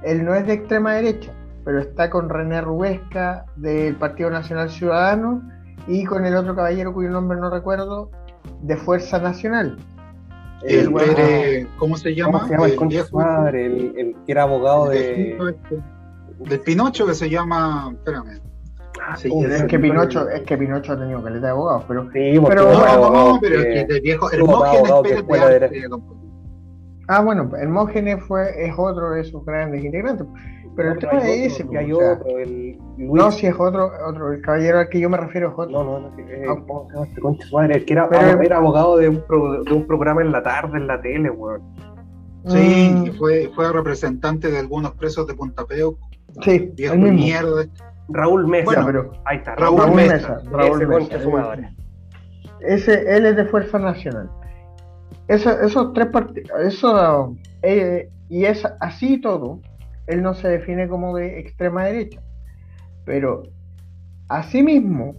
Él 0.04 0.24
no 0.24 0.34
es 0.36 0.46
de 0.48 0.54
extrema 0.54 0.94
derecha, 0.94 1.34
pero 1.66 1.80
está 1.80 2.10
con 2.10 2.30
René 2.30 2.62
Rubesca 2.62 3.46
del 3.58 3.96
Partido 3.96 4.30
Nacional 4.30 4.70
Ciudadano 4.70 5.42
y 5.88 6.06
con 6.06 6.26
el 6.26 6.36
otro 6.36 6.56
caballero 6.56 6.94
cuyo 6.94 7.10
nombre 7.10 7.38
no 7.40 7.50
recuerdo, 7.50 8.12
de 8.62 8.78
Fuerza 8.78 9.20
Nacional. 9.20 9.78
El, 10.64 10.92
¿cómo 11.78 11.98
se 11.98 12.16
llama? 12.16 12.48
¿Cómo 12.48 12.66
se 12.66 12.66
llama 12.90 12.90
el, 12.90 13.14
madre, 13.14 13.66
el, 13.66 14.16
que 14.26 14.32
era 14.32 14.44
abogado 14.44 14.90
de... 14.90 15.38
Del 16.40 16.60
Pinocho 16.62 17.06
que 17.08 17.16
se 17.16 17.30
llama, 17.30 17.92
espérame, 17.94 18.40
Ah, 19.06 19.16
es, 19.16 19.64
que 19.64 19.80
Pinocho, 19.80 20.30
es 20.30 20.42
que 20.42 20.58
Pinocho 20.58 20.94
ha 20.94 21.00
tenido 21.00 21.24
caleta 21.24 21.48
de 21.48 21.52
abogados, 21.52 21.86
pero. 21.88 22.04
Sí, 22.12 22.40
pero 22.48 22.72
no, 22.72 23.34
no, 23.34 23.40
pero 23.42 23.60
es 23.62 23.86
que 23.86 23.96
el 23.96 24.02
viejo, 24.02 24.32
Hermógenes 24.32 25.72
Ah, 27.10 27.22
bueno, 27.22 27.50
Hermógenes 27.58 28.22
fue, 28.26 28.66
es 28.66 28.74
otro 28.78 29.12
de 29.12 29.22
esos 29.22 29.46
grandes 29.46 29.84
integrantes. 29.84 30.28
Pero 30.76 30.92
el 30.92 31.00
tema 31.00 31.18
es 31.20 31.54
ese. 31.54 31.68
Que 31.68 31.78
hay 31.80 31.92
otro, 31.92 32.38
el 32.38 32.78
No, 32.98 33.32
si 33.32 33.48
es 33.48 33.56
otro, 33.58 33.92
otro, 34.08 34.34
el 34.34 34.42
caballero 34.42 34.80
al 34.80 34.90
que 34.90 35.00
yo 35.00 35.10
me 35.10 35.18
refiero 35.18 35.50
es 35.50 35.54
otro. 35.58 35.72
No, 35.72 35.84
no, 35.84 36.00
no, 36.00 36.20
eh, 36.20 36.46
ah, 36.48 37.04
este 37.04 37.22
madre? 37.52 37.84
que 37.84 37.94
era, 37.94 38.08
era 38.44 38.58
abogado 38.58 38.98
de 38.98 39.10
un, 39.10 39.24
de 39.66 39.74
un 39.74 39.88
programa 39.88 40.22
en 40.22 40.32
la 40.32 40.44
tarde, 40.44 40.78
en 40.78 40.86
la 40.86 41.02
tele, 41.02 41.32
weón. 41.32 41.62
Sí, 42.46 42.94
mm. 42.94 43.18
fue, 43.18 43.50
fue 43.56 43.74
representante 43.74 44.52
de 44.52 44.60
algunos 44.60 44.94
presos 44.94 45.26
de 45.28 45.34
Puntapeo. 45.34 45.98
Sí, 46.42 46.72
viejo 46.76 46.96
mierda. 46.96 47.66
Raúl 48.10 48.48
Mesa. 48.48 48.84
pero, 48.86 49.12
ahí 49.26 49.38
está, 49.38 49.56
Raúl, 49.56 49.92
Mesa. 49.94 50.42
Raúl 50.52 50.88
Mesa. 50.88 51.74
Ese, 52.62 53.16
él 53.16 53.26
es 53.26 53.36
de 53.36 53.46
Fuerza 53.46 53.80
Nacional. 53.80 54.30
Eso, 55.28 55.52
esos 55.62 55.94
tres 55.94 56.08
partidos, 56.08 56.50
eso, 56.62 57.36
eh, 57.62 58.10
y 58.30 58.46
es 58.46 58.66
así 58.80 59.20
todo, 59.20 59.60
él 60.08 60.22
no 60.22 60.34
se 60.34 60.48
define 60.48 60.88
como 60.88 61.16
de 61.16 61.40
extrema 61.40 61.84
derecha. 61.86 62.22
Pero, 63.06 63.44
asimismo, 64.30 65.16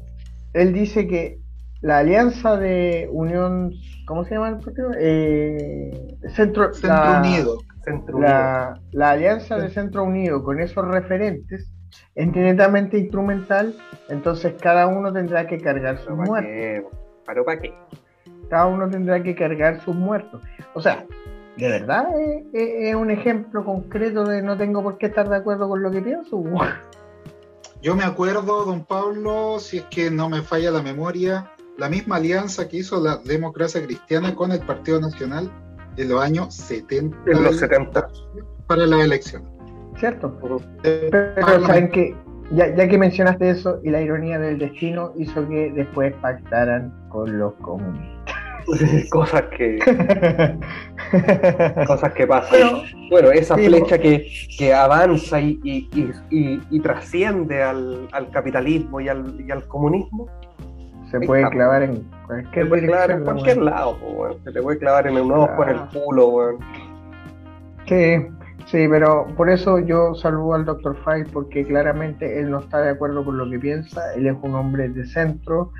él 0.54 0.72
dice 0.72 1.06
que 1.06 1.40
la 1.82 1.98
alianza 1.98 2.56
de 2.56 3.08
Unión, 3.12 3.72
¿cómo 4.06 4.24
se 4.24 4.34
llama 4.34 4.48
el 4.48 4.58
partido? 4.58 4.90
Eh, 4.98 6.16
Centro, 6.34 6.70
Unido. 7.18 7.58
Centro 7.84 8.18
la, 8.18 8.80
la 8.92 9.10
alianza 9.10 9.56
de 9.56 9.68
Centro 9.68 10.04
Unido 10.04 10.42
con 10.42 10.58
esos 10.60 10.86
referentes 10.88 11.70
es 12.14 12.32
netamente 12.32 12.98
instrumental, 12.98 13.74
entonces 14.08 14.54
cada 14.60 14.86
uno 14.86 15.12
tendrá 15.12 15.46
que 15.46 15.58
cargar 15.58 15.98
sus 15.98 16.16
muertos. 16.16 16.92
¿Pero 17.26 17.44
para 17.44 17.60
qué? 17.60 17.74
Cada 18.48 18.66
uno 18.66 18.88
tendrá 18.88 19.22
que 19.22 19.34
cargar 19.34 19.80
sus 19.82 19.94
muertos. 19.94 20.42
O 20.74 20.80
sea, 20.80 21.04
de 21.56 21.68
verdad 21.68 22.08
es, 22.52 22.94
un 22.94 23.10
ejemplo 23.10 23.64
concreto 23.64 24.24
de 24.24 24.42
no 24.42 24.56
tengo 24.56 24.82
por 24.82 24.96
qué 24.96 25.06
estar 25.06 25.28
de 25.28 25.36
acuerdo 25.36 25.68
con 25.68 25.82
lo 25.82 25.90
que 25.90 26.00
pienso. 26.00 26.42
Yo 27.82 27.94
me 27.94 28.04
acuerdo, 28.04 28.64
don 28.64 28.84
Pablo, 28.84 29.58
si 29.60 29.78
es 29.78 29.84
que 29.84 30.10
no 30.10 30.28
me 30.28 30.42
falla 30.42 30.70
la 30.70 30.82
memoria, 30.82 31.52
la 31.76 31.88
misma 31.88 32.16
alianza 32.16 32.68
que 32.68 32.78
hizo 32.78 33.00
la 33.00 33.18
democracia 33.18 33.84
cristiana 33.84 34.34
con 34.34 34.50
el 34.50 34.60
Partido 34.60 35.00
Nacional 35.00 35.50
en 35.96 36.08
los 36.08 36.20
años 36.20 36.54
70. 36.54 37.16
En 37.26 37.44
los 37.44 37.58
70. 37.58 38.08
Para 38.66 38.86
la 38.86 39.04
elección. 39.04 39.57
¿Cierto? 39.98 40.38
Pero 40.82 41.66
saben 41.66 41.90
que, 41.90 42.14
ya, 42.52 42.74
ya, 42.74 42.88
que 42.88 42.98
mencionaste 42.98 43.50
eso, 43.50 43.80
y 43.82 43.90
la 43.90 44.00
ironía 44.00 44.38
del 44.38 44.58
destino 44.58 45.12
hizo 45.16 45.46
que 45.48 45.70
después 45.72 46.14
pactaran 46.20 46.92
con 47.08 47.38
los 47.38 47.54
comunistas. 47.54 48.36
cosas 49.10 49.42
que 49.56 49.78
cosas 51.86 52.12
que 52.12 52.26
pasan. 52.26 52.82
Bueno 53.10 53.30
esa 53.30 53.56
flecha 53.56 53.98
que, 53.98 54.26
que 54.58 54.74
avanza 54.74 55.40
y, 55.40 55.58
y, 55.62 55.88
y, 56.30 56.80
trasciende 56.80 57.62
al, 57.62 58.08
al, 58.12 58.30
capitalismo 58.30 59.00
y 59.00 59.08
al, 59.08 59.40
y 59.40 59.50
al 59.50 59.66
comunismo. 59.68 60.28
Se 61.10 61.18
puede 61.20 61.48
clavar 61.48 61.84
en 61.84 62.04
cualquier, 62.26 62.64
se 62.64 62.68
puede 62.68 62.86
clavar 62.86 63.10
en 63.10 63.24
cualquier 63.24 63.56
lado. 63.58 63.96
Se 64.44 64.52
te 64.52 64.60
puede 64.60 64.78
clavar 64.78 65.06
en 65.06 65.16
un 65.16 65.32
ojo, 65.32 65.64
en 65.64 65.70
el 65.70 65.80
culo, 65.88 66.28
weón. 66.28 66.58
Sí, 67.86 68.26
sí, 68.70 68.86
pero 68.88 69.26
por 69.36 69.50
eso 69.50 69.78
yo 69.78 70.14
saludo 70.14 70.54
al 70.54 70.64
Dr. 70.64 70.96
File 71.04 71.26
porque 71.32 71.64
claramente 71.66 72.40
él 72.40 72.50
no 72.50 72.60
está 72.60 72.80
de 72.80 72.90
acuerdo 72.90 73.24
con 73.24 73.38
lo 73.38 73.48
que 73.50 73.58
piensa. 73.58 74.14
Él 74.14 74.26
es 74.26 74.36
un 74.42 74.54
hombre 74.54 74.88
de 74.88 75.04
centro, 75.06 75.72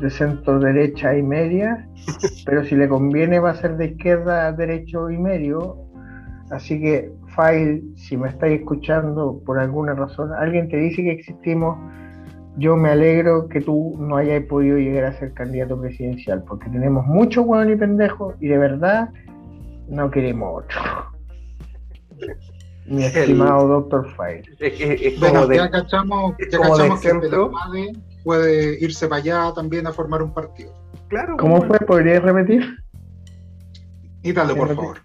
de 0.00 0.10
centro 0.10 0.58
derecha 0.58 1.16
y 1.16 1.22
media, 1.22 1.88
pero 2.46 2.64
si 2.64 2.76
le 2.76 2.88
conviene 2.88 3.38
va 3.38 3.50
a 3.50 3.54
ser 3.54 3.76
de 3.76 3.86
izquierda 3.86 4.52
derecho 4.52 5.10
y 5.10 5.18
medio. 5.18 5.76
Así 6.50 6.80
que, 6.80 7.10
File, 7.34 7.82
si 7.96 8.16
me 8.16 8.28
estáis 8.28 8.60
escuchando 8.60 9.42
por 9.44 9.58
alguna 9.58 9.94
razón, 9.94 10.32
alguien 10.32 10.68
te 10.68 10.76
dice 10.76 11.02
que 11.02 11.12
existimos, 11.12 11.76
yo 12.56 12.76
me 12.76 12.90
alegro 12.90 13.48
que 13.48 13.60
tú 13.60 13.96
no 13.98 14.16
hayas 14.16 14.44
podido 14.44 14.78
llegar 14.78 15.04
a 15.04 15.12
ser 15.14 15.32
candidato 15.34 15.78
presidencial, 15.80 16.42
porque 16.44 16.70
tenemos 16.70 17.04
mucho 17.06 17.42
hueón 17.42 17.70
y 17.70 17.76
pendejo 17.76 18.34
y 18.40 18.48
de 18.48 18.58
verdad 18.58 19.10
no 19.88 20.10
queremos 20.10 20.64
otro. 20.64 21.15
Mi 22.86 23.04
estimado 23.04 23.66
Doctor 23.66 24.08
File. 24.16 24.44
Es, 24.60 25.18
bueno, 25.18 25.52
ya 25.52 25.70
cachamos, 25.70 26.36
ya 26.50 26.58
cachamos 26.58 27.00
que 27.00 27.92
puede 28.22 28.78
irse 28.80 29.08
para 29.08 29.22
allá 29.22 29.52
también 29.54 29.86
a 29.86 29.92
formar 29.92 30.22
un 30.22 30.32
partido. 30.32 30.72
Claro. 31.08 31.36
¿Cómo 31.36 31.62
fue? 31.62 31.78
¿Podrías 31.80 32.22
repetir? 32.22 32.76
Ítalo, 34.22 34.56
por 34.56 34.74
favor. 34.74 34.98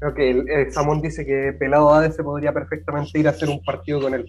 Creo 0.00 0.14
que 0.14 0.30
el, 0.30 0.72
Samón 0.72 1.02
dice 1.02 1.26
que 1.26 1.52
Pelado 1.58 1.92
Ade 1.92 2.12
se 2.12 2.22
podría 2.22 2.52
perfectamente 2.52 3.18
ir 3.18 3.26
a 3.26 3.30
hacer 3.30 3.48
un 3.48 3.62
partido 3.62 4.00
con 4.00 4.14
él. 4.14 4.26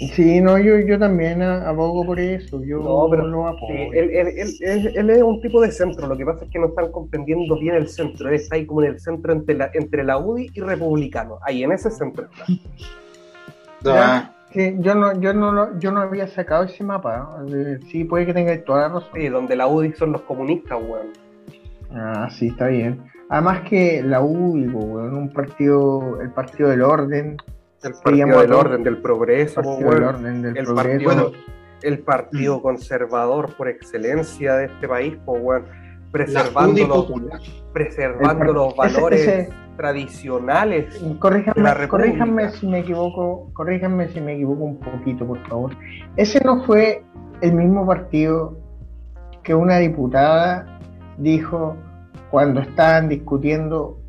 Sí, 0.00 0.40
no, 0.40 0.56
yo, 0.56 0.78
yo 0.78 0.98
también 0.98 1.42
abogo 1.42 2.06
por 2.06 2.18
eso. 2.18 2.62
Yo 2.64 2.78
no, 2.78 3.06
pero 3.10 3.26
lo 3.26 3.48
apoyo. 3.48 3.92
él, 3.92 4.10
él, 4.10 5.10
es 5.10 5.22
un 5.22 5.42
tipo 5.42 5.60
de 5.60 5.70
centro. 5.70 6.06
Lo 6.06 6.16
que 6.16 6.24
pasa 6.24 6.46
es 6.46 6.50
que 6.50 6.58
no 6.58 6.68
están 6.68 6.90
comprendiendo 6.90 7.58
bien 7.58 7.74
el 7.74 7.86
centro. 7.86 8.28
Él 8.28 8.36
está 8.36 8.56
ahí 8.56 8.64
como 8.64 8.82
en 8.82 8.92
el 8.92 9.00
centro 9.00 9.32
entre 9.32 9.56
la, 9.56 9.70
entre 9.74 10.02
la 10.02 10.16
UDI 10.16 10.50
y 10.54 10.60
republicano. 10.60 11.38
Ahí 11.42 11.62
en 11.62 11.72
ese 11.72 11.90
centro 11.90 12.28
está. 13.78 14.34
Sí, 14.52 14.74
yo 14.80 14.94
no, 14.94 15.20
yo 15.20 15.32
no, 15.32 15.78
yo 15.78 15.92
no 15.92 16.00
había 16.00 16.26
sacado 16.26 16.64
ese 16.64 16.82
mapa. 16.82 17.44
Sí, 17.90 18.04
puede 18.04 18.24
que 18.24 18.34
tenga 18.34 18.58
toda 18.64 18.88
la 18.88 18.94
razón. 18.94 19.10
Sí, 19.14 19.28
donde 19.28 19.54
la 19.54 19.68
UDI 19.68 19.92
son 19.92 20.12
los 20.12 20.22
comunistas, 20.22 20.78
weón. 20.82 21.08
Ah, 21.94 22.28
sí, 22.30 22.48
está 22.48 22.68
bien. 22.68 23.02
Además 23.28 23.68
que 23.68 24.02
la 24.02 24.22
UDI, 24.22 24.66
weón, 24.66 25.14
un 25.14 25.32
partido, 25.32 26.20
el 26.22 26.30
partido 26.30 26.70
del 26.70 26.82
orden, 26.82 27.36
el 27.82 27.94
partido 27.94 28.40
del 28.40 28.52
orden, 28.52 28.82
del 28.82 28.98
progreso, 28.98 29.60
el, 29.60 30.74
Partido, 30.74 31.32
el 31.82 31.98
partido 32.00 32.58
mm. 32.58 32.62
conservador 32.62 33.54
por 33.56 33.68
excelencia 33.68 34.54
de 34.56 34.66
este 34.66 34.88
país, 34.88 35.16
preservando, 36.12 36.86
los, 36.86 37.06
preservando 37.72 38.52
los 38.52 38.76
valores 38.76 39.48
tradicionales. 39.76 41.02
Corríjanme, 41.18 41.88
corríjanme 41.88 42.50
si 42.50 42.66
me 42.66 42.80
equivoco, 42.80 43.50
corríjanme 43.54 44.08
si 44.08 44.20
me 44.20 44.34
equivoco 44.34 44.64
un 44.64 44.78
poquito, 44.78 45.26
por 45.26 45.38
favor. 45.48 45.76
Ese 46.16 46.40
no 46.44 46.62
fue 46.64 47.02
el 47.40 47.52
mismo 47.54 47.86
partido 47.86 48.58
que 49.42 49.54
una 49.54 49.78
diputada 49.78 50.78
dijo 51.16 51.76
cuando 52.30 52.60
estaban 52.60 53.08
discutiendo 53.08 53.99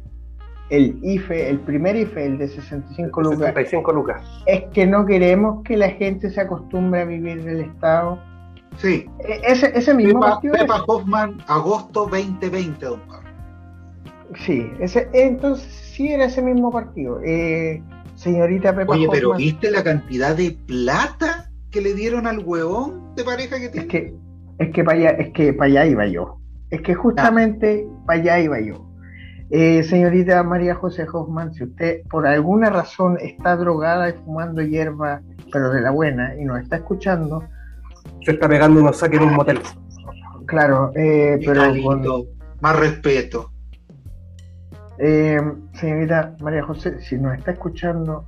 el 0.71 0.97
IFE, 1.03 1.49
el 1.49 1.59
primer 1.59 1.97
IFE, 1.97 2.25
el 2.25 2.37
de 2.37 2.47
65 2.47 3.21
lucas, 3.21 3.39
65 3.39 3.91
lucas. 3.91 4.23
Es 4.45 4.63
que 4.73 4.87
no 4.87 5.05
queremos 5.05 5.63
que 5.63 5.75
la 5.75 5.89
gente 5.89 6.29
se 6.29 6.39
acostumbre 6.39 7.01
a 7.01 7.05
vivir 7.05 7.43
del 7.43 7.59
Estado. 7.59 8.17
Sí. 8.77 9.05
E, 9.19 9.41
ese, 9.43 9.77
ese 9.77 9.93
mismo 9.93 10.21
Pepa, 10.21 10.31
partido. 10.31 10.53
Pepa 10.53 10.83
Hoffman, 10.87 11.37
agosto 11.47 12.07
2020, 12.07 12.85
don 12.85 13.01
Pablo. 13.01 13.29
Sí, 14.45 14.71
ese, 14.79 15.09
entonces 15.11 15.67
sí 15.93 16.07
era 16.07 16.25
ese 16.25 16.41
mismo 16.41 16.71
partido. 16.71 17.19
Eh, 17.25 17.83
señorita 18.15 18.73
Pepa 18.73 18.93
Oye, 18.93 19.09
pero 19.11 19.35
¿viste 19.35 19.69
la 19.71 19.83
cantidad 19.83 20.37
de 20.37 20.57
plata 20.65 21.51
que 21.69 21.81
le 21.81 21.93
dieron 21.93 22.27
al 22.27 22.39
huevón 22.39 23.13
de 23.15 23.25
pareja 23.25 23.59
que 23.59 23.67
tiene? 23.67 23.87
Es 23.87 23.91
que, 23.91 24.13
es 24.59 24.69
que 24.71 24.83
para 24.85 24.97
allá, 24.97 25.09
es 25.09 25.33
que 25.33 25.51
para 25.51 25.69
allá 25.69 25.85
iba 25.85 26.07
yo. 26.07 26.37
Es 26.69 26.81
que 26.81 26.95
justamente 26.95 27.85
para 28.05 28.21
allá 28.21 28.39
iba 28.39 28.61
yo. 28.61 28.90
Eh, 29.53 29.83
señorita 29.83 30.41
María 30.43 30.75
José 30.75 31.05
Hoffman, 31.11 31.53
si 31.53 31.65
usted 31.65 32.03
por 32.09 32.25
alguna 32.25 32.69
razón 32.69 33.17
está 33.19 33.57
drogada 33.57 34.09
y 34.09 34.13
fumando 34.13 34.61
hierba, 34.61 35.21
pero 35.51 35.71
de 35.71 35.81
la 35.81 35.91
buena, 35.91 36.33
y 36.39 36.45
nos 36.45 36.61
está 36.61 36.77
escuchando. 36.77 37.43
Se 38.23 38.31
está 38.31 38.47
pegando 38.47 38.79
unos 38.79 38.97
saques 38.97 39.19
en 39.19 39.27
un 39.27 39.33
motel. 39.35 39.59
Claro, 40.45 40.91
eh, 40.95 41.37
pero. 41.45 41.63
Más 42.61 42.79
respeto. 42.79 43.51
Eh, 44.97 45.41
señorita 45.73 46.33
María 46.39 46.63
José, 46.63 47.01
si 47.01 47.17
nos 47.17 47.37
está 47.37 47.51
escuchando, 47.51 48.23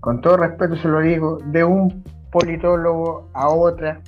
con 0.00 0.20
todo 0.20 0.38
respeto 0.38 0.74
se 0.76 0.88
lo 0.88 1.00
digo, 1.00 1.38
de 1.44 1.62
un 1.62 2.02
politólogo 2.32 3.30
a 3.34 3.48
otra. 3.50 4.00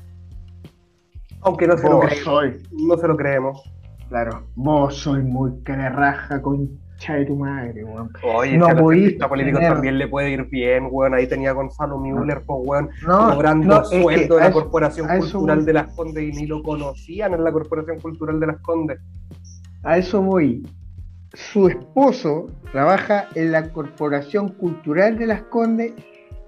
Aunque 1.43 1.69
no 1.69 1.77
se 1.79 1.89
lo 1.89 2.01
creemos. 2.01 2.63
No 2.73 2.97
se 2.97 3.07
lo 3.07 3.17
creemos. 3.17 3.63
Claro, 4.11 4.43
vos 4.57 4.97
sois 4.97 5.23
muy 5.23 5.53
raja 5.65 6.43
concha 6.43 7.15
de 7.15 7.27
tu 7.27 7.37
madre, 7.37 7.85
weón. 7.85 8.11
Oye, 8.25 8.59
no 8.59 8.67
a 8.67 8.75
político 8.75 9.61
también 9.61 9.99
le 9.99 10.09
puede 10.09 10.31
ir 10.31 10.47
bien, 10.47 10.89
weón. 10.91 11.15
Ahí 11.15 11.29
tenía 11.29 11.53
Gonzalo 11.53 11.97
Müller, 11.97 12.43
pues, 12.45 12.59
weón, 12.65 12.91
cobrando 13.07 13.85
sueldo 13.85 14.35
de 14.35 14.41
la 14.41 14.51
Corporación 14.51 15.07
Cultural 15.07 15.65
de 15.65 15.73
las 15.73 15.95
Condes 15.95 16.25
y 16.25 16.33
ni 16.33 16.47
lo 16.47 16.61
conocían 16.61 17.35
en 17.35 17.45
la 17.45 17.53
Corporación 17.53 18.01
Cultural 18.01 18.41
de 18.41 18.47
las 18.49 18.61
Condes. 18.63 18.99
A 19.85 19.97
eso 19.97 20.21
voy. 20.21 20.67
Su 21.33 21.69
esposo 21.69 22.49
trabaja 22.73 23.29
en 23.37 23.53
la 23.53 23.71
Corporación 23.71 24.49
Cultural 24.49 25.17
de 25.17 25.27
las 25.29 25.43
Condes 25.43 25.93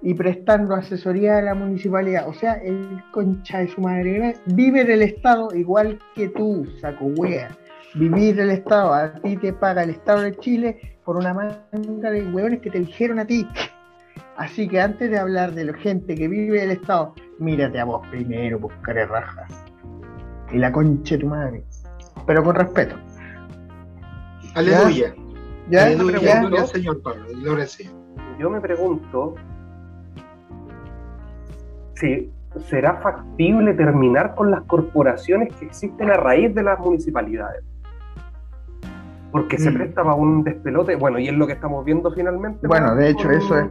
y 0.02 0.14
prestando 0.14 0.74
asesoría 0.74 1.38
a 1.38 1.42
la 1.42 1.54
municipalidad. 1.54 2.28
O 2.28 2.34
sea, 2.34 2.54
el 2.54 3.02
concha 3.12 3.58
de 3.58 3.68
su 3.68 3.80
madre 3.80 4.36
vive 4.46 4.84
del 4.84 5.02
Estado 5.02 5.48
igual 5.54 5.98
que 6.14 6.28
tú, 6.28 6.66
saco 6.80 7.06
wea. 7.06 7.56
Vivir 7.94 8.36
del 8.36 8.50
Estado, 8.50 8.94
a 8.94 9.12
ti 9.14 9.36
te 9.36 9.52
paga 9.52 9.82
el 9.82 9.90
Estado 9.90 10.22
de 10.22 10.36
Chile 10.38 10.98
por 11.04 11.16
una 11.16 11.34
manga 11.34 12.10
de 12.10 12.26
hueones 12.26 12.60
que 12.60 12.70
te 12.70 12.80
dijeron 12.80 13.18
a 13.18 13.26
ti. 13.26 13.46
Así 14.36 14.66
que 14.66 14.80
antes 14.80 15.10
de 15.10 15.18
hablar 15.18 15.52
de 15.52 15.66
la 15.66 15.74
gente 15.74 16.14
que 16.14 16.26
vive 16.26 16.60
del 16.60 16.70
Estado, 16.72 17.14
mírate 17.38 17.78
a 17.78 17.84
vos 17.84 18.06
primero, 18.08 18.58
buscaré 18.58 19.06
rajas. 19.06 19.64
Y 20.50 20.58
la 20.58 20.72
concha 20.72 21.16
de 21.16 21.20
tu 21.20 21.26
madre. 21.28 21.64
Pero 22.26 22.42
con 22.42 22.56
respeto. 22.56 22.96
Aleluya. 24.54 25.14
¿Ya? 25.70 25.84
Aleluya, 25.84 26.66
Señor 26.66 27.02
Pablo. 27.02 27.24
Gloria 27.42 27.66
Yo 28.38 28.50
me 28.50 28.60
pregunto 28.60 29.34
será 32.68 33.00
factible 33.00 33.74
terminar 33.74 34.34
con 34.34 34.50
las 34.50 34.62
corporaciones 34.62 35.54
que 35.56 35.66
existen 35.66 36.10
a 36.10 36.16
raíz 36.16 36.54
de 36.54 36.62
las 36.62 36.78
municipalidades. 36.78 37.64
Porque 39.30 39.56
se 39.56 39.70
mm. 39.70 39.74
presta 39.74 40.02
para 40.04 40.14
un 40.14 40.44
despelote, 40.44 40.94
bueno, 40.96 41.18
y 41.18 41.28
es 41.28 41.34
lo 41.34 41.46
que 41.46 41.54
estamos 41.54 41.86
viendo 41.86 42.12
finalmente. 42.12 42.66
Bueno, 42.66 42.94
de 42.94 43.10
hecho, 43.10 43.30
eso 43.30 43.58
es. 43.58 43.66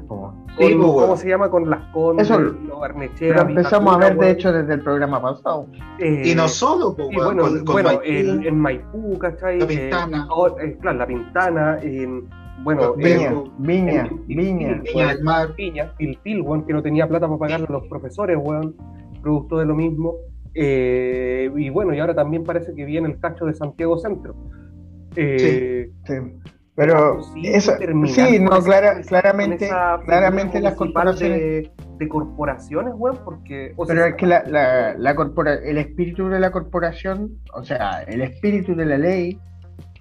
Sí, 0.58 0.76
¿Cómo 0.76 1.16
se 1.16 1.30
llama? 1.30 1.50
Con 1.50 1.70
las 1.70 1.84
condes, 1.94 2.28
eso, 2.28 2.40
los 2.40 2.82
empezamos 3.20 3.96
a 3.96 3.98
ver, 4.00 4.18
de 4.18 4.32
hecho, 4.32 4.52
desde 4.52 4.74
el 4.74 4.82
programa 4.82 5.22
pasado. 5.22 5.68
Eh, 6.00 6.24
y 6.26 6.36
no 6.36 6.48
solo, 6.48 6.96
bueno, 7.14 7.46
bueno 7.64 8.02
en, 8.04 8.58
Maipú, 8.58 9.18
¿cachai? 9.20 9.60
La 9.60 9.68
Pintana. 9.68 10.28
Eh, 10.62 10.78
claro, 10.82 10.98
la 10.98 11.06
Pintana, 11.06 11.78
en 11.82 12.28
bueno, 12.64 12.94
Viña, 12.96 13.34
Viña, 13.58 14.10
Viña, 14.28 14.82
Viña 14.84 15.08
del 15.08 15.24
Mar. 15.24 15.56
Viña, 15.56 15.94
Pilpil, 15.98 16.42
weón, 16.42 16.66
que 16.66 16.74
no 16.74 16.82
tenía 16.82 17.08
plata 17.08 17.28
para 17.28 17.40
pagarle 17.40 17.68
a 17.70 17.72
los 17.72 17.88
profesores, 17.88 18.38
weón, 18.40 18.76
producto 19.22 19.58
de 19.58 19.66
lo 19.66 19.76
mismo. 19.76 20.16
Eh, 20.54 21.50
y 21.56 21.70
bueno, 21.70 21.94
y 21.94 22.00
ahora 22.00 22.14
también 22.14 22.44
parece 22.44 22.74
que 22.74 22.86
viene 22.86 23.08
el 23.08 23.20
cacho 23.20 23.46
de 23.46 23.54
Santiago 23.54 23.98
Centro. 23.98 24.36
Eh, 25.16 25.90
sí, 26.06 26.14
Pero 26.76 27.20
eso, 27.44 27.74
sí, 28.08 28.40
no, 28.40 28.62
clara, 28.62 29.02
claramente, 29.02 29.70
claramente 30.06 30.62
las 30.62 30.76
corporaciones 30.76 31.70
de, 31.98 32.08
corporaciones, 32.08 32.94
weón, 32.98 33.20
porque 33.24 33.76
pero 33.88 34.06
es 34.06 34.16
que 34.16 34.26
la, 34.26 34.44
la, 34.48 34.96
la 34.98 35.16
corpora, 35.16 35.54
el 35.54 35.78
espíritu 35.78 36.30
de 36.30 36.40
la 36.40 36.52
corporación, 36.52 37.38
o 37.54 37.64
sea, 37.64 38.02
el 38.08 38.22
espíritu 38.22 38.76
de 38.76 38.86
la 38.86 38.98
ley 38.98 39.40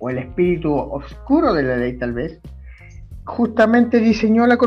o 0.00 0.10
el 0.10 0.18
espíritu 0.18 0.74
oscuro 0.74 1.52
de 1.52 1.62
la 1.62 1.76
ley 1.76 1.96
tal 1.96 2.12
vez, 2.14 2.40
justamente 3.24 4.00
diseñó 4.00 4.46
las 4.46 4.58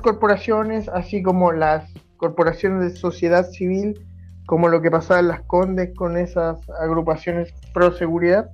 corporaciones, 0.00 0.88
así 0.88 1.22
como 1.22 1.52
las 1.52 1.90
corporaciones 2.18 2.92
de 2.92 2.98
sociedad 2.98 3.48
civil, 3.50 3.98
como 4.46 4.68
lo 4.68 4.82
que 4.82 4.90
pasaba 4.90 5.20
en 5.20 5.28
las 5.28 5.42
Condes 5.42 5.94
con 5.94 6.16
esas 6.16 6.58
agrupaciones 6.80 7.52
pro 7.72 7.92
seguridad, 7.92 8.50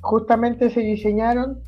justamente 0.00 0.70
se 0.70 0.80
diseñaron 0.80 1.60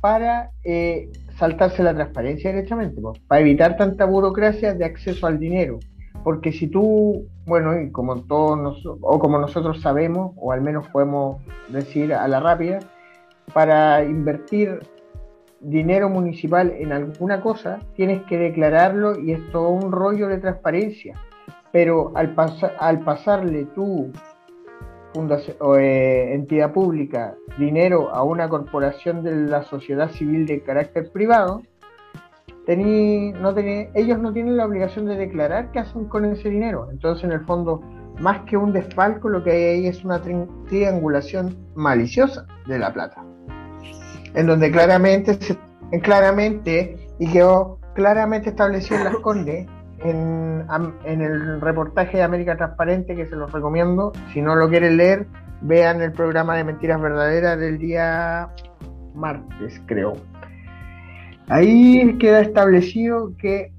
para 0.00 0.50
eh, 0.64 1.10
saltarse 1.38 1.82
la 1.82 1.94
transparencia 1.94 2.50
directamente, 2.50 3.00
para 3.28 3.40
evitar 3.40 3.76
tanta 3.76 4.06
burocracia 4.06 4.74
de 4.74 4.84
acceso 4.84 5.26
al 5.26 5.38
dinero. 5.38 5.78
porque 6.24 6.52
si 6.52 6.66
tú, 6.66 7.26
bueno, 7.50 7.80
y 7.80 7.90
como 7.90 8.22
todos 8.22 8.86
o 8.86 9.18
como 9.18 9.36
nosotros 9.38 9.80
sabemos, 9.80 10.32
o 10.36 10.52
al 10.52 10.60
menos 10.60 10.86
podemos 10.88 11.42
decir 11.68 12.14
a 12.14 12.28
la 12.28 12.38
rápida, 12.38 12.78
para 13.52 14.04
invertir 14.04 14.78
dinero 15.58 16.08
municipal 16.08 16.72
en 16.78 16.92
alguna 16.92 17.40
cosa, 17.40 17.80
tienes 17.96 18.22
que 18.22 18.38
declararlo 18.38 19.18
y 19.18 19.32
es 19.32 19.50
todo 19.50 19.70
un 19.70 19.90
rollo 19.90 20.28
de 20.28 20.38
transparencia. 20.38 21.16
Pero 21.72 22.12
al, 22.14 22.36
al 22.78 23.00
pasarle 23.00 23.64
tu 23.74 24.12
eh, 25.76 26.30
entidad 26.32 26.72
pública 26.72 27.34
dinero 27.58 28.10
a 28.10 28.22
una 28.22 28.48
corporación 28.48 29.24
de 29.24 29.34
la 29.34 29.64
sociedad 29.64 30.08
civil 30.10 30.46
de 30.46 30.62
carácter 30.62 31.10
privado, 31.10 31.62
no 32.76 33.54
ellos 33.94 34.18
no 34.18 34.32
tienen 34.32 34.56
la 34.56 34.66
obligación 34.66 35.06
de 35.06 35.16
declarar 35.16 35.70
qué 35.72 35.80
hacen 35.80 36.06
con 36.06 36.24
ese 36.24 36.50
dinero. 36.50 36.88
Entonces, 36.90 37.24
en 37.24 37.32
el 37.32 37.40
fondo, 37.40 37.80
más 38.20 38.40
que 38.42 38.56
un 38.56 38.72
desfalco, 38.72 39.28
lo 39.28 39.42
que 39.42 39.50
hay 39.50 39.64
ahí 39.64 39.86
es 39.86 40.04
una 40.04 40.20
triangulación 40.20 41.56
maliciosa 41.74 42.46
de 42.66 42.78
la 42.78 42.92
plata. 42.92 43.24
En 44.34 44.46
donde 44.46 44.70
claramente, 44.70 45.38
claramente 46.02 46.96
y 47.18 47.32
quedó 47.32 47.78
claramente 47.94 48.50
establecido 48.50 48.98
en 48.98 49.04
las 49.04 49.16
Condes, 49.16 49.66
en, 50.00 50.66
en 51.04 51.20
el 51.20 51.60
reportaje 51.60 52.18
de 52.18 52.22
América 52.22 52.56
Transparente, 52.56 53.16
que 53.16 53.26
se 53.26 53.36
los 53.36 53.52
recomiendo. 53.52 54.12
Si 54.32 54.40
no 54.40 54.54
lo 54.54 54.68
quieren 54.68 54.96
leer, 54.96 55.26
vean 55.60 56.00
el 56.00 56.12
programa 56.12 56.56
de 56.56 56.64
Mentiras 56.64 57.00
Verdaderas 57.00 57.58
del 57.58 57.78
día 57.78 58.48
martes, 59.14 59.80
creo. 59.86 60.14
Ahí 61.50 62.16
queda 62.18 62.42
establecido 62.42 63.36
que 63.36 63.72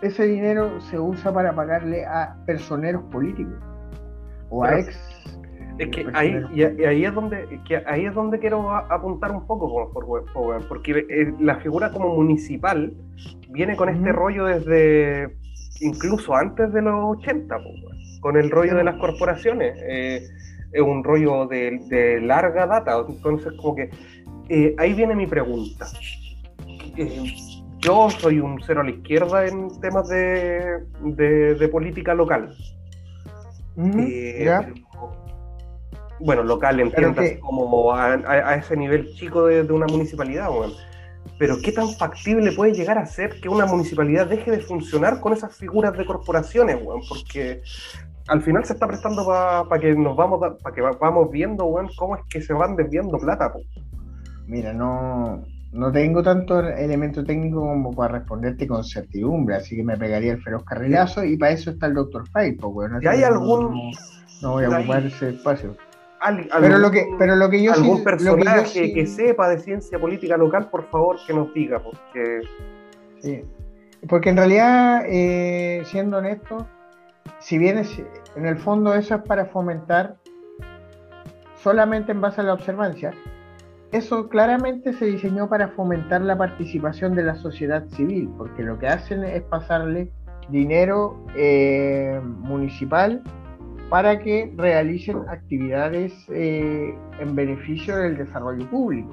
ese 0.00 0.26
dinero 0.26 0.80
se 0.80 0.98
usa 0.98 1.30
para 1.30 1.54
pagarle 1.54 2.06
a 2.06 2.36
personeros 2.46 3.02
políticos 3.12 3.54
o 4.48 4.64
a 4.64 4.80
ex. 4.80 4.96
Es 5.78 5.88
que 5.90 6.06
ahí, 6.14 6.42
y, 6.54 6.62
ahí 6.62 7.04
es 7.04 7.14
donde 7.14 7.60
que 7.68 7.76
ahí 7.86 8.06
es 8.06 8.14
donde 8.14 8.38
quiero 8.38 8.74
apuntar 8.74 9.30
un 9.30 9.46
poco, 9.46 9.92
porque 10.68 11.06
eh, 11.08 11.34
la 11.38 11.56
figura 11.56 11.92
como 11.92 12.16
municipal 12.16 12.94
viene 13.50 13.76
con 13.76 13.90
este 13.90 14.10
rollo 14.10 14.46
desde 14.46 15.36
incluso 15.80 16.34
antes 16.34 16.72
de 16.72 16.80
los 16.80 17.18
80, 17.18 17.56
con 18.20 18.38
el 18.38 18.50
rollo 18.50 18.74
de 18.74 18.84
las 18.84 18.96
corporaciones. 18.96 19.76
Eh, 19.86 20.22
es 20.72 20.82
un 20.82 21.04
rollo 21.04 21.46
de, 21.46 22.20
larga 22.22 22.66
data, 22.66 23.04
entonces 23.06 23.52
como 23.60 23.74
que 23.74 23.90
eh, 24.48 24.74
ahí 24.78 24.94
viene 24.94 25.14
mi 25.14 25.26
pregunta. 25.26 25.86
Eh, 26.98 27.36
yo 27.78 28.10
soy 28.10 28.40
un 28.40 28.60
cero 28.66 28.80
a 28.80 28.84
la 28.84 28.90
izquierda 28.90 29.46
en 29.46 29.68
temas 29.80 30.08
de, 30.08 30.84
de, 31.00 31.68
política 31.68 32.12
local. 32.12 32.52
Eh, 33.76 34.50
bueno, 36.18 36.42
local 36.42 36.80
entiendas 36.80 37.38
como 37.40 37.94
a, 37.94 38.56
ese 38.56 38.76
nivel 38.76 39.14
chico 39.14 39.46
de, 39.46 39.62
una 39.72 39.86
municipalidad, 39.86 40.48
pero 41.38 41.58
¿qué 41.62 41.70
tan 41.70 41.88
factible 41.90 42.50
puede 42.50 42.72
llegar 42.72 42.98
a 42.98 43.06
ser 43.06 43.40
que 43.40 43.48
una 43.48 43.66
municipalidad 43.66 44.26
deje 44.26 44.50
de 44.50 44.58
funcionar 44.58 45.20
con 45.20 45.32
esas 45.32 45.56
figuras 45.56 45.96
de 45.96 46.04
corporaciones, 46.04 46.78
Porque 47.08 47.62
al 48.26 48.42
final 48.42 48.64
se 48.64 48.72
está 48.72 48.88
prestando 48.88 49.24
para 49.24 49.80
que 49.80 49.94
nos 49.94 50.16
vamos 50.16 50.40
para 50.60 50.74
que 50.74 50.80
vamos 50.80 51.30
viendo, 51.30 51.72
cómo 51.96 52.16
es 52.16 52.22
que 52.28 52.42
se 52.42 52.52
van 52.52 52.74
desviando 52.74 53.18
plata, 53.18 53.52
Mira, 54.48 54.72
no, 54.72 55.44
no 55.72 55.92
tengo 55.92 56.22
tanto 56.22 56.60
elemento 56.60 57.22
técnico 57.24 57.60
como 57.60 57.94
para 57.94 58.18
responderte 58.18 58.66
con 58.66 58.84
certidumbre, 58.84 59.56
así 59.56 59.76
que 59.76 59.84
me 59.84 59.96
pegaría 59.96 60.32
el 60.32 60.42
feroz 60.42 60.64
carrilazo 60.64 61.24
y 61.24 61.36
para 61.36 61.52
eso 61.52 61.70
está 61.70 61.86
el 61.86 61.94
Dr. 61.94 62.26
Fight, 62.28 62.58
pues 62.60 62.72
bueno. 62.72 62.98
hay 63.06 63.22
algún... 63.22 63.92
No, 64.40 64.52
voy 64.52 64.64
a 64.64 64.70
ocupar 64.70 65.04
ese 65.04 65.30
espacio. 65.30 65.76
pero 66.60 66.78
lo 66.78 66.90
que, 66.90 67.06
pero 67.18 67.36
lo 67.36 67.50
que 67.50 67.62
yo 67.62 67.72
algún 67.72 68.04
personaje 68.04 68.92
que, 68.92 69.06
sepa 69.06 69.48
de 69.48 69.58
ciencia 69.58 69.98
política 69.98 70.36
local, 70.36 70.70
por 70.70 70.88
favor, 70.90 71.16
que 71.26 71.34
nos 71.34 71.52
diga, 71.52 71.80
porque 71.80 72.40
sí. 73.18 73.42
porque 74.08 74.30
en 74.30 74.36
realidad, 74.36 75.02
eh, 75.06 75.82
siendo 75.86 76.18
honesto, 76.18 76.66
si 77.40 77.58
bien 77.58 77.78
es, 77.78 78.00
en 78.36 78.46
el 78.46 78.56
fondo 78.56 78.94
eso 78.94 79.16
es 79.16 79.22
para 79.22 79.46
fomentar 79.46 80.16
solamente 81.56 82.12
en 82.12 82.20
base 82.20 82.40
a 82.40 82.44
la 82.44 82.54
observancia, 82.54 83.12
eso 83.90 84.28
claramente 84.28 84.92
se 84.92 85.06
diseñó 85.06 85.48
para 85.48 85.68
fomentar 85.68 86.20
la 86.20 86.36
participación 86.36 87.14
de 87.14 87.22
la 87.22 87.36
sociedad 87.36 87.86
civil, 87.88 88.30
porque 88.36 88.62
lo 88.62 88.78
que 88.78 88.86
hacen 88.86 89.24
es 89.24 89.42
pasarle 89.42 90.12
dinero 90.50 91.24
eh, 91.36 92.20
municipal 92.22 93.22
para 93.88 94.18
que 94.18 94.52
realicen 94.56 95.22
actividades 95.28 96.12
eh, 96.28 96.94
en 97.18 97.34
beneficio 97.34 97.96
del 97.96 98.18
desarrollo 98.18 98.68
público. 98.68 99.10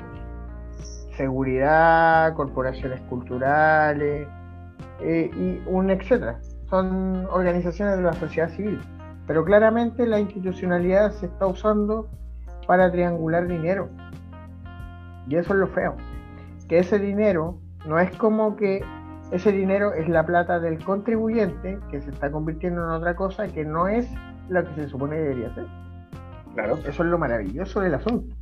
Seguridad, 1.15 2.34
corporaciones 2.34 2.99
culturales 3.09 4.28
eh, 5.01 5.32
y 5.34 5.69
un 5.69 5.89
etcétera. 5.89 6.41
Son 6.69 7.26
organizaciones 7.28 7.95
de 7.95 8.03
la 8.03 8.13
sociedad 8.13 8.49
civil. 8.49 8.82
Pero 9.26 9.45
claramente 9.45 10.05
la 10.05 10.19
institucionalidad 10.19 11.11
se 11.11 11.28
está 11.28 11.47
usando 11.47 12.09
para 12.67 12.91
triangular 12.91 13.47
dinero 13.47 13.89
y 15.28 15.36
eso 15.36 15.53
es 15.53 15.59
lo 15.59 15.67
feo. 15.67 15.95
Que 16.67 16.80
ese 16.80 16.99
dinero 16.99 17.59
no 17.86 17.99
es 17.99 18.15
como 18.17 18.55
que 18.55 18.84
ese 19.32 19.51
dinero 19.51 19.93
es 19.93 20.07
la 20.07 20.26
plata 20.26 20.59
del 20.59 20.84
contribuyente 20.84 21.80
que 21.89 22.01
se 22.01 22.11
está 22.11 22.32
convirtiendo 22.32 22.84
en 22.84 22.91
otra 22.91 23.15
cosa 23.15 23.47
que 23.47 23.65
no 23.65 23.88
es 23.88 24.07
lo 24.49 24.63
que 24.63 24.76
se 24.76 24.89
supone 24.89 25.15
que 25.15 25.21
debería 25.21 25.53
ser. 25.55 25.65
Claro. 26.53 26.78
Eso 26.78 27.03
es 27.03 27.09
lo 27.09 27.17
maravilloso 27.17 27.82
del 27.82 27.95
asunto. 27.95 28.36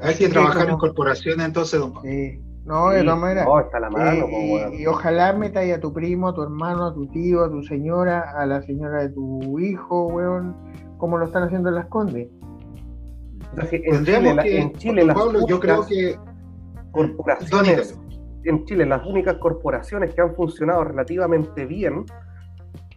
Hay 0.00 0.14
que 0.14 0.28
trabajar 0.28 0.68
en 0.68 0.78
corporaciones 0.78 1.46
entonces, 1.46 1.78
don 1.78 1.92
Sí. 2.02 2.40
No, 2.64 2.90
de 2.90 3.02
todas 3.02 3.18
maneras. 3.18 3.46
está 3.64 3.80
la 3.80 3.90
mano, 3.90 4.26
y, 4.72 4.86
ojalá 4.86 5.32
metáis 5.32 5.74
a 5.74 5.80
tu 5.80 5.92
primo, 5.92 6.28
a 6.28 6.34
tu 6.34 6.42
hermano, 6.42 6.86
a 6.86 6.94
tu 6.94 7.06
tío, 7.08 7.42
a 7.42 7.50
tu 7.50 7.62
señora, 7.62 8.32
a 8.36 8.46
la 8.46 8.62
señora 8.62 9.02
de 9.02 9.08
tu 9.10 9.58
hijo, 9.58 10.06
weón, 10.08 10.54
como 10.98 11.18
lo 11.18 11.24
están 11.24 11.44
haciendo 11.44 11.70
en 11.70 11.76
las 11.76 11.86
condes 11.86 12.28
en, 13.56 14.72
Chile, 14.74 15.04
las 15.04 15.16
yo 15.48 15.60
creo 15.60 15.86
que 15.86 16.16
corporaciones, 16.92 17.98
en 18.44 18.64
Chile 18.64 18.86
las 18.86 19.04
únicas 19.06 19.36
corporaciones 19.36 20.14
que 20.14 20.20
han 20.20 20.34
funcionado 20.34 20.84
relativamente 20.84 21.66
bien 21.66 22.04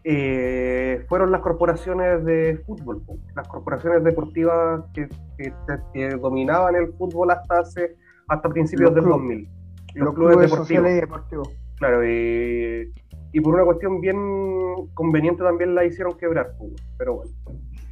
eh, 0.04 1.06
fueron 1.08 1.32
las 1.32 1.42
corporaciones 1.42 2.26
de 2.26 2.62
fútbol, 2.66 3.04
las 3.36 3.48
corporaciones 3.48 4.04
deportivas 4.04 4.84
que, 4.94 5.08
dominaban 6.20 6.76
el 6.76 6.94
fútbol 6.94 7.32
hasta 7.32 7.60
hace 7.60 7.96
hasta 8.28 8.50
principios 8.50 8.94
del 8.96 9.06
2000. 9.06 9.50
Los, 9.96 10.14
clubes, 10.16 10.38
deportivos. 10.40 11.50
Claro, 11.78 12.04
y, 12.04 12.92
y, 13.32 13.42
por 13.42 13.54
una 13.54 13.64
cuestión 13.64 14.02
bien 14.02 14.18
conveniente 14.94 15.44
también 15.44 15.76
la 15.76 15.86
hicieron 15.86 16.18
quebrar, 16.18 16.54
pero 16.98 17.16
bueno. 17.16 17.32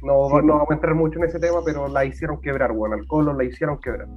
No, 0.02 0.28
no 0.42 0.54
vamos 0.54 0.70
a 0.70 0.74
entrar 0.74 0.94
mucho 0.94 1.18
en 1.18 1.26
ese 1.26 1.38
tema, 1.38 1.60
pero 1.64 1.88
la 1.88 2.04
hicieron 2.04 2.40
quebrar, 2.40 2.72
bueno, 2.72 2.96
al 2.96 3.06
Colo 3.06 3.32
la 3.32 3.44
hicieron 3.44 3.78
quebrar. 3.78 4.08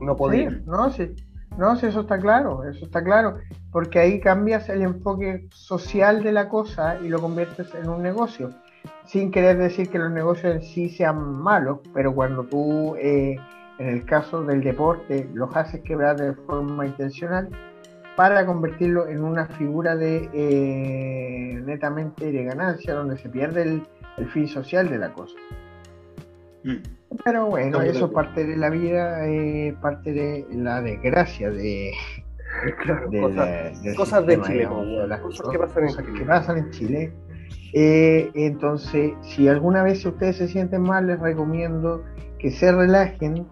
No 0.00 0.16
podía. 0.16 0.50
no, 0.66 0.90
sí. 0.90 1.14
No, 1.58 1.76
sí, 1.76 1.86
eso 1.86 2.02
está 2.02 2.18
claro, 2.18 2.64
eso 2.64 2.84
está 2.84 3.02
claro, 3.02 3.38
porque 3.72 3.98
ahí 3.98 4.20
cambias 4.20 4.68
el 4.68 4.82
enfoque 4.82 5.46
social 5.50 6.22
de 6.22 6.32
la 6.32 6.48
cosa 6.48 6.98
y 7.02 7.08
lo 7.08 7.20
conviertes 7.20 7.74
en 7.74 7.88
un 7.88 8.02
negocio, 8.02 8.50
sin 9.04 9.30
querer 9.30 9.58
decir 9.58 9.90
que 9.90 9.98
los 9.98 10.10
negocios 10.10 10.54
en 10.54 10.62
sí 10.62 10.88
sean 10.88 11.20
malos, 11.42 11.80
pero 11.92 12.14
cuando 12.14 12.44
tú, 12.44 12.94
eh, 12.96 13.36
en 13.78 13.88
el 13.88 14.04
caso 14.04 14.42
del 14.42 14.62
deporte, 14.62 15.28
los 15.34 15.54
haces 15.56 15.80
quebrar 15.80 16.16
de 16.16 16.34
forma 16.34 16.86
intencional 16.86 17.48
para 18.16 18.46
convertirlo 18.46 19.08
en 19.08 19.24
una 19.24 19.46
figura 19.46 19.96
de 19.96 20.30
eh, 20.32 21.60
netamente 21.64 22.30
de 22.30 22.44
ganancia, 22.44 22.94
donde 22.94 23.18
se 23.18 23.28
pierde 23.28 23.62
el, 23.62 23.82
el 24.20 24.28
fin 24.30 24.46
social 24.46 24.88
de 24.88 24.98
la 24.98 25.12
cosa. 25.12 25.34
Mm. 26.64 26.76
Pero 27.24 27.46
bueno, 27.46 27.80
eso 27.82 28.06
es 28.06 28.12
parte 28.12 28.46
de 28.46 28.56
la 28.56 28.70
vida, 28.70 29.26
eh, 29.26 29.74
parte 29.80 30.12
de 30.12 30.46
la 30.52 30.80
desgracia 30.80 31.50
de, 31.50 31.92
cosas, 33.96 34.26
de 34.26 34.40
Chile, 34.42 34.68
las 35.08 35.20
cosas, 35.20 35.46
que 35.50 36.24
pasan 36.24 36.58
en 36.58 36.70
Chile. 36.70 37.12
Eh, 37.72 38.30
entonces, 38.34 39.12
si 39.22 39.48
alguna 39.48 39.82
vez 39.82 40.04
ustedes 40.04 40.36
se 40.36 40.48
sienten 40.48 40.82
mal, 40.82 41.08
les 41.08 41.18
recomiendo 41.18 42.04
que 42.38 42.50
se 42.50 42.70
relajen, 42.70 43.46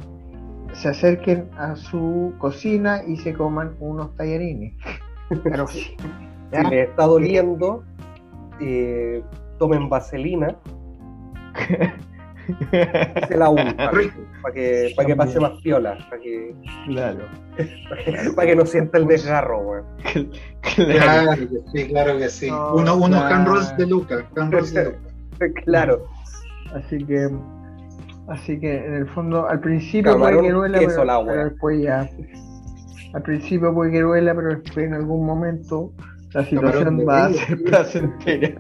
se 0.73 0.89
acerquen 0.89 1.49
a 1.57 1.75
su 1.75 2.35
cocina 2.39 3.03
y 3.07 3.17
se 3.17 3.35
coman 3.35 3.75
unos 3.81 4.15
tallarines. 4.17 4.75
Pero 5.43 5.67
si 5.67 5.97
les 6.53 6.89
está 6.89 7.07
doliendo, 7.07 7.85
eh, 8.61 9.23
tomen 9.59 9.89
vaselina 9.89 10.57
Se 13.29 13.37
la 13.37 13.49
un 13.51 13.57
para 13.77 14.55
que, 14.55 14.93
para 14.97 15.07
que 15.07 15.17
pase 15.17 15.41
más 15.41 15.53
piola, 15.63 15.99
para 16.09 16.23
que, 16.23 16.55
claro. 16.87 17.25
para 18.37 18.47
que, 18.47 18.57
no 18.57 18.65
sienta 18.65 18.99
el 18.99 19.07
desgarro, 19.07 19.61
weón. 19.61 19.85
Claro 20.63 21.33
que 21.37 21.61
sí, 21.73 21.89
claro 21.89 22.19
que 22.19 22.29
sí. 22.29 22.49
uno, 22.51 22.97
unos 22.97 23.25
claro. 23.25 23.61
de 23.77 23.87
Lucas, 23.87 24.25
claro. 25.65 26.07
Así 26.75 27.05
que, 27.05 27.29
así 28.29 28.59
que 28.59 28.77
en 28.77 28.95
el 28.95 29.09
fondo, 29.09 29.49
al 29.49 29.61
principio 29.61 30.19
puede 30.19 30.41
que 30.41 30.53
duela, 30.53 30.79
pero, 30.79 31.25
pero 31.27 31.45
después 31.45 31.83
ya. 31.83 32.09
Al 33.15 33.23
principio 33.23 33.75
puede 33.75 33.91
que 33.93 34.03
duela, 34.03 34.35
pero 34.35 34.55
después 34.57 34.87
en 34.87 34.95
algún 34.95 35.27
momento 35.27 35.93
la 36.33 36.45
situación 36.45 37.07
va 37.09 37.27
a 37.27 37.33
ser 37.33 37.63
placentera. 37.63 38.55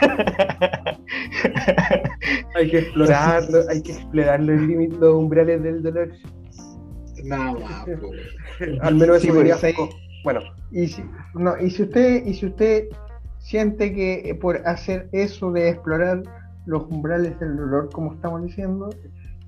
hay 2.54 2.70
que 2.70 2.78
explorar, 2.78 3.42
hay 3.68 3.82
que 3.82 3.92
explorar 3.92 4.40
los 4.40 4.60
límites, 4.60 4.98
los 4.98 5.14
umbrales 5.14 5.62
del 5.62 5.82
dolor. 5.82 6.10
Nada 7.24 7.54
Al 8.80 8.94
menos 8.94 9.22
eso 9.24 9.34
sería 9.34 9.56
Bueno. 10.24 10.40
Y 10.70 10.86
si, 10.88 11.04
no, 11.34 11.58
y 11.58 11.70
si 11.70 11.82
usted, 11.82 12.24
y 12.24 12.34
si 12.34 12.46
usted 12.46 12.84
siente 13.38 13.92
que 13.92 14.38
por 14.40 14.56
hacer 14.66 15.08
eso 15.12 15.50
de 15.50 15.70
explorar 15.70 16.22
los 16.66 16.84
umbrales 16.84 17.38
del 17.40 17.56
dolor, 17.56 17.90
como 17.92 18.14
estamos 18.14 18.44
diciendo, 18.44 18.90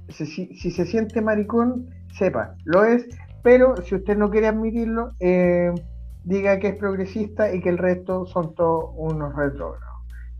si, 0.08 0.26
si 0.26 0.70
se 0.70 0.84
siente 0.84 1.20
maricón, 1.20 1.88
sepa, 2.18 2.56
lo 2.64 2.84
es, 2.84 3.06
pero 3.42 3.76
si 3.82 3.94
usted 3.94 4.16
no 4.16 4.30
quiere 4.30 4.48
admitirlo, 4.48 5.12
eh, 5.20 5.72
diga 6.24 6.58
que 6.58 6.68
es 6.68 6.76
progresista 6.76 7.54
y 7.54 7.60
que 7.60 7.68
el 7.68 7.78
resto 7.78 8.26
son 8.26 8.54
todos 8.54 8.90
unos 8.96 9.34
retrógrados. 9.34 9.88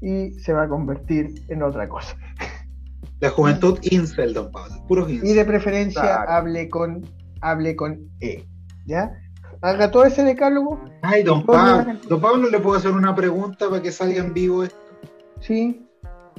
Y 0.00 0.32
se 0.40 0.52
va 0.52 0.64
a 0.64 0.68
convertir 0.68 1.44
en 1.48 1.62
otra 1.62 1.88
cosa. 1.88 2.16
La 3.20 3.30
juventud 3.30 3.78
incel, 3.82 4.34
don 4.34 4.50
Pablo, 4.50 4.84
puros 4.88 5.08
Y 5.08 5.32
de 5.32 5.44
preferencia 5.44 6.22
hable 6.22 6.68
con 6.68 7.04
hable 7.40 7.76
con 7.76 8.10
E. 8.20 8.44
¿Ya? 8.86 9.12
Haga 9.60 9.92
todo 9.92 10.04
ese 10.04 10.24
decálogo. 10.24 10.80
Ay, 11.02 11.22
don 11.22 11.46
Pablo, 11.46 11.94
don 12.08 12.20
Pablo, 12.20 12.50
¿le 12.50 12.58
puedo 12.58 12.76
hacer 12.76 12.90
una 12.90 13.14
pregunta 13.14 13.68
para 13.70 13.80
que 13.80 13.92
salga 13.92 14.18
en 14.18 14.34
vivo 14.34 14.64
esto? 14.64 14.76
Sí. 15.40 15.86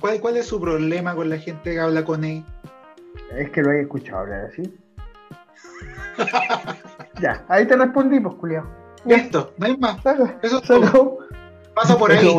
¿Cuál, 0.01 0.19
¿Cuál 0.19 0.37
es 0.37 0.47
su 0.47 0.59
problema 0.59 1.15
con 1.15 1.29
la 1.29 1.37
gente 1.37 1.71
que 1.71 1.79
habla 1.79 2.03
con 2.03 2.25
E? 2.25 2.43
Es 3.37 3.49
que 3.51 3.61
lo 3.61 3.71
he 3.71 3.81
escuchado 3.81 4.19
hablar 4.19 4.45
así. 4.45 4.77
ya, 7.21 7.45
ahí 7.47 7.65
te 7.65 7.77
respondí, 7.77 8.19
pues, 8.19 8.35
culiao. 8.35 8.82
Listo, 9.05 9.53
no 9.57 9.65
hay 9.65 9.77
más. 9.77 9.97
Eso 10.41 10.57
es 10.57 10.63
todo. 10.63 11.17
Pasa 11.75 11.97
por 11.97 12.11
ahí. 12.11 12.29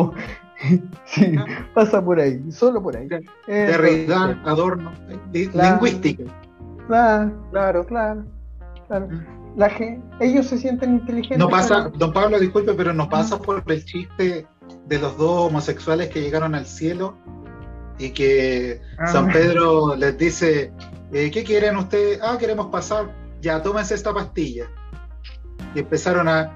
sí, 1.05 1.35
pasa 1.73 2.03
por 2.03 2.19
ahí, 2.19 2.41
solo 2.51 2.81
por 2.81 2.95
ahí. 2.95 3.07
De 3.47 3.77
realidad, 3.77 4.37
adorno, 4.45 4.91
lingüística. 5.31 6.23
Claro, 6.87 7.31
claro, 7.51 7.85
claro. 7.85 8.25
claro. 8.87 9.07
Mm. 9.07 9.57
La 9.57 9.69
gente, 9.69 10.05
ellos 10.19 10.47
se 10.47 10.57
sienten 10.57 10.95
inteligentes. 10.95 11.37
No 11.37 11.49
pasa, 11.49 11.89
don 11.95 12.11
Pablo, 12.11 12.39
disculpe, 12.39 12.73
pero 12.73 12.93
no 12.93 13.09
pasa 13.09 13.39
por 13.39 13.63
el 13.67 13.85
chiste 13.85 14.45
de 14.87 14.99
los 14.99 15.17
dos 15.17 15.47
homosexuales 15.49 16.09
que 16.09 16.21
llegaron 16.21 16.55
al 16.55 16.65
cielo 16.65 17.15
y 17.97 18.09
que 18.09 18.81
ah. 18.97 19.07
San 19.07 19.31
Pedro 19.31 19.95
les 19.95 20.17
dice, 20.17 20.73
eh, 21.13 21.31
¿qué 21.31 21.43
quieren 21.43 21.77
ustedes? 21.77 22.19
Ah, 22.21 22.37
queremos 22.37 22.67
pasar, 22.67 23.15
ya, 23.41 23.61
tómense 23.61 23.95
esta 23.95 24.13
pastilla 24.13 24.69
y 25.75 25.79
empezaron 25.79 26.27
a 26.27 26.51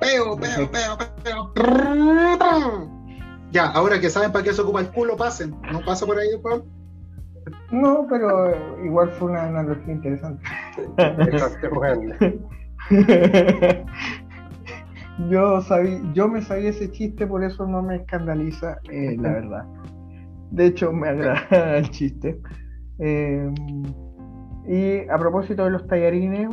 peo, 0.00 0.36
peo, 0.36 0.70
peo, 0.70 0.98
peo. 1.22 2.90
Ya, 3.52 3.66
ahora 3.66 4.00
que 4.00 4.08
saben 4.08 4.32
para 4.32 4.44
qué 4.44 4.52
se 4.52 4.62
ocupa 4.62 4.80
el 4.80 4.88
culo, 4.88 5.16
pasen. 5.16 5.54
¿No 5.70 5.84
pasa 5.84 6.06
por 6.06 6.18
ahí, 6.18 6.28
Pablo? 6.42 6.64
No, 7.70 8.06
pero 8.08 8.84
igual 8.84 9.10
fue 9.10 9.30
una 9.30 9.44
analogía 9.44 9.92
interesante. 9.92 10.42
yo 15.28 15.60
sabí, 15.62 16.00
yo 16.14 16.28
me 16.28 16.42
sabía 16.42 16.70
ese 16.70 16.90
chiste, 16.90 17.26
por 17.26 17.44
eso 17.44 17.66
no 17.66 17.82
me 17.82 17.96
escandaliza, 17.96 18.78
eh, 18.90 19.16
la 19.18 19.32
verdad. 19.32 19.64
De 20.50 20.66
hecho, 20.66 20.92
me 20.92 21.08
agrada 21.08 21.76
el 21.78 21.90
chiste. 21.90 22.40
Eh, 22.98 23.52
y 24.66 25.08
a 25.08 25.18
propósito 25.18 25.64
de 25.64 25.70
los 25.70 25.86
tallarines, 25.86 26.48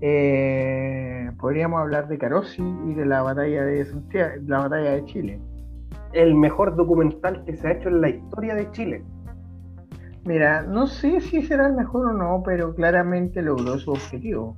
eh, 0.00 1.30
podríamos 1.38 1.80
hablar 1.80 2.08
de 2.08 2.18
Carosi 2.18 2.62
y 2.62 2.94
de 2.94 3.06
la 3.06 3.22
batalla 3.22 3.64
de 3.64 3.84
Santiago, 3.86 4.34
la 4.46 4.58
batalla 4.60 4.90
de 4.92 5.04
Chile. 5.06 5.40
El 6.12 6.34
mejor 6.34 6.76
documental 6.76 7.44
que 7.44 7.56
se 7.56 7.66
ha 7.66 7.72
hecho 7.72 7.88
en 7.88 8.00
la 8.00 8.10
historia 8.10 8.54
de 8.54 8.70
Chile. 8.72 9.04
Mira, 10.24 10.62
no 10.62 10.86
sé 10.86 11.20
si 11.20 11.42
será 11.42 11.66
el 11.66 11.74
mejor 11.74 12.06
o 12.06 12.12
no, 12.12 12.42
pero 12.44 12.74
claramente 12.74 13.42
logró 13.42 13.78
su 13.78 13.90
objetivo 13.90 14.56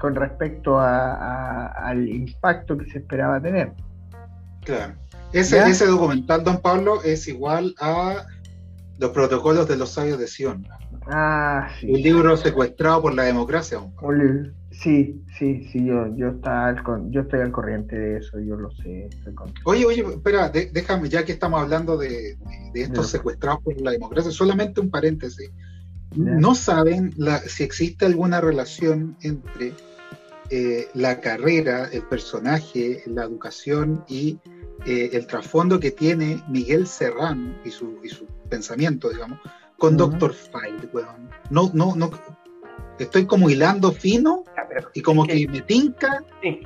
con 0.00 0.14
respecto 0.14 0.78
al 0.78 2.08
impacto 2.08 2.76
que 2.76 2.84
se 2.90 2.98
esperaba 2.98 3.40
tener. 3.40 3.72
Claro. 4.64 4.94
Ese, 5.32 5.58
ese 5.66 5.86
documental, 5.86 6.44
don 6.44 6.60
Pablo, 6.60 7.02
es 7.02 7.26
igual 7.26 7.74
a 7.80 8.26
los 8.98 9.10
protocolos 9.10 9.66
de 9.66 9.76
los 9.76 9.90
sabios 9.90 10.18
de 10.18 10.26
Sion. 10.26 10.66
Ah, 11.06 11.68
sí. 11.78 11.90
Un 11.90 12.02
libro 12.02 12.36
secuestrado 12.36 13.02
por 13.02 13.14
la 13.14 13.24
democracia. 13.24 13.78
Sí, 14.70 15.22
sí, 15.38 15.68
sí, 15.70 15.84
yo, 15.84 16.14
yo, 16.16 16.30
está 16.30 16.66
al, 16.66 16.82
yo 17.10 17.20
estoy 17.20 17.40
al 17.40 17.52
corriente 17.52 17.96
de 17.96 18.18
eso, 18.18 18.40
yo 18.40 18.56
lo 18.56 18.70
sé. 18.72 19.08
Oye, 19.64 19.86
oye, 19.86 20.00
espera, 20.02 20.48
déjame, 20.48 21.08
ya 21.08 21.24
que 21.24 21.32
estamos 21.32 21.60
hablando 21.60 21.96
de, 21.96 22.36
estos 22.74 23.08
secuestrados 23.08 23.62
por 23.62 23.80
la 23.80 23.92
democracia, 23.92 24.32
solamente 24.32 24.80
un 24.80 24.90
paréntesis. 24.90 25.50
¿No 26.16 26.54
saben 26.54 27.14
si 27.46 27.64
existe 27.64 28.06
alguna 28.06 28.40
relación 28.40 29.16
entre 29.22 29.72
eh, 30.50 30.88
la 30.94 31.20
carrera, 31.20 31.88
el 31.92 32.02
personaje, 32.02 33.02
la 33.06 33.24
educación 33.24 34.04
y 34.08 34.38
eh, 34.86 35.10
el 35.12 35.26
trasfondo 35.26 35.80
que 35.80 35.90
tiene 35.90 36.42
Miguel 36.48 36.86
Serrano 36.86 37.54
y 37.64 37.70
su, 37.70 37.98
y 38.04 38.08
su 38.08 38.26
pensamiento, 38.48 39.08
digamos, 39.08 39.38
con 39.78 39.96
Doctor 39.96 40.32
File, 40.32 40.88
weón. 40.92 41.30
No, 41.50 41.70
no, 41.74 41.94
no. 41.96 42.10
Estoy 42.98 43.26
como 43.26 43.50
hilando 43.50 43.92
fino 43.92 44.44
y 44.94 45.02
como 45.02 45.26
que, 45.26 45.46
me 45.48 45.60
tinca 45.62 46.22
que, 46.40 46.62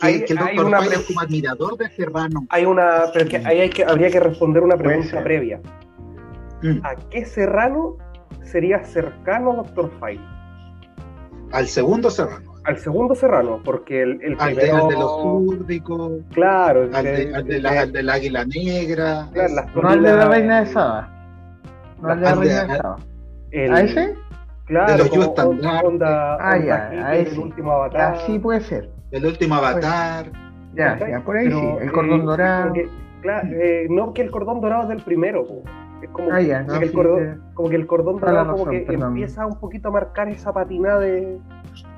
el 0.00 0.36
Doctor 0.36 0.82
File 0.82 0.94
es 0.94 1.06
como 1.06 1.20
admirador 1.20 1.76
de 1.76 1.90
Serrano. 1.90 2.46
Hay 2.50 2.64
una, 2.64 3.04
pero 3.12 3.28
que 3.28 3.38
ahí 3.38 3.60
hay 3.60 3.70
que, 3.70 3.84
habría 3.84 4.10
que 4.10 4.20
responder 4.20 4.62
una 4.62 4.76
pregunta 4.76 5.22
previa. 5.22 5.60
Mm. 6.62 6.84
¿A 6.84 6.96
qué 7.10 7.24
Serrano 7.24 7.96
sería 8.42 8.84
cercano 8.84 9.56
Doctor 9.56 9.90
File? 9.98 10.20
Al 11.52 11.66
segundo 11.66 12.10
Serrano. 12.10 12.54
Al 12.64 12.78
segundo 12.78 13.14
Serrano, 13.14 13.60
porque 13.64 14.02
el, 14.02 14.20
el 14.22 14.36
al, 14.38 14.54
primero... 14.54 14.88
de, 14.88 14.94
los 14.94 15.22
súrdicos. 15.22 16.12
Claro. 16.32 16.90
Al, 16.92 17.04
de, 17.04 17.34
al, 17.34 17.46
de 17.46 17.60
la, 17.60 17.80
al, 17.80 17.92
del 17.92 18.08
águila 18.10 18.44
negra. 18.44 19.28
Claro, 19.32 19.54
las 19.54 19.74
no 19.74 19.88
al 19.88 20.02
de 20.02 20.12
la 20.12 20.28
reina 20.28 20.60
de 20.60 20.66
Saba. 20.66 21.19
No 22.00 22.10
al 22.10 22.20
de 22.20 22.46
la 22.46 22.76
Saba. 22.76 22.96
¿A 23.52 23.80
ese? 23.80 24.14
Claro, 24.66 24.92
de 24.92 24.98
los 24.98 25.08
como 25.08 25.26
onda, 25.26 25.80
onda, 25.82 26.36
ah, 26.40 26.58
ya, 26.58 26.88
a 27.06 27.16
ese. 27.16 27.32
El 27.32 27.40
último 27.40 27.72
avatar. 27.72 28.14
Así 28.14 28.38
puede 28.38 28.60
ser. 28.60 28.88
El 29.10 29.26
último 29.26 29.56
avatar. 29.56 30.26
Ya, 30.74 30.96
ya, 30.98 31.20
por 31.24 31.36
ahí 31.36 31.46
Pero, 31.46 31.58
sí. 31.58 31.66
El 31.80 31.92
cordón 31.92 32.20
eh, 32.20 32.24
dorado. 32.24 32.72
Que, 32.72 32.88
claro, 33.22 33.48
eh, 33.50 33.86
no 33.90 34.14
que 34.14 34.22
el 34.22 34.30
cordón 34.30 34.60
dorado 34.60 34.84
es 34.84 34.88
del 34.90 35.02
primero. 35.02 35.44
Es 36.00 36.08
como, 36.10 36.30
ah, 36.30 36.40
ya, 36.40 36.62
no, 36.62 36.78
que 36.78 36.84
el 36.84 36.92
cordón, 36.92 37.42
como 37.54 37.68
que 37.68 37.76
el 37.76 37.86
cordón 37.86 38.20
dorado 38.20 38.52
como 38.52 38.70
que 38.70 38.86
empieza 38.88 39.44
un 39.44 39.58
poquito 39.58 39.88
a 39.88 39.90
marcar 39.90 40.28
esa 40.28 40.52
patina 40.52 40.98
de, 40.98 41.38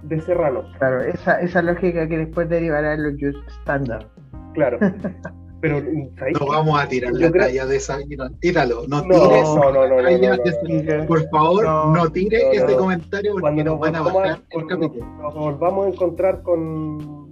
de 0.02 0.20
Serrano. 0.22 0.64
Claro, 0.78 1.02
esa, 1.02 1.40
esa 1.40 1.62
lógica 1.62 2.08
que 2.08 2.18
después 2.18 2.48
derivará 2.48 2.94
en 2.94 3.02
los 3.02 3.12
Just 3.20 3.46
Standard. 3.60 4.06
Claro. 4.54 4.78
Pero, 5.62 5.80
no 5.80 6.46
vamos 6.46 6.82
a 6.82 6.88
tirar 6.88 7.12
la 7.12 7.30
talla 7.30 7.66
de 7.66 7.76
esa. 7.76 7.98
Tíralo, 8.40 8.82
no, 8.88 9.02
tires. 9.02 9.44
No, 9.44 9.70
no, 9.70 9.86
no, 9.86 10.02
no, 10.02 11.06
Por 11.06 11.28
favor, 11.30 11.64
no, 11.96 12.10
tire 12.10 12.50
este 12.50 12.74
comentario 12.74 13.34
porque 13.34 13.42
Cuando 13.42 13.64
nos 13.64 13.78
van 13.78 13.94
a 13.94 14.02
bajar 14.02 14.40
el 14.50 14.66
capítulo. 14.66 15.06
Nos 15.22 15.34
volvamos 15.34 15.86
a 15.86 15.88
encontrar 15.90 16.42
con, 16.42 17.30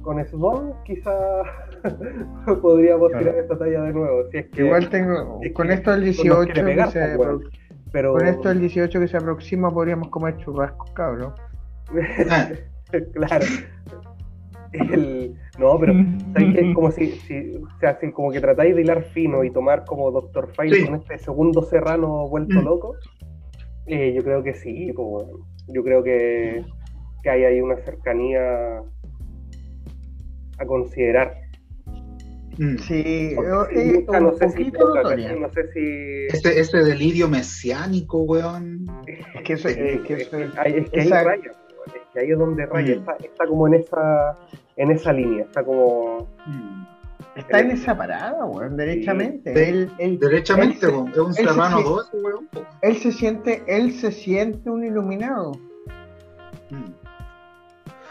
con 0.00 0.24
Swan, 0.28 0.74
quizá 0.84 1.12
podríamos 2.62 3.10
tirar 3.18 3.34
esta 3.34 3.58
talla 3.58 3.82
de 3.82 3.92
nuevo. 3.92 4.30
Si 4.30 4.38
es 4.38 4.46
que, 4.50 4.64
Igual 4.64 4.88
tengo. 4.88 5.40
con 5.52 5.72
esto 5.72 5.92
el 5.92 6.04
18 6.04 6.52
que 6.52 6.86
se, 6.86 7.18
pero... 7.90 8.12
Con 8.12 8.26
esto 8.28 8.48
el 8.52 8.60
18 8.60 9.00
que 9.00 9.08
se 9.08 9.16
aproxima 9.16 9.72
podríamos 9.72 10.08
comer 10.08 10.36
churrascos, 10.36 10.88
cabrón. 10.92 11.34
claro. 13.14 13.46
No, 15.58 15.78
pero 15.78 15.92
es 16.34 16.74
como 16.74 16.90
si, 16.90 17.12
si 17.12 17.56
o 17.56 17.78
sea, 17.78 17.98
como 18.14 18.30
que 18.30 18.40
tratáis 18.40 18.74
de 18.74 18.82
hilar 18.82 19.02
fino 19.02 19.44
y 19.44 19.50
tomar 19.50 19.84
como 19.84 20.10
Doctor 20.10 20.50
File 20.54 20.86
con 20.86 20.94
este 20.96 21.18
segundo 21.18 21.62
serrano 21.62 22.28
vuelto 22.28 22.60
mm. 22.60 22.64
loco. 22.64 22.96
Eh, 23.86 24.14
yo 24.16 24.22
creo 24.22 24.42
que 24.42 24.54
sí, 24.54 24.92
yo 25.68 25.82
creo 25.82 26.02
que, 26.02 26.64
que 27.22 27.30
hay 27.30 27.44
ahí 27.44 27.60
una 27.60 27.76
cercanía 27.78 28.78
a 30.58 30.66
considerar. 30.66 31.34
Mm. 32.58 32.76
Sí, 32.78 33.34
no, 33.34 33.64
sé 34.34 34.50
si, 34.50 34.70
no 34.70 35.50
sé 35.52 35.72
si... 35.72 36.26
Ese, 36.36 36.60
ese, 36.60 36.78
delirio 36.78 37.28
mesiánico, 37.28 38.22
weón. 38.22 38.84
Es 39.06 39.42
que, 39.42 39.52
eso, 39.54 39.68
es, 39.68 40.00
que, 40.02 40.14
eso, 40.14 40.38
es, 40.38 40.50
es 40.56 40.90
que 40.90 41.00
ahí 41.00 41.08
raya, 41.08 41.50
es 41.50 41.56
que 42.12 42.20
ahí 42.20 42.30
es 42.30 42.38
donde 42.38 42.66
raya, 42.66 42.96
mm. 42.96 42.98
está, 42.98 43.16
está, 43.22 43.46
como 43.46 43.66
en 43.68 43.74
esa, 43.74 44.36
en 44.76 44.90
esa 44.90 45.12
línea, 45.12 45.44
está 45.44 45.64
como... 45.64 46.28
Mm. 46.46 46.82
Está 47.34 47.60
en 47.60 47.70
esa 47.70 47.96
parada, 47.96 48.44
weón, 48.44 48.76
derechamente. 48.76 49.54
Sí. 49.54 49.70
Él, 49.70 49.90
él, 49.96 50.18
derechamente, 50.18 50.84
él, 50.84 51.04
es 51.10 51.18
un 51.18 51.32
serrano 51.32 51.80
2, 51.80 52.10
weón. 52.12 52.48
Él 52.82 52.96
se 52.98 53.10
siente, 53.10 53.62
él 53.66 53.92
se 53.94 54.12
siente 54.12 54.68
un 54.68 54.84
iluminado. 54.84 55.52
Mm. 56.70 56.92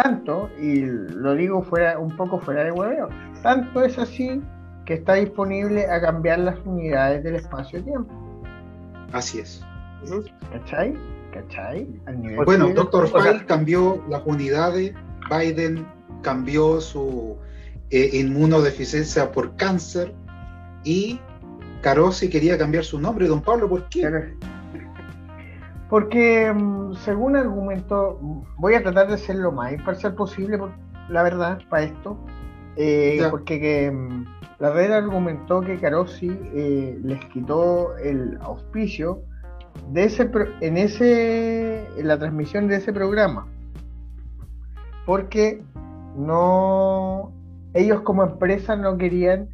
Tanto, 0.01 0.49
y 0.59 0.81
lo 0.81 1.35
digo 1.35 1.61
fuera, 1.61 1.99
un 1.99 2.15
poco 2.17 2.39
fuera 2.39 2.63
de 2.63 2.71
hueveo, 2.71 3.09
tanto 3.43 3.83
es 3.83 3.99
así 3.99 4.41
que 4.85 4.95
está 4.95 5.13
disponible 5.15 5.85
a 5.85 6.01
cambiar 6.01 6.39
las 6.39 6.57
unidades 6.65 7.23
del 7.23 7.35
espacio-tiempo. 7.35 8.11
Así 9.11 9.39
es. 9.39 9.63
¿Cachai? 10.51 10.97
¿Cachai? 11.31 11.87
bueno, 12.45 12.69
Doctor 12.73 13.07
File 13.07 13.45
cambió 13.45 14.03
las 14.09 14.21
unidades, 14.25 14.93
Biden 15.29 15.87
cambió 16.21 16.81
su 16.81 17.37
eh, 17.89 18.09
inmunodeficiencia 18.13 19.31
por 19.31 19.55
cáncer 19.55 20.13
y 20.83 21.19
Carosi 21.81 22.29
quería 22.29 22.57
cambiar 22.57 22.83
su 22.83 22.99
nombre. 22.99 23.27
Don 23.27 23.41
Pablo, 23.41 23.69
¿por 23.69 23.87
qué? 23.89 24.35
Porque, 25.89 26.51
mm, 26.53 26.95
según 27.03 27.35
argumentó, 27.35 28.17
voy 28.57 28.75
a 28.75 28.83
tratar 28.83 29.09
de 29.09 29.17
ser 29.17 29.37
lo 29.37 29.51
más 29.51 29.73
imparcial 29.73 30.15
posible, 30.15 30.57
la 31.09 31.23
verdad, 31.23 31.59
para 31.69 31.83
esto, 31.83 32.17
eh, 32.77 33.21
porque 33.29 33.59
que, 33.59 33.91
mm, 33.91 34.25
la 34.59 34.71
red 34.71 34.91
argumentó 34.91 35.61
que 35.61 35.79
Carosi 35.79 36.31
eh, 36.53 36.99
les 37.03 37.25
quitó 37.25 37.97
el 37.97 38.37
auspicio 38.41 39.23
de 39.91 40.03
ese 40.05 40.29
en 40.61 40.77
ese 40.77 41.85
en 41.97 42.07
la 42.07 42.17
transmisión 42.17 42.67
de 42.67 42.77
ese 42.77 42.93
programa 42.93 43.47
porque 45.05 45.61
no 46.15 47.31
ellos 47.73 48.01
como 48.01 48.23
empresa 48.23 48.75
no 48.75 48.97
querían 48.97 49.49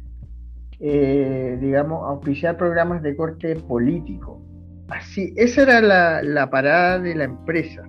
eh, 0.80 1.58
digamos 1.60 2.08
auspiciar 2.08 2.56
programas 2.56 3.02
de 3.02 3.16
corte 3.16 3.56
político 3.56 4.38
Así, 4.88 5.34
esa 5.36 5.62
era 5.62 5.80
la, 5.80 6.22
la 6.22 6.48
parada 6.48 6.98
de 6.98 7.14
la 7.14 7.24
empresa. 7.24 7.82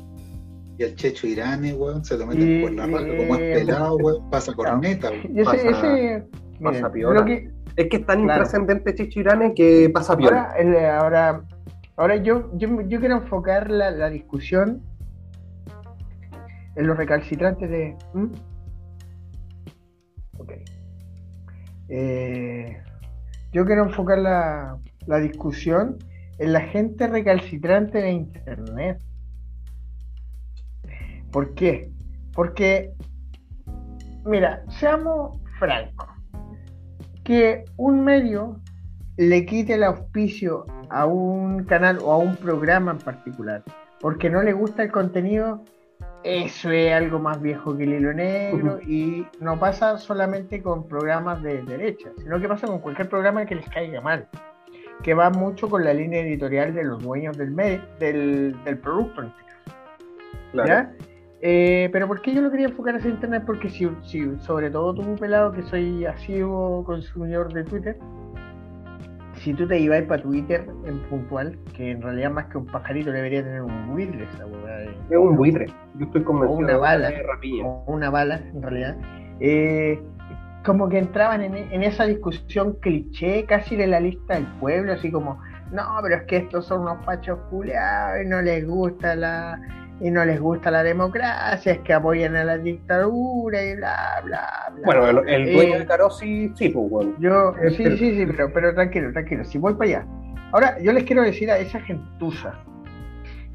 Y 0.78 0.84
el 0.84 0.95
Checho 0.95 1.28
Irane, 1.28 1.74
weón, 1.74 2.04
se 2.04 2.18
lo 2.18 2.26
meten 2.26 2.62
por 2.62 2.74
la 2.74 2.88
raja, 2.88 3.18
como 3.18 3.36
es 3.36 3.41
eh, 3.41 3.54
pelado, 3.56 3.95
weón, 3.97 4.30
pasa 4.30 4.54
corneta, 4.54 5.10
weón. 5.10 5.45
Pasa, 5.45 5.56
ese, 5.58 6.24
pasa 6.62 6.91
piola. 6.91 7.26
Que, 7.26 7.50
es 7.78 7.88
que 7.89 7.97
es 7.97 8.06
tan 8.06 8.24
claro. 8.24 8.41
intrascendente 8.41 8.95
Checho 8.95 9.20
Irane 9.22 9.54
que 9.54 9.89
pasa 9.93 10.18
piola. 10.18 10.54
Ahora, 10.58 11.00
ahora, 11.00 11.43
ahora 12.00 12.16
yo, 12.16 12.50
yo, 12.58 12.82
yo, 12.88 13.00
quiero 13.02 13.18
enfocar 13.18 13.70
la, 13.70 13.91
la, 13.91 14.10
discusión 14.10 14.82
en 16.76 16.88
los 16.88 16.95
recalcitrantes 16.95 17.70
de... 17.70 17.97
¿Mm? 18.14 18.28
Ok. 20.38 20.54
Eh, 21.89 22.82
yo 23.52 23.66
quiero 23.66 23.84
enfocar 23.84 24.20
la, 24.20 24.80
la 25.08 25.18
discusión 25.18 25.97
en 26.38 26.54
la 26.54 26.62
gente 26.62 27.06
recalcitrante 27.06 28.02
de 28.02 28.12
Internet. 28.12 29.04
¿Por 31.34 31.54
qué? 31.54 31.91
Porque, 32.34 32.93
mira, 34.24 34.64
seamos 34.70 35.38
francos, 35.60 36.08
que 37.26 37.66
un 37.76 38.06
medio 38.06 38.62
le 39.20 39.45
quite 39.45 39.74
el 39.74 39.84
auspicio 39.84 40.65
a 40.89 41.05
un 41.05 41.65
canal 41.65 41.99
o 42.01 42.13
a 42.13 42.17
un 42.17 42.38
programa 42.38 42.91
en 42.91 42.99
particular 42.99 43.61
porque 43.99 44.30
no 44.30 44.41
le 44.41 44.53
gusta 44.53 44.84
el 44.84 44.93
contenido, 44.93 45.61
eso 46.24 46.72
es 46.72 46.93
algo 46.93 47.20
más 47.20 47.41
viejo 47.41 47.76
que 47.76 47.84
el 47.84 47.95
hilo 47.95 48.13
negro 48.13 48.80
y 48.82 49.28
no 49.41 49.59
pasa 49.59 49.97
solamente 49.97 50.61
con 50.61 50.88
programas 50.88 51.43
de 51.43 51.61
derecha, 51.63 52.11
sino 52.17 52.39
que 52.39 52.47
pasa 52.47 52.67
con 52.67 52.80
cualquier 52.80 53.09
programa 53.09 53.45
que 53.45 53.55
les 53.55 53.67
caiga 53.67 53.99
mal 53.99 54.26
que 55.03 55.13
va 55.13 55.30
mucho 55.30 55.70
con 55.70 55.84
la 55.84 55.93
línea 55.93 56.22
editorial 56.22 56.74
de 56.74 56.86
los 56.86 57.03
dueños 57.03 57.38
del, 57.38 57.53
del, 57.99 58.55
del 58.63 58.78
producto 58.78 59.22
en 59.22 59.28
este 59.28 59.43
caso. 59.43 59.78
Claro. 60.51 60.89
Eh, 61.41 61.89
pero 61.93 62.07
¿por 62.07 62.22
qué 62.22 62.34
yo 62.34 62.41
lo 62.41 62.51
quería 62.51 62.67
enfocar 62.67 62.95
hacia 62.95 63.09
Internet? 63.09 63.43
Porque 63.45 63.70
si, 63.70 63.89
si 64.03 64.30
sobre 64.39 64.70
todo 64.70 64.93
tú, 64.93 65.15
pelado, 65.15 65.53
que 65.53 65.63
soy 65.63 66.05
asiduo 66.05 66.84
consumidor 66.84 67.53
de 67.53 67.63
Twitter, 67.63 67.97
si 69.40 69.54
tú 69.54 69.68
te 69.68 69.80
ibas 69.80 70.02
para 70.04 70.22
Twitter 70.22 70.66
en 70.86 71.00
puntual, 71.10 71.58
que 71.76 71.92
en 71.92 72.02
realidad 72.02 72.32
más 72.32 72.46
que 72.46 72.58
un 72.58 72.66
pajarito 72.66 73.12
debería 73.12 73.44
tener 73.44 73.62
un 73.62 73.88
buitre 73.88 74.24
esa 74.24 74.46
Es 75.10 75.18
un 75.18 75.36
buitre, 75.36 75.68
yo 75.96 76.06
estoy 76.06 76.24
convencido. 76.24 76.58
O 76.58 76.64
una 76.64 76.78
bala, 76.78 77.12
o 77.64 77.84
una 77.88 78.10
bala 78.10 78.42
en 78.54 78.62
realidad. 78.62 78.98
Eh, 79.40 80.02
como 80.66 80.90
que 80.90 81.00
entraban 81.00 81.42
en, 81.42 81.84
esa 81.84 82.06
discusión 82.06 82.78
cliché 82.82 83.46
casi 83.46 83.76
de 83.76 83.88
la 83.88 84.00
lista 84.00 84.36
del 84.36 84.46
pueblo, 84.60 84.94
así 84.94 85.10
como, 85.10 85.42
no, 85.72 85.84
pero 86.04 86.16
es 86.16 86.24
que 86.24 86.38
estos 86.38 86.68
son 86.68 86.82
unos 86.82 87.04
pachos 87.06 87.40
culeados 87.50 88.26
y 88.26 88.28
no 88.28 88.42
les 88.42 88.68
gusta 88.68 89.16
la 89.16 89.60
y 90.02 90.12
no 90.12 90.24
les 90.26 90.39
gusta 90.39 90.72
la 90.72 90.84
democracia, 90.84 91.74
es 91.74 91.80
que 91.80 91.93
apoyan 91.93 92.36
a 92.36 92.43
la 92.43 92.58
dictadura 92.58 93.64
y 93.64 93.76
bla, 93.76 94.22
bla, 94.24 94.72
bla. 94.74 94.86
Bueno, 94.86 95.22
el, 95.28 95.54
dueño 95.54 95.80
de 95.80 95.86
Carosi, 95.86 96.52
sí, 96.56 96.70
pues 96.70 96.89
bueno. 96.89 97.16
Yo, 97.20 97.54
sí, 97.70 97.97
sí, 97.97 98.16
sí, 98.16 98.26
pero, 98.26 98.52
pero 98.54 98.74
tranquilo, 98.74 99.12
tranquilo, 99.12 99.43
si 99.45 99.58
voy 99.58 99.74
para 99.74 99.89
allá. 99.89 100.08
Ahora, 100.52 100.80
yo 100.80 100.93
les 100.93 101.04
quiero 101.04 101.22
decir 101.22 101.52
a 101.52 101.58
esa 101.58 101.80
gentuza 101.82 102.54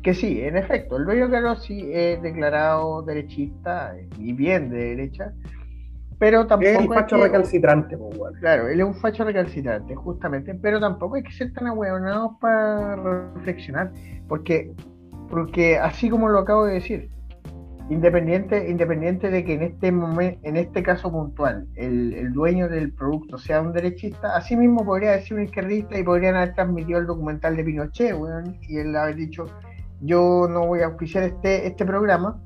que 0.03 0.12
sí, 0.12 0.42
en 0.42 0.59
efecto, 0.59 0.99
el 0.99 1.07
dueño 1.07 1.28
de 1.28 1.32
Carosi 1.32 1.90
es 1.90 2.20
declarado 2.20 3.03
derechista 3.03 3.95
y 4.18 4.34
bien 4.34 4.68
de 4.68 4.76
derecha, 4.76 5.32
pero 6.18 6.47
tampoco. 6.47 6.70
Es 6.70 6.78
un 6.78 6.88
facho 6.92 7.16
recalcitrante, 7.16 7.99
Claro, 8.40 8.68
él 8.68 8.80
es 8.80 8.86
un 8.86 8.95
facho 8.95 9.24
recalcitrante, 9.24 9.95
justamente. 9.95 10.55
Pero 10.55 10.80
tampoco 10.80 11.16
hay 11.16 11.22
que 11.22 11.32
ser 11.32 11.53
tan 11.53 11.66
ahueonados 11.66 12.32
para 12.40 12.97
reflexionar. 13.34 13.92
Porque, 14.28 14.72
porque 15.35 15.78
así 15.78 16.09
como 16.09 16.28
lo 16.28 16.39
acabo 16.39 16.64
de 16.64 16.74
decir, 16.74 17.11
independiente, 17.91 18.70
independiente 18.70 19.30
de 19.30 19.45
que 19.45 19.55
en 19.55 19.62
este 19.62 19.91
momento, 19.91 20.39
en 20.45 20.57
este 20.57 20.85
caso 20.85 21.11
puntual, 21.11 21.66
el, 21.74 22.32
dueño 22.32 22.68
del 22.68 22.93
producto 22.93 23.37
sea 23.37 23.61
un 23.61 23.72
derechista, 23.72 24.37
así 24.37 24.55
mismo 24.55 24.85
podría 24.85 25.11
decir 25.11 25.37
un 25.37 25.43
izquierdista 25.43 25.99
y 25.99 26.05
podrían 26.05 26.37
haber 26.37 26.55
transmitido 26.55 27.01
el 27.01 27.07
documental 27.07 27.57
de 27.57 27.64
Pinochet, 27.64 28.14
y 28.68 28.76
él 28.78 28.95
haber 28.95 29.16
dicho, 29.16 29.47
yo 30.01 30.47
no 30.49 30.68
voy 30.68 30.82
a 30.82 30.87
auspiciar 30.87 31.24
este, 31.24 31.66
este 31.66 31.85
programa 31.85 32.41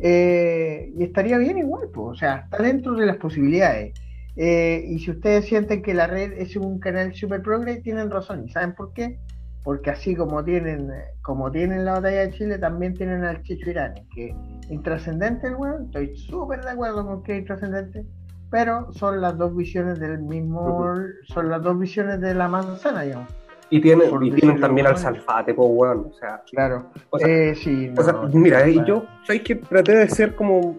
eh, 0.00 0.90
y 0.96 1.04
estaría 1.04 1.38
bien 1.38 1.56
igual, 1.56 1.88
pues, 1.94 2.08
o 2.08 2.14
sea, 2.16 2.48
está 2.50 2.60
dentro 2.60 2.94
de 2.94 3.06
las 3.06 3.18
posibilidades. 3.18 3.94
Eh, 4.34 4.84
y 4.88 4.98
si 4.98 5.12
ustedes 5.12 5.46
sienten 5.46 5.82
que 5.82 5.94
la 5.94 6.08
red 6.08 6.32
es 6.32 6.56
un 6.56 6.80
canal 6.80 7.14
super 7.14 7.42
progre, 7.42 7.76
tienen 7.76 8.10
razón. 8.10 8.44
¿Y 8.44 8.50
saben 8.50 8.74
por 8.74 8.92
qué? 8.92 9.20
Porque 9.68 9.90
así 9.90 10.16
como 10.16 10.42
tienen, 10.42 10.90
como 11.20 11.50
tienen 11.50 11.84
la 11.84 11.92
batalla 11.92 12.20
de 12.20 12.30
Chile, 12.30 12.56
también 12.56 12.94
tienen 12.94 13.22
al 13.22 13.42
Chicho 13.42 13.68
Irán, 13.68 13.92
que 14.14 14.34
intrascendente 14.70 15.46
el 15.46 15.56
weón, 15.56 15.84
estoy 15.84 16.16
súper 16.16 16.62
de 16.62 16.70
acuerdo 16.70 17.06
con 17.06 17.22
que 17.22 17.34
es 17.34 17.40
intrascendente, 17.40 18.06
pero 18.50 18.90
son 18.94 19.20
las 19.20 19.36
dos 19.36 19.54
visiones 19.54 20.00
del 20.00 20.20
mismo, 20.20 20.94
son 21.24 21.50
las 21.50 21.62
dos 21.62 21.78
visiones 21.78 22.18
de 22.18 22.32
la 22.32 22.48
manzana, 22.48 23.02
digamos. 23.02 23.28
Y 23.68 23.82
tienen, 23.82 24.08
y 24.22 24.30
tienen 24.30 24.58
también 24.58 24.86
al 24.86 24.96
Salfate, 24.96 25.52
pues, 25.52 25.68
weón. 25.70 26.06
O 26.08 26.14
sea, 26.14 26.42
claro. 26.50 26.86
O 27.10 27.18
sea, 27.18 27.28
eh, 27.28 27.54
sí, 27.54 27.92
o 27.94 28.02
sea 28.02 28.14
mira, 28.32 28.66
eh, 28.66 28.82
yo, 28.86 29.04
¿sabes 29.26 29.42
que 29.42 29.56
traté 29.56 29.96
de 29.96 30.08
ser 30.08 30.34
como 30.34 30.78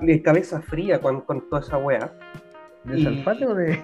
de 0.00 0.22
cabeza 0.22 0.62
fría 0.62 0.98
con, 0.98 1.20
con 1.20 1.46
toda 1.50 1.60
esa 1.60 1.76
weá? 1.76 2.10
¿De 2.84 3.02
Salfate 3.02 3.44
o 3.44 3.54
de.? 3.54 3.78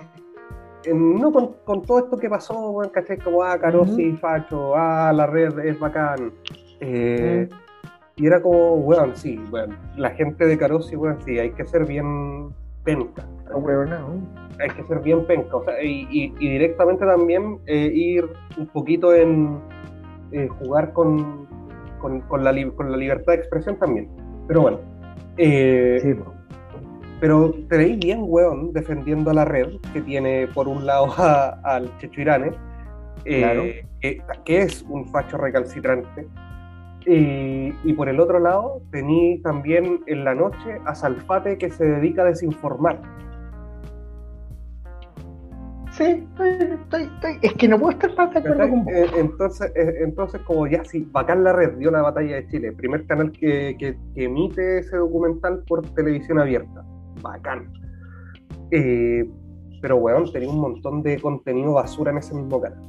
No, 0.94 1.32
con, 1.32 1.54
con, 1.64 1.82
todo 1.82 1.98
esto 1.98 2.16
que 2.16 2.28
pasó, 2.28 2.70
weón, 2.70 2.90
caché 2.90 3.18
como, 3.18 3.42
ah, 3.42 3.58
Carosi, 3.58 4.12
Facho, 4.12 4.74
ah, 4.76 5.12
la 5.12 5.26
red 5.26 5.58
es 5.60 5.78
bacán. 5.78 6.32
Eh, 6.80 7.48
Y 8.16 8.26
era 8.26 8.40
como, 8.40 8.76
weón, 8.76 9.16
sí, 9.16 9.42
weón, 9.50 9.76
la 9.96 10.10
gente 10.10 10.46
de 10.46 10.56
Carosi, 10.56 10.96
weón, 10.96 11.18
sí, 11.22 11.38
hay 11.38 11.50
que 11.50 11.66
ser 11.66 11.84
bien 11.86 12.54
penca. 12.84 13.26
Hay 14.58 14.70
que 14.70 14.84
ser 14.84 15.00
bien 15.00 15.26
penca. 15.26 15.56
O 15.56 15.64
sea, 15.64 15.82
y, 15.82 16.30
directamente 16.38 17.04
también 17.04 17.58
eh, 17.66 17.90
ir 17.92 18.24
un 18.56 18.66
poquito 18.68 19.14
en 19.14 19.60
eh, 20.32 20.48
jugar 20.48 20.92
con, 20.92 21.46
con, 22.00 22.44
la, 22.44 22.52
libertad 22.52 23.32
de 23.32 23.38
expresión 23.38 23.76
también. 23.76 24.08
Pero 24.48 24.62
bueno. 24.62 24.78
Eh, 25.36 26.16
pero 27.20 27.54
tenéis 27.68 27.98
bien, 27.98 28.20
weón, 28.22 28.72
defendiendo 28.72 29.30
a 29.30 29.34
la 29.34 29.44
red, 29.44 29.68
que 29.92 30.00
tiene 30.00 30.46
por 30.48 30.68
un 30.68 30.86
lado 30.86 31.08
al 31.64 31.90
Checho 31.98 32.20
Irane, 32.20 32.52
que 33.24 34.62
es 34.62 34.82
un 34.88 35.08
facho 35.08 35.36
recalcitrante, 35.36 36.26
y, 37.08 37.92
por 37.92 38.08
el 38.08 38.18
otro 38.18 38.40
lado, 38.40 38.82
tení 38.90 39.38
también 39.38 40.00
en 40.06 40.24
la 40.24 40.34
noche 40.34 40.80
a 40.84 40.94
Salfate 40.94 41.56
que 41.56 41.70
se 41.70 41.84
dedica 41.84 42.22
a 42.22 42.24
desinformar. 42.26 43.00
Sí, 45.92 46.04
estoy, 46.04 46.48
estoy, 46.50 47.38
es 47.40 47.54
que 47.54 47.68
no 47.68 47.78
puedo 47.78 47.92
estar 47.92 48.14
más 48.16 48.30
de 48.34 48.40
acuerdo 48.40 48.68
con 48.68 48.84
vos. 48.84 48.92
Eh, 48.92 49.06
entonces, 49.16 49.72
eh, 49.74 49.94
entonces, 50.02 50.42
como 50.42 50.66
ya 50.66 50.84
sí, 50.84 51.08
bacán 51.10 51.42
la 51.42 51.54
red 51.54 51.74
dio 51.78 51.90
la 51.90 52.02
batalla 52.02 52.36
de 52.36 52.48
Chile, 52.48 52.72
primer 52.72 53.06
canal 53.06 53.32
que, 53.32 53.76
que, 53.78 53.96
emite 54.16 54.80
ese 54.80 54.96
documental 54.96 55.62
por 55.66 55.88
televisión 55.94 56.38
abierta. 56.38 56.84
Bacán. 57.22 57.72
Eh, 58.70 59.28
pero 59.80 59.96
weón, 59.96 60.32
tenía 60.32 60.48
un 60.48 60.60
montón 60.60 61.02
de 61.02 61.20
contenido 61.20 61.74
basura 61.74 62.10
en 62.10 62.18
ese 62.18 62.34
mismo 62.34 62.60
canal. 62.60 62.82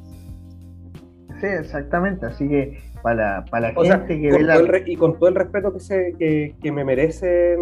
Sí, 1.39 1.47
exactamente. 1.47 2.25
Así 2.25 2.47
que 2.47 2.79
para, 3.03 3.45
para 3.45 3.71
la 3.71 3.83
gente 3.83 4.19
que 4.19 4.31
ve 4.31 4.43
la... 4.43 4.59
y 4.85 4.95
con 4.95 5.19
todo 5.19 5.29
el 5.29 5.35
respeto 5.35 5.71
que, 5.73 5.79
se, 5.79 6.13
que, 6.17 6.55
que 6.61 6.71
me 6.71 6.83
merecen 6.83 7.59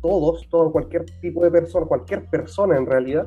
todos, 0.00 0.48
todo, 0.48 0.72
cualquier 0.72 1.04
tipo 1.20 1.44
de 1.44 1.50
persona, 1.50 1.86
cualquier 1.86 2.24
persona 2.26 2.76
en 2.76 2.86
realidad, 2.86 3.26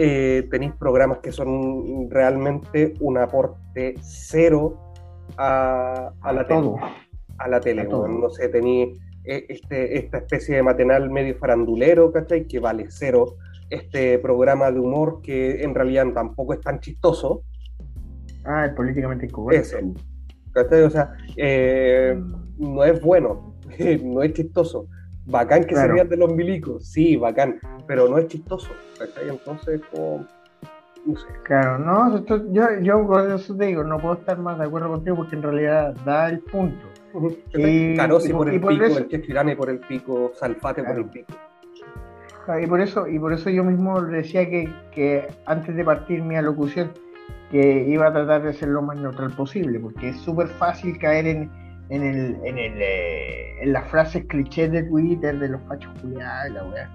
eh, 0.00 0.46
tenéis 0.50 0.72
programas 0.74 1.18
que 1.18 1.32
son 1.32 2.08
realmente 2.10 2.94
un 3.00 3.18
aporte 3.18 3.94
cero 4.00 4.78
a, 5.36 6.12
la 6.32 6.46
tele. 6.46 6.70
A 7.38 7.48
la 7.48 7.60
tele, 7.60 7.84
no 7.84 8.30
sé, 8.30 8.48
tenéis 8.48 8.96
eh, 8.96 9.00
este, 9.24 9.98
esta 9.98 10.18
especie 10.18 10.56
de 10.56 10.62
matenal 10.62 11.10
medio 11.10 11.36
farandulero, 11.36 12.12
¿cachai? 12.12 12.46
Que 12.46 12.58
vale 12.58 12.86
cero. 12.88 13.36
Este 13.70 14.18
programa 14.18 14.72
de 14.72 14.80
humor 14.80 15.20
que 15.22 15.62
en 15.62 15.74
realidad 15.74 16.06
tampoco 16.14 16.54
es 16.54 16.60
tan 16.60 16.80
chistoso. 16.80 17.42
Ah, 18.44 18.66
es 18.66 18.72
políticamente 18.72 19.28
correcto. 19.28 19.76
Eso. 19.76 19.94
¿cachai? 20.52 20.82
O 20.82 20.90
sea, 20.90 21.12
eh, 21.36 22.20
no 22.58 22.84
es 22.84 23.00
bueno, 23.00 23.54
no 24.02 24.22
es 24.22 24.32
chistoso. 24.32 24.88
Bacán 25.26 25.64
que 25.64 25.74
se 25.74 25.86
rían 25.86 26.08
de 26.08 26.16
los 26.16 26.32
milicos, 26.34 26.88
sí, 26.88 27.16
bacán, 27.16 27.60
pero 27.86 28.08
no 28.08 28.16
es 28.16 28.28
chistoso. 28.28 28.70
Entonces, 29.28 29.82
como, 29.92 30.26
no 31.04 31.16
sé. 31.18 31.26
Claro, 31.44 31.78
no, 31.78 32.24
yo, 32.50 32.80
yo 32.80 33.06
por 33.06 33.30
eso 33.30 33.54
te 33.54 33.66
digo, 33.66 33.84
no 33.84 33.98
puedo 33.98 34.14
estar 34.14 34.38
más 34.38 34.58
de 34.58 34.64
acuerdo 34.64 34.88
contigo 34.88 35.16
porque 35.16 35.36
en 35.36 35.42
realidad 35.42 35.94
da 36.06 36.30
el 36.30 36.40
punto. 36.40 36.86
Y, 37.54 37.96
Carosi 37.96 38.32
por, 38.32 38.48
el 38.48 38.60
pico, 38.60 38.70
el 38.70 39.08
Chechirane 39.08 39.56
por 39.56 39.70
el 39.70 39.80
pico, 39.80 40.32
Salfate 40.34 40.82
por 40.82 40.96
el 40.96 41.04
pico. 41.06 41.32
Y 42.62 42.66
por 42.66 42.80
eso, 42.80 43.06
y 43.06 43.18
por 43.18 43.32
eso 43.32 43.50
yo 43.50 43.62
mismo 43.62 44.00
decía 44.00 44.48
que, 44.48 44.72
que 44.92 45.26
antes 45.44 45.76
de 45.76 45.84
partir 45.84 46.22
mi 46.22 46.36
alocución, 46.36 46.92
que 47.50 47.86
iba 47.88 48.08
a 48.08 48.12
tratar 48.12 48.42
de 48.42 48.52
ser 48.52 48.68
lo 48.68 48.82
más 48.82 48.98
neutral 48.98 49.30
posible, 49.32 49.78
porque 49.80 50.10
es 50.10 50.16
súper 50.16 50.48
fácil 50.48 50.98
caer 50.98 51.26
en, 51.26 51.50
en, 51.90 52.02
el, 52.02 52.36
en, 52.44 52.58
el, 52.58 52.72
eh, 52.80 53.62
en 53.62 53.72
las 53.72 53.88
frases 53.90 54.24
clichés 54.28 54.70
de 54.70 54.82
Twitter 54.84 55.38
de 55.38 55.48
los 55.48 55.60
fachos 55.62 55.92
culiados 56.00 56.52
la 56.52 56.64
weá. 56.64 56.90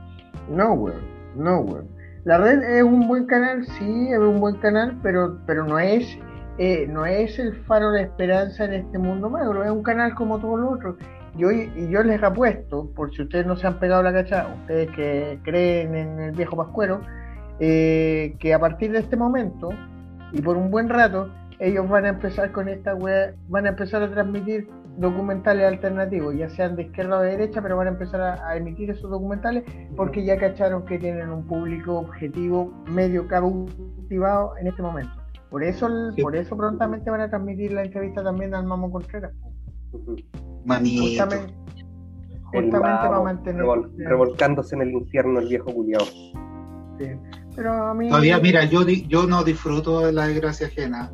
No, 0.50 0.74
weón, 0.74 1.02
no, 1.36 1.60
weón. 1.60 1.88
La 2.26 2.38
red 2.38 2.64
es 2.64 2.84
un 2.84 3.08
buen 3.08 3.26
canal, 3.26 3.66
sí, 3.66 4.08
es 4.10 4.20
un 4.20 4.40
buen 4.40 4.56
canal, 4.56 4.98
pero, 5.04 5.38
pero 5.46 5.66
no 5.66 5.78
es 5.78 6.18
eh, 6.58 6.88
no 6.88 7.06
es 7.06 7.40
el 7.40 7.56
faro 7.64 7.92
de 7.92 8.04
esperanza 8.04 8.66
en 8.66 8.74
este 8.74 8.98
mundo 8.98 9.30
magro, 9.30 9.64
es 9.64 9.72
un 9.72 9.84
canal 9.84 10.14
como 10.16 10.40
todos 10.40 10.60
los 10.60 10.74
otros. 10.74 10.96
Yo, 11.36 11.52
y 11.52 11.90
yo 11.90 12.04
les 12.04 12.22
apuesto, 12.22 12.92
por 12.96 13.12
si 13.16 13.24
ustedes 13.24 13.48
no 13.48 13.56
se 13.56 13.66
han 13.66 13.80
pegado 13.80 14.04
la 14.04 14.14
cacha, 14.14 14.54
ustedes 14.62 14.92
que 14.92 15.40
creen 15.44 15.96
en 15.96 16.20
el 16.20 16.32
viejo 16.32 16.56
pascuero, 16.56 17.02
eh, 17.60 18.36
que 18.40 18.54
a 18.54 18.60
partir 18.60 18.92
de 18.92 19.00
este 19.00 19.16
momento 19.16 19.70
y 20.32 20.42
por 20.42 20.58
un 20.58 20.70
buen 20.70 20.90
rato, 20.90 21.30
ellos 21.60 21.88
van 21.88 22.06
a 22.06 22.10
empezar 22.10 22.52
con 22.52 22.68
esta 22.68 22.94
web, 22.94 23.36
van 23.48 23.66
a 23.66 23.70
empezar 23.70 24.02
a 24.04 24.12
transmitir 24.12 24.68
documentales 24.98 25.66
alternativos, 25.66 26.36
ya 26.36 26.50
sean 26.50 26.76
de 26.76 26.84
izquierda 26.84 27.18
o 27.18 27.22
de 27.22 27.32
derecha, 27.32 27.62
pero 27.62 27.78
van 27.78 27.88
a 27.88 27.92
empezar 27.92 28.22
a, 28.22 28.56
emitir 28.56 28.92
esos 28.92 29.10
documentales 29.10 29.64
porque 29.96 30.24
ya 30.24 30.38
cacharon 30.38 30.86
que 30.86 31.00
tienen 31.00 31.30
un 31.30 31.46
público 31.48 32.00
objetivo 32.00 32.72
medio 32.88 33.28
cautivado 33.28 34.58
en 34.58 34.68
este 34.68 34.82
momento. 34.82 35.23
Por 35.54 35.64
eso, 35.64 35.88
por 36.20 36.36
eso 36.36 36.58
prontamente 36.58 37.12
van 37.12 37.22
a 37.22 37.30
transmitir 37.30 37.74
la 37.74 37.84
entrevista 37.84 38.24
también 38.24 38.56
al 38.56 38.66
Mamo 38.66 38.90
Contreras. 38.90 39.34
Justamente, 39.92 41.54
justamente 42.46 42.82
para 42.82 43.22
mantener. 43.22 43.64
revolcándose 43.98 44.74
en 44.74 44.82
el 44.82 44.90
infierno 44.94 45.40
el 45.40 45.50
viejo 45.50 45.72
culiao. 45.72 46.06
Pero 47.56 47.72
a 47.72 47.94
mí. 47.94 48.10
Todavía, 48.10 48.40
mira, 48.40 48.66
yo, 48.66 48.82
yo 48.82 49.28
no 49.28 49.44
disfruto 49.44 50.00
de 50.00 50.12
la 50.12 50.26
desgracia 50.26 50.66
ajena, 50.66 51.12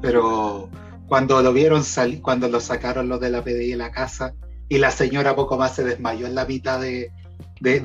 pero 0.00 0.70
cuando 1.06 1.42
lo 1.42 1.52
vieron 1.52 1.84
salir, 1.84 2.22
cuando 2.22 2.48
lo 2.48 2.60
sacaron 2.60 3.10
los 3.10 3.20
de 3.20 3.28
la 3.28 3.44
PDI 3.44 3.72
de 3.72 3.76
la 3.76 3.90
casa 3.90 4.32
y 4.70 4.78
la 4.78 4.90
señora 4.90 5.36
poco 5.36 5.58
más 5.58 5.74
se 5.74 5.84
desmayó 5.84 6.26
en 6.26 6.34
la 6.34 6.46
mitad 6.46 6.80
de, 6.80 7.12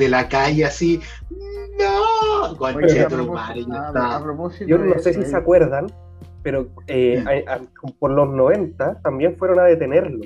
la 0.10 0.28
calle 0.28 0.66
así. 0.66 1.00
No, 1.80 2.56
Yo 4.66 4.78
no 4.78 5.00
sé 5.00 5.14
si 5.14 5.26
se 5.26 5.36
acuerdan, 5.36 5.88
pero 6.44 6.70
eh, 6.88 7.24
por 8.00 8.12
los 8.12 8.30
90 8.30 9.02
también 9.02 9.38
fueron 9.38 9.60
a 9.60 9.64
detenerlo. 9.64 10.26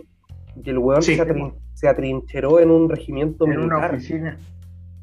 Y 0.63 0.69
el 0.69 0.77
weón 0.77 1.01
se, 1.01 1.87
atrincheró 1.87 2.59
en 2.59 2.71
un 2.71 2.89
regimiento 2.89 3.45
en 3.45 3.59
una 3.59 3.87
oficina. 3.87 4.37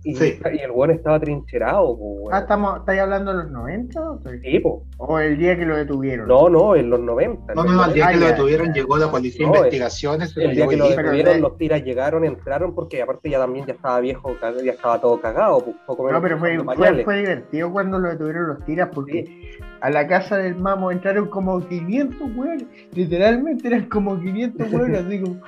Y, 0.04 0.16
el 0.16 0.70
weón 0.70 0.92
estaba 0.92 1.18
trincherado. 1.18 1.98
Ah, 2.30 2.40
estamos, 2.40 2.78
¿estáis 2.78 3.00
hablando 3.00 3.32
de 3.32 3.42
los 3.44 3.50
90? 3.50 4.00
Sí, 4.42 4.62
¿O 4.96 5.18
el 5.18 5.36
día 5.36 5.56
que 5.56 5.66
lo 5.66 5.76
detuvieron? 5.76 6.28
No, 6.28 6.48
no, 6.48 6.76
en 6.76 6.88
los 6.88 7.00
90. 7.00 7.54
No, 7.54 7.64
no, 7.64 7.84
el 7.84 7.94
día 7.94 8.12
que 8.12 8.16
lo 8.16 8.26
detuvieron 8.26 8.72
llegó 8.72 8.96
la 8.96 9.10
policía 9.10 9.48
de 9.48 9.56
investigaciones. 9.56 10.36
El, 10.36 10.54
día 10.54 10.68
que 10.68 10.76
lo 10.76 10.88
detuvieron, 10.88 11.40
los 11.40 11.58
tiras 11.58 11.82
llegaron, 11.82 12.24
entraron, 12.24 12.74
porque 12.74 13.02
aparte 13.02 13.28
ya 13.28 13.38
también 13.38 13.66
ya 13.66 13.74
estaba 13.74 13.98
viejo, 14.00 14.36
ya 14.64 14.72
estaba 14.72 15.00
todo 15.00 15.20
cagado. 15.20 15.64
Poco 15.86 16.10
no, 16.10 16.22
pero 16.22 16.38
fue, 16.38 16.58
fue, 17.04 17.18
divertido 17.18 17.72
cuando 17.72 17.98
lo 17.98 18.10
detuvieron 18.10 18.48
los 18.48 18.64
tiras, 18.64 18.90
porque 18.94 19.58
a 19.80 19.90
la 19.90 20.06
casa 20.06 20.36
del 20.36 20.56
mamo 20.56 20.92
entraron 20.92 21.28
como 21.28 21.66
500 21.66 22.20
weones. 22.36 22.66
Literalmente 22.92 23.66
eran 23.66 23.88
como 23.88 24.18
500 24.20 24.72
weones, 24.72 25.04
así 25.04 25.20
como 25.20 25.40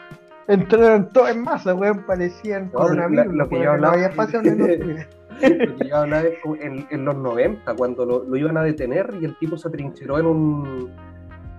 entraron 0.50 1.08
todos 1.08 1.30
en 1.30 1.42
masa, 1.42 1.74
weón, 1.74 2.04
parecían 2.06 2.68
coronavirus. 2.70 3.34
Lo, 3.34 3.48
que 3.48 3.60
yo 3.60 3.72
hablaba, 3.72 3.96
lo 3.96 5.76
que 5.76 5.88
yo 5.88 5.96
hablaba 5.96 6.22
es 6.22 6.38
en, 6.60 6.86
en, 6.90 7.04
los 7.04 7.16
90, 7.16 7.74
cuando 7.76 8.04
lo, 8.04 8.24
lo, 8.24 8.36
iban 8.36 8.56
a 8.56 8.62
detener 8.62 9.14
y 9.20 9.24
el 9.24 9.36
tipo 9.38 9.56
se 9.56 9.68
atrincheró 9.68 10.18
en 10.18 10.26
un, 10.26 10.90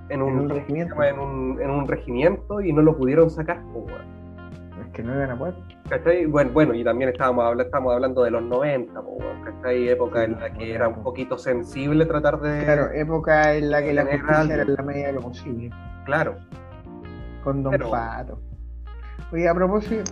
en 0.10 0.22
un, 0.22 0.50
regimiento? 0.50 1.02
En 1.04 1.20
un, 1.20 1.62
en 1.62 1.70
un 1.70 1.88
regimiento 1.88 2.62
y 2.62 2.74
no 2.74 2.82
lo 2.82 2.98
pudieron 2.98 3.30
sacar, 3.30 3.62
weón. 3.74 4.22
Es 4.82 4.94
que 4.94 5.04
no 5.04 5.16
iban 5.16 5.32
a 5.32 5.38
poder. 5.38 5.56
¿Cachai? 5.89 6.26
Bueno, 6.26 6.52
bueno, 6.52 6.74
y 6.74 6.84
también 6.84 7.10
estábamos, 7.10 7.44
hablando, 7.44 7.64
estábamos 7.64 7.94
hablando 7.94 8.24
de 8.24 8.32
los 8.32 8.44
90, 8.44 9.02
¿cachai? 9.46 9.89
Época 9.89 10.24
en 10.24 10.39
la 10.39 10.52
que 10.54 10.74
era 10.74 10.88
un 10.88 11.04
poquito 11.04 11.38
sensible 11.38 12.06
tratar 12.06 12.39
de. 12.39 12.64
Claro, 12.64 12.92
época 12.94 13.56
en 13.56 13.72
la 13.72 13.82
que 13.82 13.94
la 13.94 14.04
justicia 14.04 14.54
era 14.54 14.64
en 14.64 14.74
la 14.74 14.84
medida 14.84 15.08
de 15.08 15.14
lo 15.14 15.22
posible. 15.22 15.70
Claro. 16.06 16.36
Con 17.44 17.64
Don 17.64 17.78
Pato. 17.78 18.39
Oye, 19.32 19.47
a 19.47 19.53
propósito, 19.53 20.11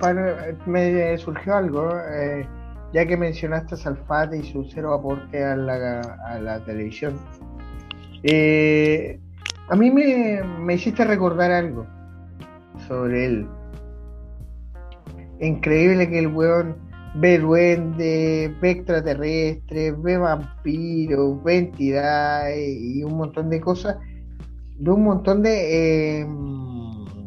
me 0.65 1.17
surgió 1.17 1.55
algo, 1.55 1.89
eh, 2.09 2.47
ya 2.93 3.05
que 3.05 3.17
mencionaste 3.17 3.75
a 3.75 3.77
Salfate 3.77 4.37
y 4.37 4.43
su 4.43 4.63
cero 4.63 4.93
aporte 4.93 5.43
a 5.43 5.55
la, 5.55 6.63
televisión. 6.65 7.17
Eh, 8.23 9.19
a 9.69 9.75
mí 9.75 9.91
me, 9.91 10.73
hiciste 10.73 11.03
recordar 11.03 11.51
algo 11.51 11.85
sobre 12.87 13.25
él. 13.25 13.47
Increíble 15.41 16.09
que 16.09 16.19
el 16.19 16.27
weón 16.27 16.75
ve 17.15 17.39
duende, 17.39 18.55
ve 18.61 18.71
extraterrestres, 18.71 20.01
ve 20.01 20.17
vampiros, 20.17 21.43
ve 21.43 21.57
entidades 21.57 22.77
y 22.79 23.03
un 23.03 23.17
montón 23.17 23.49
de 23.49 23.59
cosas. 23.59 23.97
Ve 24.79 24.91
un 24.91 25.03
montón 25.03 25.43
de... 25.43 26.21
Eh, 26.21 26.27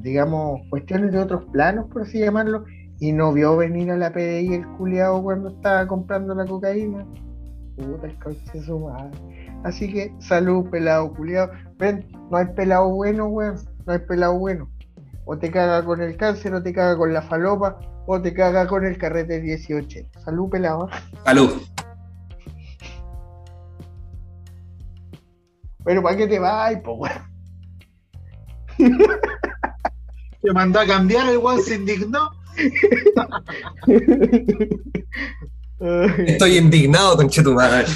digamos, 0.03 0.61
cuestiones 0.69 1.13
de 1.13 1.19
otros 1.19 1.45
planos, 1.53 1.87
por 1.91 2.03
así 2.03 2.19
llamarlo, 2.19 2.65
y 2.99 3.13
no 3.13 3.33
vio 3.33 3.57
venir 3.57 3.91
a 3.91 3.97
la 3.97 4.13
PDI 4.13 4.55
el 4.55 4.67
culiado 4.77 5.23
cuando 5.23 5.51
estaba 5.51 5.87
comprando 5.87 6.35
la 6.35 6.45
cocaína. 6.45 7.07
Puta, 7.77 8.07
el 8.07 8.19
coche 8.19 8.63
su 8.65 8.79
madre. 8.79 9.17
Así 9.65 9.93
que, 9.93 10.15
salud, 10.19 10.69
pelado 10.71 11.13
culiado. 11.15 11.51
Ven, 11.79 12.07
no 12.31 12.37
hay 12.37 12.47
pelado 12.55 12.91
bueno, 12.91 13.27
weón. 13.27 13.57
No 13.87 13.93
hay 13.93 13.99
pelado 14.01 14.39
bueno. 14.39 14.69
O 15.25 15.39
te 15.39 15.51
caga 15.51 15.85
con 15.85 16.03
el 16.03 16.17
cáncer, 16.17 16.55
o 16.55 16.63
te 16.63 16.73
caga 16.73 16.97
con 16.97 17.13
la 17.13 17.23
falopa, 17.23 17.79
o 18.07 18.21
te 18.21 18.35
caga 18.35 18.67
con 18.67 18.85
el 18.85 18.99
carrete 18.99 19.41
18. 19.41 20.01
Salud, 20.25 20.51
pelado. 20.51 20.89
Salud. 21.25 21.63
Pero 25.85 26.03
¿para 26.03 26.17
qué 26.17 26.27
te 26.29 26.39
vas, 26.39 26.77
po, 26.77 26.95
weón? 26.95 27.33
Te 30.43 30.53
mandó 30.53 30.81
a 30.81 30.87
cambiar, 30.87 31.29
el 31.29 31.39
weón 31.39 31.63
se 31.63 31.77
indignó. 31.77 32.31
Estoy 36.27 36.59
indignado, 36.59 37.17
conchetumadre. 37.17 37.87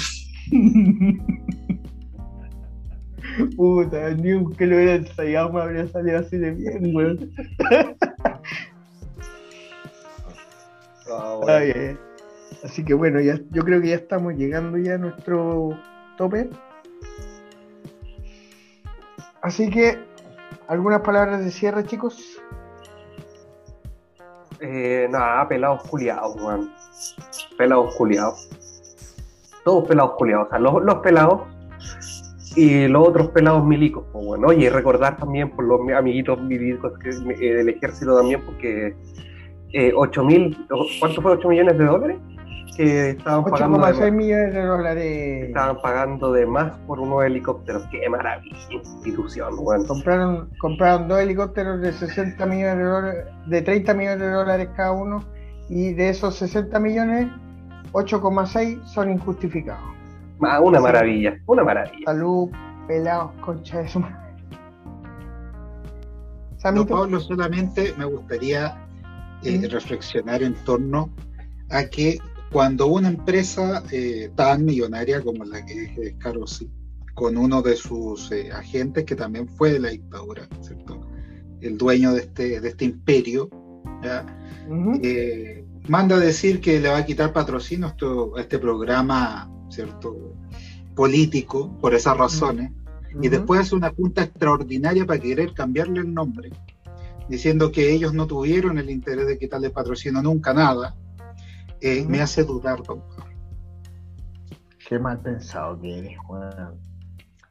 Puta, 3.55 4.09
ni 4.11 4.31
un 4.31 4.55
que 4.55 4.65
lo 4.65 4.77
hubiera 4.77 4.95
ensayado 4.95 5.51
me 5.53 5.61
habría 5.61 5.87
salido 5.87 6.19
así 6.19 6.37
de 6.37 6.51
bien, 6.51 6.95
weón. 6.95 7.31
Oh, 11.09 11.45
Así 12.63 12.83
que 12.83 12.93
bueno, 12.93 13.21
ya, 13.21 13.39
yo 13.51 13.63
creo 13.63 13.81
que 13.81 13.89
ya 13.89 13.95
estamos 13.95 14.33
llegando 14.35 14.77
ya 14.77 14.95
a 14.95 14.97
nuestro 14.97 15.77
tope. 16.17 16.49
Así 19.41 19.69
que, 19.69 19.97
¿algunas 20.67 21.01
palabras 21.01 21.43
de 21.43 21.51
cierre, 21.51 21.83
chicos? 21.85 22.41
Eh, 24.59 25.07
nada, 25.09 25.47
pelados 25.47 25.83
culiados, 25.83 26.35
weón. 26.35 26.71
Pelados 27.57 27.95
culiados. 27.95 28.49
Todos 29.63 29.87
pelados 29.87 30.13
culiados. 30.17 30.47
O 30.47 30.49
sea, 30.49 30.59
los, 30.59 30.95
pelados 30.97 31.41
y 32.55 32.87
los 32.87 33.07
otros 33.07 33.29
pelados 33.29 33.63
milicos. 33.65 34.05
Pues 34.11 34.25
bueno, 34.25 34.47
oye, 34.47 34.69
recordar 34.69 35.17
también 35.17 35.51
por 35.51 35.65
los 35.65 35.79
amiguitos 35.95 36.41
milicos 36.41 36.93
eh, 37.05 37.53
del 37.53 37.69
ejército 37.69 38.17
también, 38.17 38.43
porque 38.45 38.95
eh, 39.73 39.91
8 39.95 40.23
mil, 40.23 40.67
¿cuánto 40.99 41.21
fue 41.21 41.33
8 41.33 41.49
millones 41.49 41.77
de 41.77 41.85
dólares? 41.85 42.17
Que 42.75 43.11
estaban 43.11 43.43
pagando. 43.45 43.79
8,6 43.79 44.11
millones 44.11 44.53
de 44.53 44.65
dólares. 44.65 45.47
Estaban 45.47 45.81
pagando 45.81 46.31
de 46.31 46.45
más 46.45 46.77
por 46.87 46.99
unos 46.99 47.23
helicópteros. 47.23 47.83
Qué 47.91 48.09
maravilla, 48.09 48.57
institución, 48.71 49.55
Compraron, 49.87 50.49
compraron 50.59 51.07
dos 51.07 51.19
helicópteros 51.19 51.81
de 51.81 51.93
60 51.93 52.45
millones 52.45 52.77
de 52.77 52.83
dólares, 52.83 53.25
de 53.47 53.61
30 53.61 53.93
millones 53.93 54.19
de 54.19 54.31
dólares 54.31 54.69
cada 54.75 54.91
uno, 54.91 55.23
y 55.69 55.93
de 55.93 56.09
esos 56.09 56.35
60 56.35 56.79
millones, 56.79 57.27
8,6 57.93 58.83
son 58.85 59.11
injustificados. 59.11 59.83
Ah, 60.41 60.61
una 60.61 60.79
maravilla, 60.79 61.37
una 61.47 61.63
maravilla. 61.63 62.05
Salud, 62.05 62.49
pelados, 62.87 63.31
concha 63.41 63.79
de 63.79 63.87
su 63.87 63.99
madre. 63.99 64.27
No, 66.73 66.85
Pablo, 66.85 67.19
solamente 67.19 67.93
me 67.97 68.05
gustaría 68.05 68.75
eh, 69.43 69.67
reflexionar 69.69 70.43
en 70.43 70.53
torno 70.65 71.09
a 71.69 71.83
que 71.83 72.17
cuando 72.51 72.87
una 72.87 73.09
empresa 73.09 73.83
eh, 73.91 74.31
tan 74.35 74.65
millonaria 74.65 75.21
como 75.21 75.43
la 75.43 75.65
que 75.65 75.93
es 75.97 76.15
Carosi, 76.17 76.69
con 77.13 77.35
uno 77.37 77.61
de 77.61 77.75
sus 77.75 78.31
eh, 78.31 78.51
agentes 78.51 79.03
que 79.03 79.15
también 79.15 79.47
fue 79.47 79.73
de 79.73 79.79
la 79.79 79.89
dictadura, 79.89 80.47
¿cierto? 80.61 81.01
el 81.61 81.77
dueño 81.77 82.13
de 82.13 82.21
este, 82.21 82.61
de 82.61 82.69
este 82.69 82.85
imperio, 82.85 83.49
eh, 85.01 85.65
manda 85.87 86.15
a 86.15 86.19
decir 86.19 86.61
que 86.61 86.79
le 86.79 86.89
va 86.89 86.97
a 86.97 87.05
quitar 87.05 87.33
patrocinio 87.33 87.93
a 88.35 88.41
este 88.41 88.59
programa 88.59 89.51
¿cierto? 89.69 90.35
político 90.95 91.75
por 91.81 91.95
esas 91.95 92.15
razones, 92.15 92.71
y 93.21 93.29
después 93.29 93.61
hace 93.61 93.75
una 93.75 93.89
junta 93.89 94.23
extraordinaria 94.23 95.05
para 95.05 95.19
querer 95.19 95.53
cambiarle 95.53 96.01
el 96.01 96.13
nombre, 96.13 96.51
diciendo 97.27 97.71
que 97.71 97.91
ellos 97.91 98.13
no 98.13 98.27
tuvieron 98.27 98.77
el 98.77 98.91
interés 98.91 99.25
de 99.25 99.39
quitarle 99.39 99.71
patrocinio 99.71 100.21
nunca 100.21 100.53
nada, 100.53 100.95
eh, 101.81 102.05
me 102.07 102.21
hace 102.21 102.43
dudar, 102.43 102.77
doctor. 102.83 103.23
Qué 104.87 104.99
mal 104.99 105.19
pensado 105.19 105.79
que 105.81 105.99
eres, 105.99 106.17
Juan. 106.19 106.75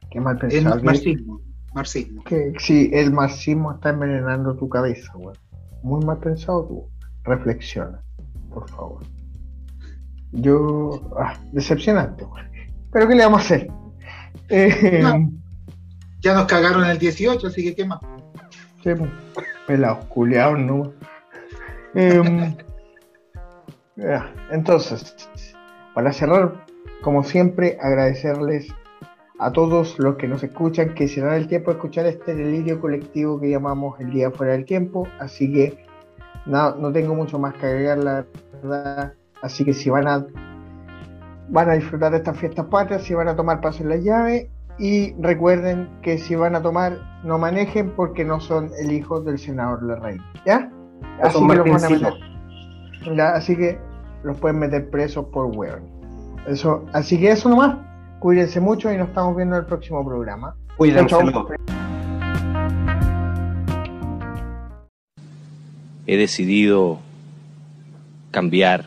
Qué 0.09 0.19
mal 0.19 0.37
pensado. 0.37 0.75
El 0.75 0.83
marxismo. 0.83 1.41
marxismo. 1.73 2.23
Que, 2.23 2.53
sí, 2.59 2.89
el 2.93 3.11
marxismo 3.11 3.73
está 3.73 3.89
envenenando 3.89 4.55
tu 4.55 4.67
cabeza, 4.69 5.11
Juan. 5.13 5.35
Muy 5.83 6.03
mal 6.05 6.17
pensado 6.19 6.65
tú. 6.65 6.89
Reflexiona, 7.23 8.01
por 8.49 8.69
favor. 8.69 9.03
Yo. 10.31 11.11
Ah, 11.19 11.39
decepcionante, 11.51 12.23
Juan. 12.25 12.49
Pero 12.91 13.07
¿qué 13.07 13.15
le 13.15 13.23
vamos 13.23 13.41
a 13.41 13.45
hacer? 13.45 13.67
Eh, 14.49 15.01
ya 16.21 16.33
nos 16.33 16.45
cagaron 16.45 16.85
el 16.85 16.97
18, 16.97 17.47
así 17.47 17.63
que 17.63 17.75
¿qué 17.75 17.85
más? 17.85 17.99
Sí, 18.83 18.91
pelados, 19.67 20.05
culeados, 20.05 20.59
¿no? 20.59 20.93
Eh, 21.93 22.55
entonces, 24.51 25.15
para 25.93 26.13
cerrar, 26.13 26.65
como 27.01 27.23
siempre, 27.23 27.77
agradecerles 27.81 28.73
a 29.39 29.51
todos 29.51 29.99
los 29.99 30.15
que 30.15 30.27
nos 30.27 30.43
escuchan, 30.43 30.93
que 30.93 31.07
se 31.07 31.21
dan 31.21 31.35
el 31.35 31.47
tiempo 31.47 31.71
de 31.71 31.77
escuchar 31.77 32.05
este 32.05 32.35
delirio 32.35 32.79
colectivo 32.79 33.39
que 33.39 33.49
llamamos 33.49 33.99
el 33.99 34.11
día 34.11 34.31
fuera 34.31 34.53
del 34.53 34.65
tiempo. 34.65 35.07
Así 35.19 35.51
que 35.51 35.85
no, 36.45 36.75
no 36.75 36.91
tengo 36.91 37.13
mucho 37.13 37.37
más 37.37 37.53
que 37.55 37.67
agregar, 37.67 37.97
la 37.99 38.25
verdad. 38.63 39.13
Así 39.41 39.63
que 39.63 39.73
si 39.73 39.89
van 39.89 40.07
a 40.07 40.25
van 41.49 41.69
a 41.69 41.73
disfrutar 41.73 42.11
de 42.11 42.17
estas 42.17 42.37
fiestas 42.37 42.65
patrias, 42.65 43.03
si 43.03 43.13
van 43.13 43.27
a 43.27 43.35
tomar 43.35 43.61
paso 43.61 43.83
en 43.83 43.89
la 43.89 43.97
llave 43.97 44.49
y 44.77 45.13
recuerden 45.21 45.89
que 46.01 46.17
si 46.17 46.35
van 46.35 46.55
a 46.55 46.61
tomar 46.61 46.97
no 47.23 47.37
manejen 47.37 47.91
porque 47.91 48.25
no 48.25 48.39
son 48.39 48.69
el 48.79 48.91
hijo 48.91 49.21
del 49.21 49.39
senador 49.39 49.81
Larraín, 49.83 50.21
¿ya? 50.45 50.69
Así 51.21 51.39
que 51.47 51.55
los 51.55 51.69
van 51.69 51.85
a 51.85 51.89
meter. 51.89 53.21
así 53.21 53.55
que 53.55 53.79
los 54.23 54.37
pueden 54.39 54.59
meter 54.59 54.89
presos 54.89 55.25
por 55.31 55.45
weón. 55.45 55.83
Eso, 56.47 56.85
así 56.93 57.19
que 57.19 57.31
eso 57.31 57.49
nomás. 57.49 57.77
Cuídense 58.19 58.59
mucho 58.59 58.91
y 58.91 58.97
nos 58.97 59.09
estamos 59.09 59.35
viendo 59.35 59.55
en 59.55 59.61
el 59.61 59.67
próximo 59.67 60.03
programa. 60.05 60.55
Cuídense. 60.77 61.15
He 66.07 66.17
decidido 66.17 66.99
cambiar. 68.31 68.85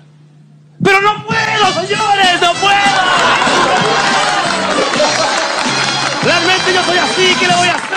¡Pero 0.82 1.00
no 1.02 1.24
puedo, 1.26 1.86
señores! 1.86 2.40
¡No 2.40 2.54
puedo! 2.54 2.72
Realmente 6.24 6.74
yo 6.74 6.82
soy 6.82 6.98
así, 6.98 7.36
¿qué 7.38 7.46
le 7.46 7.54
voy 7.56 7.68
a 7.68 7.74
hacer? 7.74 7.89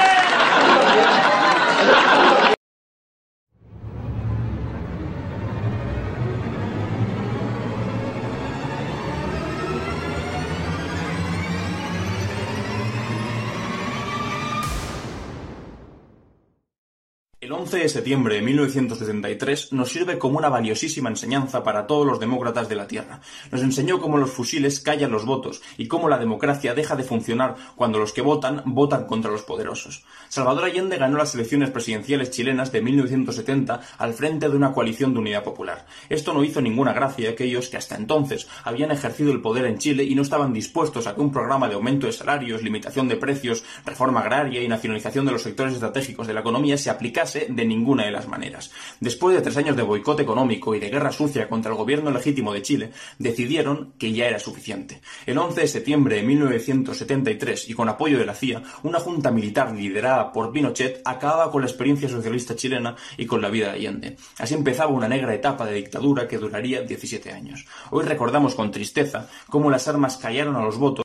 11 17.53 17.77
de 17.77 17.89
septiembre 17.89 18.35
de 18.35 18.41
1973 18.41 19.73
nos 19.73 19.89
sirve 19.89 20.17
como 20.17 20.39
una 20.39 20.49
valiosísima 20.49 21.09
enseñanza 21.09 21.63
para 21.63 21.85
todos 21.85 22.05
los 22.05 22.19
demócratas 22.19 22.67
de 22.67 22.75
la 22.75 22.87
Tierra. 22.87 23.21
Nos 23.51 23.61
enseñó 23.61 23.99
cómo 23.99 24.17
los 24.17 24.31
fusiles 24.31 24.79
callan 24.79 25.11
los 25.11 25.25
votos 25.25 25.61
y 25.77 25.87
cómo 25.87 26.09
la 26.09 26.17
democracia 26.17 26.73
deja 26.73 26.95
de 26.95 27.03
funcionar 27.03 27.55
cuando 27.75 27.99
los 27.99 28.11
que 28.11 28.21
votan 28.21 28.63
votan 28.65 29.05
contra 29.05 29.29
los 29.29 29.43
poderosos. 29.43 30.03
Salvador 30.29 30.65
Allende 30.65 30.97
ganó 30.97 31.17
las 31.17 31.35
elecciones 31.35 31.69
presidenciales 31.69 32.31
chilenas 32.31 32.71
de 32.71 32.81
1970 32.81 33.81
al 33.99 34.13
frente 34.13 34.49
de 34.49 34.55
una 34.55 34.73
coalición 34.73 35.13
de 35.13 35.19
unidad 35.19 35.43
popular. 35.43 35.85
Esto 36.09 36.33
no 36.33 36.43
hizo 36.43 36.59
ninguna 36.59 36.93
gracia 36.93 37.29
a 37.29 37.33
aquellos 37.33 37.69
que 37.69 37.77
hasta 37.77 37.95
entonces 37.95 38.47
habían 38.63 38.91
ejercido 38.91 39.31
el 39.31 39.41
poder 39.41 39.65
en 39.65 39.77
Chile 39.77 40.03
y 40.03 40.15
no 40.15 40.23
estaban 40.23 40.53
dispuestos 40.53 41.05
a 41.05 41.13
que 41.13 41.21
un 41.21 41.31
programa 41.31 41.69
de 41.69 41.75
aumento 41.75 42.07
de 42.07 42.13
salarios, 42.13 42.63
limitación 42.63 43.07
de 43.07 43.17
precios, 43.17 43.63
reforma 43.85 44.21
agraria 44.21 44.63
y 44.63 44.67
nacionalización 44.67 45.25
de 45.25 45.33
los 45.33 45.43
sectores 45.43 45.73
estratégicos 45.73 46.25
de 46.25 46.33
la 46.33 46.39
economía 46.39 46.77
se 46.77 46.89
aplicase 46.89 47.42
de 47.49 47.65
ninguna 47.65 48.05
de 48.05 48.11
las 48.11 48.27
maneras. 48.27 48.71
Después 48.99 49.35
de 49.35 49.41
tres 49.41 49.57
años 49.57 49.75
de 49.75 49.83
boicot 49.83 50.19
económico 50.19 50.75
y 50.75 50.79
de 50.79 50.89
guerra 50.89 51.11
sucia 51.11 51.47
contra 51.47 51.71
el 51.71 51.77
gobierno 51.77 52.11
legítimo 52.11 52.53
de 52.53 52.61
Chile, 52.61 52.91
decidieron 53.19 53.93
que 53.97 54.13
ya 54.13 54.27
era 54.27 54.39
suficiente. 54.39 55.01
El 55.25 55.37
11 55.37 55.61
de 55.61 55.67
septiembre 55.67 56.15
de 56.17 56.23
1973, 56.23 57.69
y 57.69 57.73
con 57.73 57.89
apoyo 57.89 58.17
de 58.17 58.25
la 58.25 58.35
CIA, 58.35 58.63
una 58.83 58.99
junta 58.99 59.31
militar 59.31 59.73
liderada 59.73 60.31
por 60.31 60.51
Pinochet 60.51 61.01
acababa 61.05 61.51
con 61.51 61.61
la 61.61 61.67
experiencia 61.67 62.09
socialista 62.09 62.55
chilena 62.55 62.95
y 63.17 63.25
con 63.25 63.41
la 63.41 63.49
vida 63.49 63.67
de 63.67 63.73
Allende. 63.73 64.17
Así 64.39 64.53
empezaba 64.53 64.91
una 64.91 65.07
negra 65.07 65.33
etapa 65.33 65.65
de 65.65 65.75
dictadura 65.75 66.27
que 66.27 66.37
duraría 66.37 66.81
17 66.81 67.31
años. 67.31 67.65
Hoy 67.91 68.05
recordamos 68.05 68.55
con 68.55 68.71
tristeza 68.71 69.29
cómo 69.49 69.69
las 69.69 69.87
armas 69.87 70.17
callaron 70.17 70.55
a 70.55 70.63
los 70.63 70.77
votos. 70.77 71.03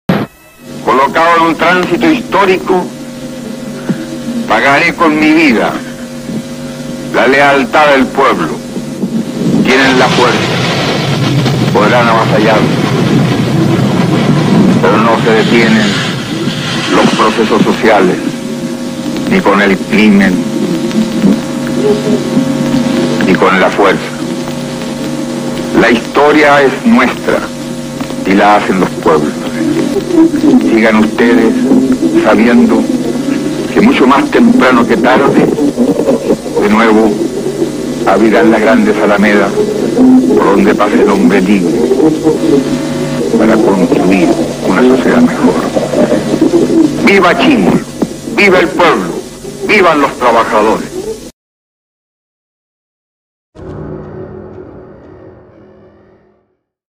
Colocado 0.85 1.37
en 1.37 1.43
un 1.43 1.55
tránsito 1.57 2.11
histórico, 2.11 2.85
pagaré 4.49 4.95
con 4.95 5.19
mi 5.19 5.33
vida 5.33 5.73
la 7.19 7.27
lealtad 7.27 7.89
del 7.97 8.07
pueblo. 8.07 8.47
Tienen 9.65 9.99
la 9.99 10.07
fuerza, 10.07 10.39
podrán 11.75 12.07
avasallar, 12.07 12.61
pero 14.81 14.99
no 14.99 15.21
se 15.25 15.31
detienen 15.33 15.89
los 16.95 17.07
procesos 17.17 17.61
sociales, 17.63 18.19
ni 19.33 19.41
con 19.41 19.61
el 19.61 19.77
crimen, 19.77 20.33
ni 23.27 23.35
con 23.35 23.61
la 23.61 23.69
fuerza. 23.69 24.13
La 25.81 25.91
historia 25.91 26.63
es 26.63 26.87
nuestra 26.87 27.41
y 28.27 28.35
la 28.35 28.57
hacen 28.57 28.79
los 28.79 28.91
pueblos. 29.03 29.33
Sigan 30.73 30.97
ustedes 30.99 31.53
sabiendo 32.23 32.81
que 33.75 33.81
mucho 33.81 34.07
más 34.07 34.25
temprano 34.31 34.87
que 34.87 34.97
tarde 34.97 35.47
de 36.61 36.69
nuevo 36.69 37.11
abrirán 38.07 38.51
las 38.51 38.61
grandes 38.61 38.97
alamedas 39.03 39.51
por 40.37 40.45
donde 40.45 40.75
pase 40.75 41.03
el 41.03 41.09
hombre 41.09 41.41
libre 41.41 41.75
para 43.39 43.55
construir 43.55 44.29
una 44.67 44.83
sociedad 44.83 45.21
mejor. 45.21 45.55
¡Viva 47.05 47.39
Chimol! 47.39 47.85
¡Viva 48.37 48.61
el 48.61 48.69
pueblo! 48.69 49.13
¡Vivan 49.67 50.01
los 50.01 50.13
trabajadores! 50.19 50.88